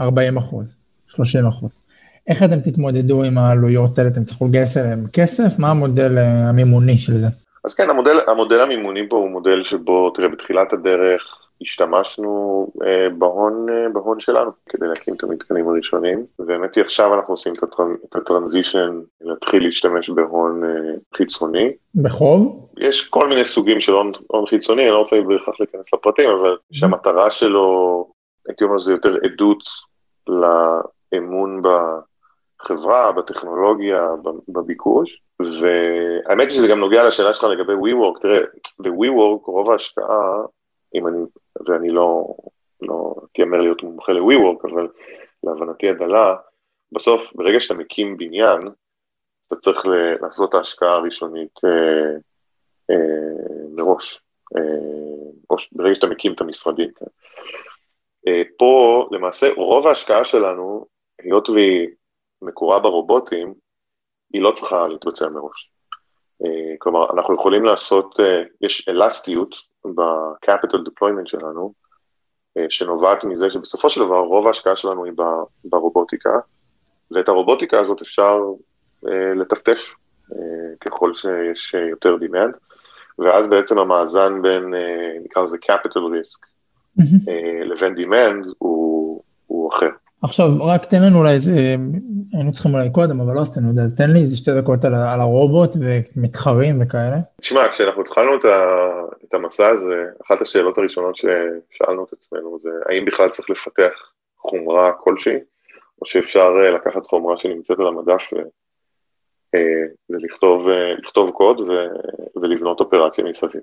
40 0.00 0.36
אחוז, 0.36 0.76
30 1.06 1.46
אחוז. 1.46 1.82
איך 2.28 2.42
אתם 2.42 2.60
תתמודדו 2.60 3.24
עם 3.24 3.38
העלויות 3.38 3.98
האלה? 3.98 4.10
אתם 4.10 4.24
צריכו 4.24 4.46
לגייס 4.46 4.76
אליהם 4.76 5.04
כסף? 5.12 5.58
מה 5.58 5.70
המודל 5.70 6.18
אה, 6.18 6.48
המימוני 6.48 6.98
של 6.98 7.18
זה? 7.18 7.26
אז 7.66 7.74
כן, 7.74 7.90
המודל, 7.90 8.20
המודל 8.26 8.60
המימוני 8.60 9.08
פה 9.08 9.16
הוא 9.16 9.30
מודל 9.30 9.64
שבו, 9.64 10.10
תראה, 10.10 10.28
בתחילת 10.28 10.72
הדרך 10.72 11.46
השתמשנו 11.62 12.66
אה, 12.84 13.10
בהון, 13.18 13.66
אה, 13.68 13.88
בהון 13.92 14.20
שלנו 14.20 14.50
כדי 14.68 14.86
להקים 14.86 15.14
את 15.14 15.24
המתקנים 15.24 15.68
הראשונים, 15.68 16.24
והאמת 16.38 16.74
היא 16.74 16.84
עכשיו 16.84 17.14
אנחנו 17.14 17.34
עושים 17.34 17.52
את, 17.52 17.62
הטרנ, 17.62 17.94
את 18.10 18.16
הטרנזישן 18.16 19.00
להתחיל 19.20 19.64
להשתמש 19.64 20.10
בהון 20.10 20.64
אה, 20.64 20.94
חיצוני. 21.16 21.72
בחוב? 21.94 22.68
יש 22.78 23.08
כל 23.08 23.28
מיני 23.28 23.44
סוגים 23.44 23.80
של 23.80 23.92
הון, 23.92 24.12
הון 24.26 24.46
חיצוני, 24.46 24.82
אני 24.82 24.90
לא 24.90 24.98
רוצה 24.98 25.20
בהכרח 25.20 25.60
להיכנס 25.60 25.94
לפרטים, 25.94 26.30
אבל 26.30 26.54
mm-hmm. 26.54 26.78
שהמטרה 26.78 27.30
שלו, 27.30 28.08
הייתי 28.48 28.64
אומר, 28.64 28.80
זה 28.80 28.92
יותר 28.92 29.16
עדות 29.24 29.62
לאמון 30.28 31.62
בחברה, 31.62 33.12
בטכנולוגיה, 33.12 34.08
בביקוש, 34.48 35.22
והאמת 35.40 36.50
שזה 36.50 36.68
גם 36.68 36.80
נוגע 36.80 37.08
לשאלה 37.08 37.34
שלך 37.34 37.44
לגבי 37.44 37.72
WeWork, 37.72 38.20
תראה, 38.22 38.40
ב-WeWork 38.78 39.44
רוב 39.46 39.70
ההשקעה 39.70 40.42
אם 40.94 41.08
אני, 41.08 41.18
ואני 41.66 41.88
לא, 41.88 42.36
לא 42.82 43.14
תיאמר 43.34 43.60
להיות 43.60 43.82
מומחה 43.82 44.12
ל-WeWork, 44.12 44.70
אבל 44.70 44.88
להבנתי 45.44 45.88
הדלה, 45.88 46.36
בסוף, 46.92 47.32
ברגע 47.34 47.60
שאתה 47.60 47.74
מקים 47.74 48.16
בניין, 48.16 48.60
אתה 49.46 49.56
צריך 49.56 49.86
לעשות 50.22 50.48
את 50.48 50.54
ההשקעה 50.54 50.94
הראשונית 50.94 51.60
אה, 51.64 52.16
אה, 52.90 53.66
מראש, 53.76 54.22
אה, 54.56 55.56
ברגע 55.72 55.94
שאתה 55.94 56.06
מקים 56.06 56.32
את 56.32 56.40
המשרדים. 56.40 56.90
כן. 56.96 57.06
אה, 58.28 58.42
פה, 58.58 59.08
למעשה, 59.10 59.46
רוב 59.56 59.86
ההשקעה 59.86 60.24
שלנו, 60.24 60.86
היות 61.18 61.48
והיא 61.48 61.88
מקורה 62.42 62.80
ברובוטים, 62.80 63.54
היא 64.36 64.42
לא 64.42 64.50
צריכה 64.50 64.88
להתבצע 64.88 65.28
מראש. 65.28 65.70
אה, 66.44 66.74
כלומר, 66.78 67.06
אנחנו 67.14 67.34
יכולים 67.34 67.64
לעשות, 67.64 68.20
אה, 68.20 68.42
יש 68.60 68.88
אלסטיות 68.88 69.54
ב-capital 69.84 70.78
deployment 70.88 71.26
שלנו, 71.26 71.72
אה, 72.58 72.66
שנובעת 72.70 73.24
מזה 73.24 73.50
שבסופו 73.50 73.90
של 73.90 74.00
דבר 74.00 74.18
רוב 74.18 74.46
ההשקעה 74.46 74.76
שלנו 74.76 75.04
היא 75.04 75.12
ברובוטיקה, 75.64 76.38
ואת 77.10 77.28
הרובוטיקה 77.28 77.80
הזאת 77.80 78.02
אפשר 78.02 78.40
לטפטף 79.36 79.86
ככל 80.80 81.14
שיש 81.14 81.74
יותר 81.74 82.16
demand, 82.16 82.56
ואז 83.18 83.46
בעצם 83.46 83.78
המאזן 83.78 84.42
בין, 84.42 84.74
נקרא 85.24 85.42
לזה 85.42 85.56
capital 85.70 85.98
risk, 85.98 86.46
mm-hmm. 87.00 87.30
לבין 87.64 87.94
demand 87.94 88.46
הוא, 88.58 89.22
הוא 89.46 89.74
אחר. 89.74 89.88
עכשיו, 90.22 90.46
רק 90.60 90.84
תן 90.84 91.02
לנו 91.02 91.18
אולי 91.18 91.32
איזה, 91.32 91.76
היינו 92.32 92.52
צריכים 92.52 92.74
אולי 92.74 92.90
קודם, 92.92 93.20
אבל 93.20 93.34
לא 93.34 93.40
עשינו 93.40 93.70
את 93.70 93.74
זה, 93.74 93.82
אז 93.82 93.96
תן 93.96 94.10
לי 94.10 94.20
איזה 94.20 94.36
שתי 94.36 94.50
דקות 94.60 94.84
על, 94.84 94.94
על 94.94 95.20
הרובוט 95.20 95.70
ומתחרים 95.80 96.82
וכאלה. 96.82 97.16
תשמע, 97.40 97.68
כשאנחנו 97.72 98.02
התחלנו 98.02 98.36
את, 98.36 98.44
ה, 98.44 98.66
את 99.24 99.34
המסע 99.34 99.68
הזה, 99.68 100.04
אחת 100.26 100.40
השאלות 100.40 100.78
הראשונות 100.78 101.16
ששאלנו 101.16 102.04
את 102.04 102.12
עצמנו 102.12 102.58
זה, 102.62 102.70
האם 102.86 103.04
בכלל 103.04 103.28
צריך 103.28 103.50
לפתח 103.50 104.12
חומרה 104.38 104.92
כלשהי, 104.92 105.38
או 106.02 106.06
שאפשר 106.06 106.52
אה, 106.64 106.70
לקחת 106.70 107.06
חומרה 107.06 107.36
שנמצאת 107.36 107.78
על 107.78 107.86
המדף 107.86 108.32
ו, 108.32 108.36
אה, 109.54 109.86
ולכתוב 110.10 110.68
אה, 110.68 111.32
קוד 111.32 111.60
ו, 111.60 111.72
ולבנות 112.42 112.80
אופרציה 112.80 113.24
מסביב. 113.24 113.62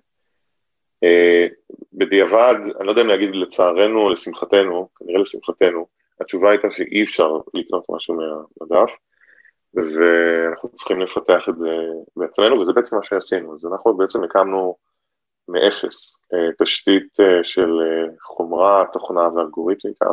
בדיעבד, 1.94 2.56
אני 2.80 2.88
לא 2.88 2.92
יודע 2.92 3.02
אם 3.02 3.08
להגיד 3.08 3.36
לצערנו 3.36 4.02
או 4.02 4.10
לשמחתנו, 4.10 4.90
כנראה 5.00 5.22
לשמחתנו, 5.22 5.86
התשובה 6.22 6.50
הייתה 6.50 6.72
שאי 6.72 7.04
אפשר 7.04 7.38
לקנות 7.54 7.86
משהו 7.90 8.16
מהמדף, 8.16 8.92
ואנחנו 9.74 10.70
צריכים 10.70 11.02
לפתח 11.02 11.50
את 11.50 11.60
זה 11.60 11.70
בעצמנו, 12.16 12.60
וזה 12.60 12.74
בעצם 12.74 12.96
מה 12.96 13.04
שעשינו. 13.04 13.56
אז 13.56 13.66
אנחנו 13.66 13.98
בעצם 13.98 14.24
הקמנו 14.24 14.76
מאפס 15.48 16.18
אה, 16.34 16.50
תשתית 16.64 17.20
אה, 17.20 17.44
של 17.44 17.80
אה, 17.82 18.16
חומרה, 18.22 18.86
תוכנה 18.94 19.34
ואלגוריתמיקה, 19.34 20.10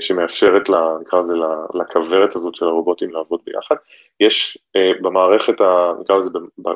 שמאפשרת, 0.00 0.68
לה, 0.68 0.96
נקרא 1.00 1.20
לזה, 1.20 1.34
לכוורת 1.74 2.36
הזאת 2.36 2.54
של 2.54 2.64
הרובוטים 2.64 3.10
לעבוד 3.10 3.40
ביחד. 3.44 3.74
יש 4.20 4.58
במערכת, 5.02 5.54
נקרא 6.00 6.16
לזה, 6.16 6.30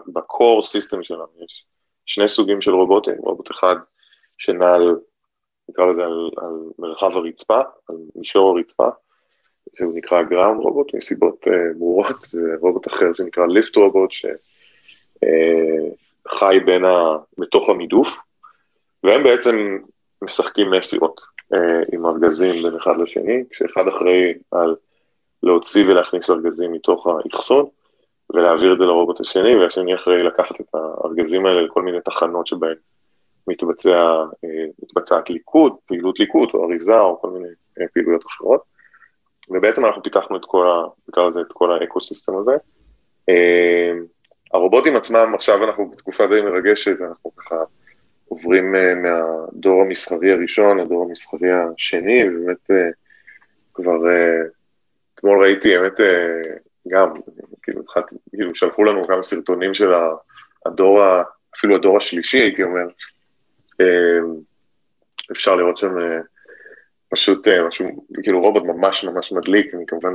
ב 0.09 0.20
core 0.20 0.65
system 0.65 1.03
שלנו, 1.03 1.27
יש 1.45 1.67
שני 2.07 2.29
סוגים 2.29 2.61
של 2.61 2.71
רובוטים, 2.71 3.15
רובוט 3.19 3.51
אחד 3.51 3.77
שנע 4.39 4.75
על 4.75 4.97
נקרא 5.73 5.87
לזה 5.87 6.05
על, 6.05 6.31
על 6.37 6.55
מרחב 6.79 7.17
הרצפה, 7.17 7.61
על 7.89 7.97
מישור 8.17 8.59
הרצפה, 8.59 8.89
שהוא 9.77 9.93
נקרא 9.97 10.23
ground 10.23 10.61
robot 10.61 10.95
מסיבות 10.95 11.47
אה, 11.47 11.51
ברורות, 11.79 12.29
ורובוט 12.35 12.87
אחר 12.87 13.13
שנקרא 13.13 13.47
lift 13.47 13.77
robot, 13.77 14.11
שחי 14.11 14.29
אה, 16.59 16.65
בין 16.65 16.85
ה... 16.85 17.17
בתוך 17.39 17.69
המידוף, 17.69 18.21
והם 19.05 19.25
בעצם 19.25 19.79
משחקים 20.23 20.71
מסירות 20.71 21.21
אה, 21.55 21.57
עם 21.93 22.07
ארגזים 22.07 22.63
בין 22.63 22.77
אחד 22.77 22.99
לשני, 22.99 23.45
כשאחד 23.51 23.89
אחראי 23.89 24.35
על 24.51 24.77
להוציא 25.43 25.85
ולהכניס 25.85 26.31
ארגזים 26.31 26.73
מתוך 26.73 27.07
האחסון, 27.07 27.67
ולהעביר 28.35 28.73
את 28.73 28.79
זה 28.79 28.85
לרובוט 28.85 29.21
השני, 29.21 29.57
והשני 29.57 29.95
אחראי 29.95 30.23
לקחת 30.23 30.61
את 30.61 30.75
הארגזים 30.75 31.47
האלה 31.47 31.63
לכל 31.63 31.83
מיני 31.83 32.01
תחנות 32.01 32.47
שבהן 32.47 32.77
מתבצע, 33.47 33.91
אה, 34.45 34.65
מתבצעת 34.83 35.31
ליקוד, 35.31 35.73
פעילות 35.87 36.21
ליקוד 36.21 36.49
או 36.55 36.65
אריזה 36.65 37.01
או 37.01 37.21
כל 37.21 37.31
מיני 37.31 37.49
אה, 37.81 37.87
פעילויות 37.93 38.25
אחרות. 38.27 38.63
ובעצם 39.49 39.87
אנחנו 39.87 40.03
פיתחנו 40.03 40.37
את 40.37 40.43
כל, 40.45 40.67
ה, 40.67 40.89
נקרא 41.09 41.27
לזה, 41.27 41.41
את 41.41 41.53
כל 41.53 41.73
האקו-סיסטם 41.73 42.33
הזה. 42.37 42.53
אה, 43.29 43.93
הרובוטים 44.53 44.97
עצמם, 44.97 45.33
עכשיו 45.35 45.65
אנחנו 45.65 45.91
בתקופה 45.91 46.27
די 46.27 46.41
מרגשת, 46.41 47.01
אנחנו 47.01 47.37
ככה 47.37 47.57
עוברים 48.29 48.75
מהדור 49.03 49.83
המסחרי 49.83 50.33
הראשון 50.33 50.79
לדור 50.79 51.03
המסחרי 51.03 51.53
השני, 51.53 52.29
ובאמת 52.29 52.71
כבר 53.75 53.99
אתמול 55.15 55.45
ראיתי, 55.45 55.77
האמת, 55.77 55.93
גם, 56.89 57.09
כאילו, 57.63 57.83
כאילו, 58.31 58.55
שלחו 58.55 58.85
לנו 58.85 59.05
כמה 59.05 59.23
סרטונים 59.23 59.75
של 59.75 59.93
הדור, 60.67 61.01
אפילו 61.57 61.77
הדור 61.77 61.97
השלישי, 61.97 62.39
הייתי 62.39 62.63
אומר, 62.63 62.87
אפשר 65.33 65.57
לראות 65.57 65.77
שם 65.77 65.99
אה, 65.99 66.21
פשוט 67.09 67.49
אה, 67.49 67.69
משהו, 67.69 68.07
כאילו 68.23 68.41
רובוט 68.41 68.63
ממש 68.65 69.05
ממש 69.05 69.33
מדליק, 69.33 69.75
אני 69.75 69.85
כמובן 69.87 70.15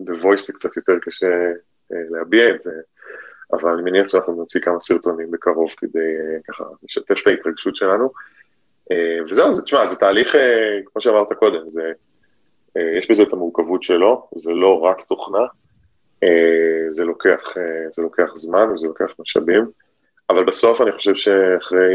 בוויס 0.00 0.46
זה 0.46 0.52
קצת 0.52 0.76
יותר 0.76 0.98
קשה 1.02 1.26
אה, 1.92 1.98
להביע 2.10 2.50
את 2.50 2.60
זה, 2.60 2.72
אבל 3.52 3.70
אני 3.70 3.82
מניח 3.82 4.08
שאנחנו 4.08 4.34
נוציא 4.34 4.60
כמה 4.60 4.80
סרטונים 4.80 5.30
בקרוב 5.30 5.74
כדי 5.76 6.14
ככה 6.48 6.64
לשתף 6.82 7.22
את 7.22 7.26
ההתרגשות 7.26 7.76
שלנו. 7.76 8.10
וזהו, 9.30 9.52
זה, 9.52 9.62
תשמע, 9.62 9.86
זה 9.86 9.96
תהליך, 9.96 10.36
כמו 10.84 11.02
שאמרת 11.02 11.32
קודם, 11.32 11.70
זה, 11.72 11.92
יש 12.98 13.10
בזה 13.10 13.22
את 13.22 13.32
המורכבות 13.32 13.82
שלו, 13.82 14.28
זה 14.36 14.50
לא 14.50 14.80
רק 14.80 14.96
תוכנה, 15.08 15.46
זה 16.90 17.04
לוקח, 17.04 17.54
זה 17.96 18.02
לוקח 18.02 18.32
זמן 18.34 18.70
וזה 18.74 18.86
לוקח 18.86 19.14
משאבים, 19.18 19.70
אבל 20.30 20.44
בסוף 20.44 20.80
אני 20.80 20.92
חושב 20.92 21.14
שאחרי 21.14 21.94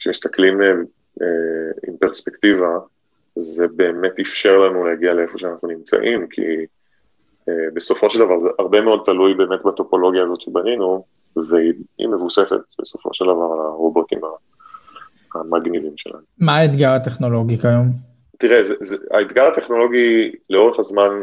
כשמסתכלים 0.00 0.62
אה, 0.62 0.66
אה, 1.22 1.70
עם 1.88 1.96
פרספקטיבה, 2.00 2.78
זה 3.36 3.68
באמת 3.68 4.20
אפשר 4.20 4.58
לנו 4.58 4.84
להגיע 4.84 5.14
לאיפה 5.14 5.38
שאנחנו 5.38 5.68
נמצאים, 5.68 6.26
כי 6.30 6.42
אה, 7.48 7.54
בסופו 7.74 8.10
של 8.10 8.18
דבר 8.18 8.40
זה 8.40 8.48
הרבה 8.58 8.80
מאוד 8.80 9.02
תלוי 9.04 9.34
באמת 9.34 9.62
בטופולוגיה 9.64 10.22
הזאת 10.22 10.40
שבנינו, 10.40 11.04
והיא 11.36 12.08
מבוססת 12.08 12.60
בסופו 12.80 13.10
של 13.12 13.24
דבר 13.24 13.52
על 13.52 13.60
הרובוטים 13.60 14.20
המגניבים 15.34 15.92
שלנו. 15.96 16.22
מה 16.38 16.56
האתגר 16.56 16.90
הטכנולוגי 16.90 17.58
כיום? 17.58 17.86
תראה, 18.38 18.62
זה, 18.64 18.74
זה, 18.80 18.96
האתגר 19.10 19.44
הטכנולוגי 19.44 20.32
לאורך 20.50 20.78
הזמן 20.78 21.22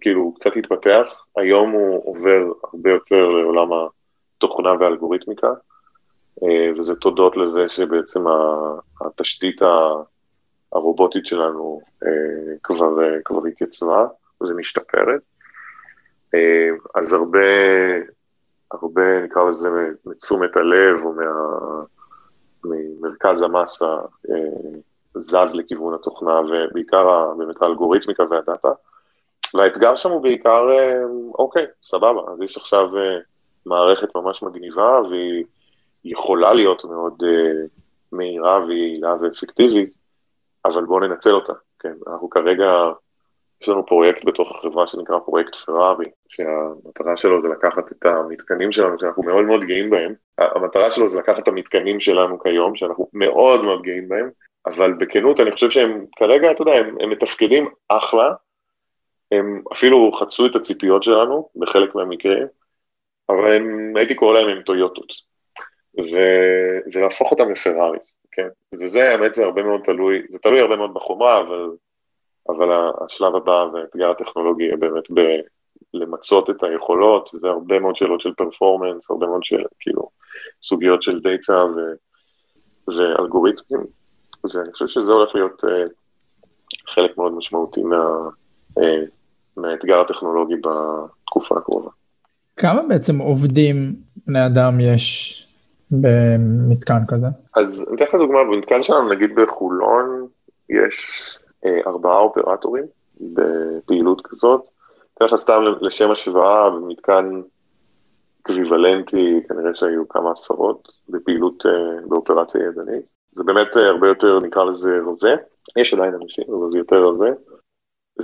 כאילו 0.00 0.34
קצת 0.34 0.56
התפתח, 0.56 1.06
היום 1.36 1.70
הוא 1.70 2.02
עובר 2.04 2.52
הרבה 2.64 2.90
יותר 2.90 3.28
לעולם 3.28 3.68
התוכנה 3.72 4.72
והאלגוריתמיקה. 4.80 5.48
אה, 6.44 6.80
וזה 6.80 6.94
תודות 6.94 7.36
לזה 7.36 7.68
שבעצם 7.68 8.24
התשתית 9.00 9.60
הרובוטית 10.72 11.26
שלנו 11.26 11.80
אה, 12.02 12.08
כבר, 12.62 13.04
אה, 13.04 13.22
כבר 13.24 13.46
התייצבה 13.46 14.06
וזה 14.42 14.54
משתפרת. 14.54 15.20
אז 16.94 17.12
הרבה, 17.12 17.38
הרבה 18.72 19.20
נקרא 19.24 19.50
לזה 19.50 19.68
מתשומת 20.06 20.56
הלב 20.56 21.04
או 21.04 21.12
מה, 21.12 21.24
ממרכז 22.64 23.42
המסה 23.42 23.96
זז 25.14 25.54
לכיוון 25.54 25.94
התוכנה 25.94 26.40
ובעיקר 26.40 27.34
באמת 27.38 27.62
האלגוריתמיקה 27.62 28.22
והדאטה. 28.30 28.68
והאתגר 29.54 29.96
שם 29.96 30.10
הוא 30.10 30.22
בעיקר, 30.22 30.66
אוקיי, 31.38 31.66
סבבה, 31.82 32.20
אז 32.32 32.42
יש 32.42 32.56
עכשיו 32.56 32.88
מערכת 33.66 34.16
ממש 34.16 34.42
מגניבה 34.42 35.00
והיא 35.10 35.44
יכולה 36.04 36.52
להיות 36.52 36.84
מאוד, 36.84 37.22
אה, 37.26 37.66
מהירה 38.12 38.64
ויעילה 38.64 39.14
ואפקטיבית, 39.20 39.94
אבל 40.64 40.84
בואו 40.84 41.00
ננצל 41.00 41.34
אותה, 41.34 41.52
כן, 41.78 41.94
אנחנו 42.06 42.30
כרגע, 42.30 42.70
יש 43.62 43.68
לנו 43.68 43.86
פרויקט 43.86 44.24
בתוך 44.24 44.50
החברה 44.50 44.86
שנקרא 44.86 45.18
פרויקט 45.18 45.54
פרארי, 45.54 46.04
שהמטרה 46.28 47.16
שלו 47.16 47.42
זה 47.42 47.48
לקחת 47.48 47.92
את 47.92 48.06
המתקנים 48.06 48.72
שלנו, 48.72 48.98
שאנחנו 48.98 49.22
מאוד 49.22 49.44
מאוד 49.44 49.64
גאים 49.64 49.90
בהם, 49.90 50.14
המטרה 50.38 50.90
שלו 50.90 51.08
זה 51.08 51.18
לקחת 51.18 51.42
את 51.42 51.48
המתקנים 51.48 52.00
שלנו 52.00 52.38
כיום, 52.38 52.76
שאנחנו 52.76 53.08
מאוד 53.12 53.64
מאוד 53.64 53.82
גאים 53.82 54.08
בהם, 54.08 54.30
אבל 54.66 54.92
בכנות 54.92 55.40
אני 55.40 55.52
חושב 55.52 55.70
שהם 55.70 56.04
כרגע, 56.16 56.50
אתה 56.50 56.62
יודע, 56.62 56.72
הם, 56.72 56.96
הם 57.00 57.10
מתפקדים 57.10 57.66
אחלה, 57.88 58.32
הם 59.32 59.62
אפילו 59.72 60.12
חצו 60.20 60.46
את 60.46 60.56
הציפיות 60.56 61.02
שלנו 61.02 61.48
בחלק 61.56 61.94
מהמקרים, 61.94 62.46
אבל 63.28 63.52
הם, 63.56 63.92
הייתי 63.96 64.14
קורא 64.14 64.40
להם 64.40 64.48
הם 64.48 64.62
טויוטות, 64.62 65.33
ו, 65.98 66.18
ולהפוך 66.92 67.30
אותם 67.30 67.50
לפראריס, 67.50 68.16
כן? 68.32 68.48
וזה, 68.80 69.10
האמת, 69.10 69.34
זה 69.34 69.44
הרבה 69.44 69.62
מאוד 69.62 69.80
תלוי, 69.84 70.22
זה 70.30 70.38
תלוי 70.38 70.60
הרבה 70.60 70.76
מאוד 70.76 70.94
בחומרה, 70.94 71.40
אבל, 71.40 71.70
אבל 72.48 72.68
השלב 73.04 73.34
הבא 73.34 73.66
והאתגר 73.72 74.10
הטכנולוגי 74.10 74.64
יהיה 74.64 74.76
באמת 74.76 75.10
ב... 75.10 75.20
למצות 75.94 76.50
את 76.50 76.62
היכולות, 76.62 77.30
וזה 77.34 77.48
הרבה 77.48 77.80
מאוד 77.80 77.96
שאלות 77.96 78.20
של 78.20 78.34
פרפורמנס, 78.36 79.10
הרבה 79.10 79.26
מאוד 79.26 79.44
של, 79.44 79.62
כאילו, 79.80 80.08
סוגיות 80.62 81.02
של 81.02 81.20
דאטה 81.20 81.64
ו, 81.64 81.80
ואלגוריתמים, 82.88 83.80
ואני 84.54 84.72
חושב 84.72 84.86
שזה 84.86 85.12
הולך 85.12 85.34
להיות 85.34 85.64
uh, 85.64 85.68
חלק 86.94 87.18
מאוד 87.18 87.32
משמעותי 87.32 87.82
מה, 87.82 88.06
uh, 88.78 88.82
מהאתגר 89.56 90.00
הטכנולוגי 90.00 90.54
בתקופה 90.54 91.58
הקרובה. 91.58 91.90
כמה 92.56 92.82
בעצם 92.88 93.18
עובדים 93.18 93.94
בני 94.26 94.46
אדם 94.46 94.80
יש 94.80 95.40
במתקן 96.00 97.02
כזה? 97.08 97.26
אז 97.56 97.86
אני 97.88 97.96
אתן 97.96 98.04
לך 98.04 98.14
דוגמה, 98.14 98.44
במתקן 98.44 98.82
שלנו, 98.82 99.12
נגיד 99.12 99.34
בחולון, 99.34 100.26
יש 100.70 101.26
אה, 101.64 101.80
ארבעה 101.86 102.18
אופרטורים 102.18 102.84
בפעילות 103.20 104.20
כזאת. 104.24 104.62
אתן 105.14 105.24
לך 105.24 105.34
סתם 105.34 105.62
לשם 105.80 106.10
השוואה, 106.10 106.70
במתקן 106.70 107.40
אקוויוולנטי, 108.42 109.40
כנראה 109.48 109.74
שהיו 109.74 110.08
כמה 110.08 110.32
עשרות 110.32 110.92
בפעילות, 111.08 111.66
אה, 111.66 112.06
באופרציה 112.08 112.60
ידנית. 112.66 113.04
זה 113.32 113.44
באמת 113.44 113.76
אה, 113.76 113.86
הרבה 113.86 114.08
יותר, 114.08 114.40
נקרא 114.40 114.64
לזה 114.64 114.98
רזה. 115.06 115.34
יש 115.76 115.94
עדיין 115.94 116.14
אנשים, 116.22 116.44
אבל 116.48 116.70
זה 116.72 116.78
יותר 116.78 117.04
רזה. 117.04 117.32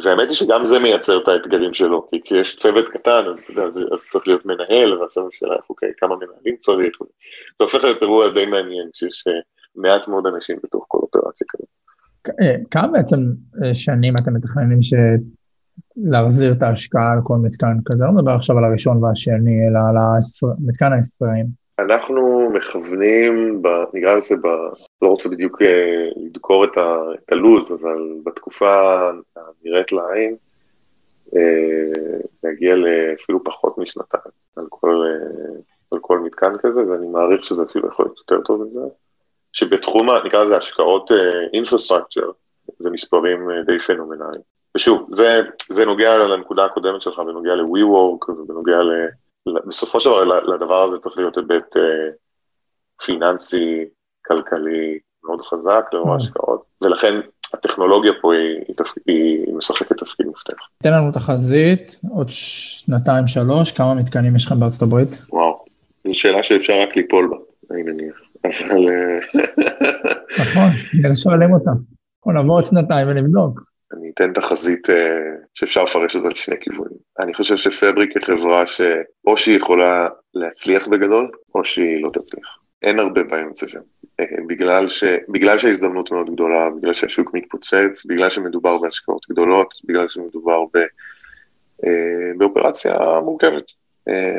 והאמת 0.05 0.29
היא 0.29 0.37
שגם 0.37 0.65
זה 0.65 0.79
מייצר 0.79 1.19
את 1.23 1.29
האתגרים 1.29 1.75
שלו, 1.75 2.09
כי 2.11 2.21
כשיש 2.25 2.57
צוות 2.57 2.89
קטן, 2.89 3.23
אז 3.33 3.41
אתה 3.41 3.53
יודע, 3.53 3.63
אז 3.63 4.01
צריך 4.11 4.27
להיות 4.29 4.47
מנהל, 4.47 4.99
ועכשיו 4.99 5.29
השאלה 5.29 5.57
אוקיי, 5.71 5.89
כמה 5.97 6.17
מנהלים 6.17 6.57
צריך, 6.57 6.99
זה 7.59 7.65
הופך 7.65 7.85
להיות 7.85 8.03
אירוע 8.03 8.31
די 8.31 8.47
מעניין, 8.47 8.89
כשיש 8.93 9.25
אה, 9.29 9.33
מעט 9.77 10.09
מאוד 10.09 10.27
אנשים 10.27 10.57
בתוך 10.65 10.85
כל 10.89 10.99
אופרציה 10.99 11.47
כזאת. 11.51 11.69
אה, 12.41 12.57
כמה 12.71 12.89
בעצם 12.89 13.17
אה, 13.65 13.75
שנים 13.75 14.15
אתם 14.23 14.35
מתכננים 14.35 14.83
ש... 14.83 14.95
להחזיר 15.97 16.53
את 16.53 16.63
ההשקעה 16.63 17.13
על 17.13 17.19
כל 17.25 17.37
מתקן 17.37 17.77
כזה? 17.85 18.05
לא 18.05 18.13
מדבר 18.13 18.31
עכשיו 18.31 18.59
על 18.59 18.65
הראשון 18.65 19.05
והשני, 19.05 19.69
אלא 19.69 19.79
על 19.89 19.97
המתקן 19.97 20.93
העשרים. 20.93 21.47
אנחנו 21.81 22.51
מכוונים, 22.51 23.63
נקרא 23.95 24.15
לזה, 24.17 24.37
ב, 24.37 24.47
לא 25.03 25.09
רוצה 25.09 25.29
בדיוק 25.29 25.63
אה, 25.63 26.09
לדקור 26.17 26.65
את, 26.65 26.77
ה, 26.77 26.97
את 27.15 27.33
הלו"ז, 27.33 27.73
אבל 27.73 28.13
בתקופה 28.25 29.01
הנראית 29.37 29.93
לעין, 29.93 30.37
אה, 31.37 32.21
להגיע 32.45 32.75
לאפילו 32.77 33.45
פחות 33.45 33.79
משנתיים 33.79 34.23
על 34.57 34.67
כל, 34.69 35.03
אה, 35.07 35.61
על 35.93 35.99
כל 36.01 36.19
מתקן 36.19 36.53
כזה, 36.59 36.81
ואני 36.91 37.07
מעריך 37.07 37.45
שזה 37.45 37.63
אפילו 37.63 37.89
יכול 37.89 38.07
להיות 38.07 38.19
יותר 38.19 38.45
טוב 38.45 38.65
מזה, 38.65 38.81
שבתחום, 39.53 40.09
נקרא 40.27 40.45
לזה 40.45 40.57
השקעות 40.57 41.11
אינפרסטרקצ'ר, 41.53 42.31
זה 42.79 42.91
מספרים 42.91 43.49
די 43.67 43.79
פנומנליים. 43.79 44.43
ושוב, 44.77 45.07
זה, 45.11 45.41
זה 45.69 45.87
נוגע 45.87 46.17
לנקודה 46.17 46.65
הקודמת 46.65 47.03
שלך, 47.03 47.19
בנוגע 47.19 47.55
ל-WeWork 47.55 48.31
ובנוגע 48.31 48.83
ל... 48.83 49.09
בסופו 49.67 50.01
של 50.01 50.11
דבר 50.11 50.25
לדבר 50.25 50.83
הזה 50.83 50.99
צריך 50.99 51.19
להיות 51.19 51.37
היבט 51.37 51.77
אה, 51.77 51.83
פיננסי, 53.07 53.85
כלכלי 54.27 54.99
מאוד 55.25 55.41
חזק 55.41 55.85
לאור 55.93 56.09
mm. 56.09 56.13
ההשקעות, 56.13 56.63
ולכן 56.83 57.15
הטכנולוגיה 57.55 58.13
פה 58.21 58.35
היא, 58.35 58.75
היא, 59.07 59.45
היא 59.47 59.55
משחקת 59.55 59.99
תפקיד 59.99 60.27
מפתח. 60.27 60.55
תן 60.83 60.93
לנו 60.93 61.13
תחזית, 61.13 62.01
עוד 62.11 62.27
שנתיים 62.31 63.27
שלוש, 63.27 63.73
כמה 63.73 63.95
מתקנים 63.95 64.37
יש 64.37 64.47
לכם 64.47 64.61
בארצות 64.61 64.83
הברית? 64.83 65.09
וואו, 65.33 65.65
זו 66.07 66.15
שאלה 66.15 66.43
שאפשר 66.43 66.81
רק 66.83 66.97
ליפול 66.97 67.31
בה, 67.31 67.37
אני 67.75 67.83
מניח, 67.83 68.21
אבל... 68.45 68.89
אה, 68.89 69.43
נכון, 70.41 70.71
בגלל 70.99 71.15
שואלים 71.15 71.53
אותם. 71.53 71.73
בוא 72.27 72.33
נבוא 72.33 72.55
עוד 72.55 72.67
שנתיים 72.67 73.09
ונבדוק. 73.09 73.70
אני 73.93 74.11
אתן 74.15 74.33
תחזית 74.33 74.91
אה, 74.91 75.21
שאפשר 75.55 75.85
לפרש 75.85 76.17
אותה 76.17 76.29
לשני 76.29 76.57
כיוונים. 76.61 76.99
אני 77.21 77.35
חושב 77.35 77.57
שפבריק 77.57 78.11
היא 78.17 78.25
חברה 78.25 78.67
שאו 78.67 79.37
שהיא 79.37 79.57
יכולה 79.57 80.09
להצליח 80.35 80.89
בגדול, 80.89 81.31
או 81.55 81.65
שהיא 81.65 82.03
לא 82.03 82.11
תצליח. 82.13 82.59
אין 82.83 82.99
הרבה 82.99 83.23
באמצע 83.23 83.69
שם. 83.69 83.81
אה, 84.21 84.25
בגלל, 84.47 84.89
ש... 84.89 85.05
בגלל 85.29 85.59
שההזדמנות 85.59 86.11
מאוד 86.11 86.31
גדולה, 86.31 86.71
בגלל 86.71 86.95
שהשוק 86.95 87.35
מתפוצץ, 87.35 88.05
בגלל 88.07 88.31
שמדובר 88.31 88.79
בהשקעות 88.79 89.27
גדולות, 89.31 89.75
בגלל 89.85 90.09
שמדובר 90.09 90.65
ב... 90.75 90.77
אה, 91.87 92.33
באופרציה 92.39 92.99
מורכבת 93.25 93.65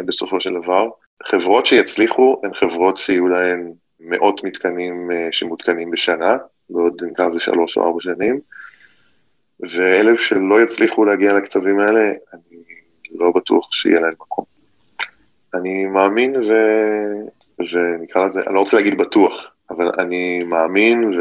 בסופו 0.05 0.41
של 0.41 0.53
דבר. 0.61 0.89
חברות 1.23 1.65
שיצליחו 1.65 2.41
הן 2.43 2.53
חברות 2.53 2.97
שיהיו 2.97 3.27
להן 3.27 3.71
מאות 3.99 4.43
מתקנים 4.43 5.11
שמותקנים 5.31 5.91
בשנה, 5.91 6.37
בעוד 6.69 7.03
נקרא 7.03 7.27
לזה 7.27 7.39
שלוש 7.39 7.77
או 7.77 7.83
ארבע 7.83 8.01
שנים. 8.01 8.39
ואלה 9.61 10.11
שלא 10.17 10.61
יצליחו 10.61 11.05
להגיע 11.05 11.33
לקצבים 11.33 11.79
האלה, 11.79 12.09
אני 12.33 12.63
לא 13.11 13.31
בטוח 13.35 13.73
שיהיה 13.73 13.99
להם 13.99 14.13
מקום. 14.13 14.45
אני 15.53 15.85
מאמין 15.85 16.35
ו... 16.35 16.51
ונקרא 17.59 18.25
לזה, 18.25 18.41
אני 18.47 18.55
לא 18.55 18.59
רוצה 18.59 18.77
להגיד 18.77 18.97
בטוח, 18.97 19.51
אבל 19.69 19.91
אני 19.99 20.39
מאמין 20.43 21.19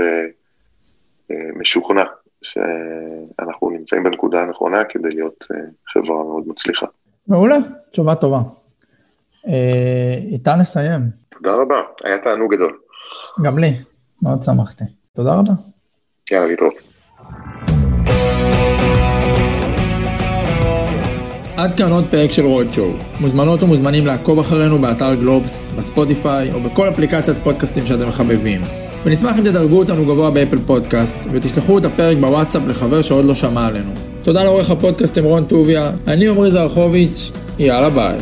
ומשוכנע 1.30 2.04
שאנחנו 2.42 3.70
נמצאים 3.70 4.02
בנקודה 4.02 4.40
הנכונה 4.40 4.84
כדי 4.84 5.08
להיות 5.08 5.44
אה, 5.54 5.60
חברה 5.88 6.24
מאוד 6.24 6.44
מצליחה. 6.46 6.86
מעולה, 7.28 7.56
תשובה 7.92 8.14
טובה. 8.14 8.40
אה, 9.46 10.14
איתה 10.32 10.54
נסיים. 10.54 11.00
תודה 11.28 11.54
רבה, 11.54 11.80
היה 12.04 12.18
תענוג 12.18 12.54
גדול. 12.54 12.78
גם 13.42 13.58
לי, 13.58 13.72
מאוד 14.22 14.42
שמחתי. 14.42 14.84
תודה 15.12 15.34
רבה. 15.34 15.52
יאללה, 16.30 16.46
להתראות. 16.46 16.74
עד 21.60 21.74
כאן 21.74 21.92
עוד 21.92 22.04
פרק 22.10 22.32
של 22.32 22.46
רוד 22.46 22.72
שואו. 22.72 22.90
מוזמנות 23.20 23.62
ומוזמנים 23.62 24.06
לעקוב 24.06 24.38
אחרינו 24.38 24.78
באתר 24.78 25.14
גלובס, 25.14 25.70
בספוטיפיי 25.78 26.52
או 26.52 26.60
בכל 26.60 26.88
אפליקציית 26.88 27.36
פודקאסטים 27.42 27.86
שאתם 27.86 28.08
מחבבים. 28.08 28.62
ונשמח 29.04 29.38
אם 29.38 29.44
תדרגו 29.44 29.78
אותנו 29.78 30.04
גבוה 30.04 30.30
באפל 30.30 30.58
פודקאסט, 30.58 31.16
ותשלחו 31.32 31.78
את 31.78 31.84
הפרק 31.84 32.16
בוואטסאפ 32.20 32.62
לחבר 32.68 33.02
שעוד 33.02 33.24
לא 33.24 33.34
שמע 33.34 33.66
עלינו. 33.66 33.90
תודה 34.22 34.44
לעורך 34.44 34.70
הפודקאסטים 34.70 35.24
רון 35.24 35.44
טוביה, 35.44 35.90
אני 36.06 36.28
עמרי 36.28 36.50
זרחוביץ', 36.50 37.32
יאללה 37.58 37.90
ביי. 37.90 38.18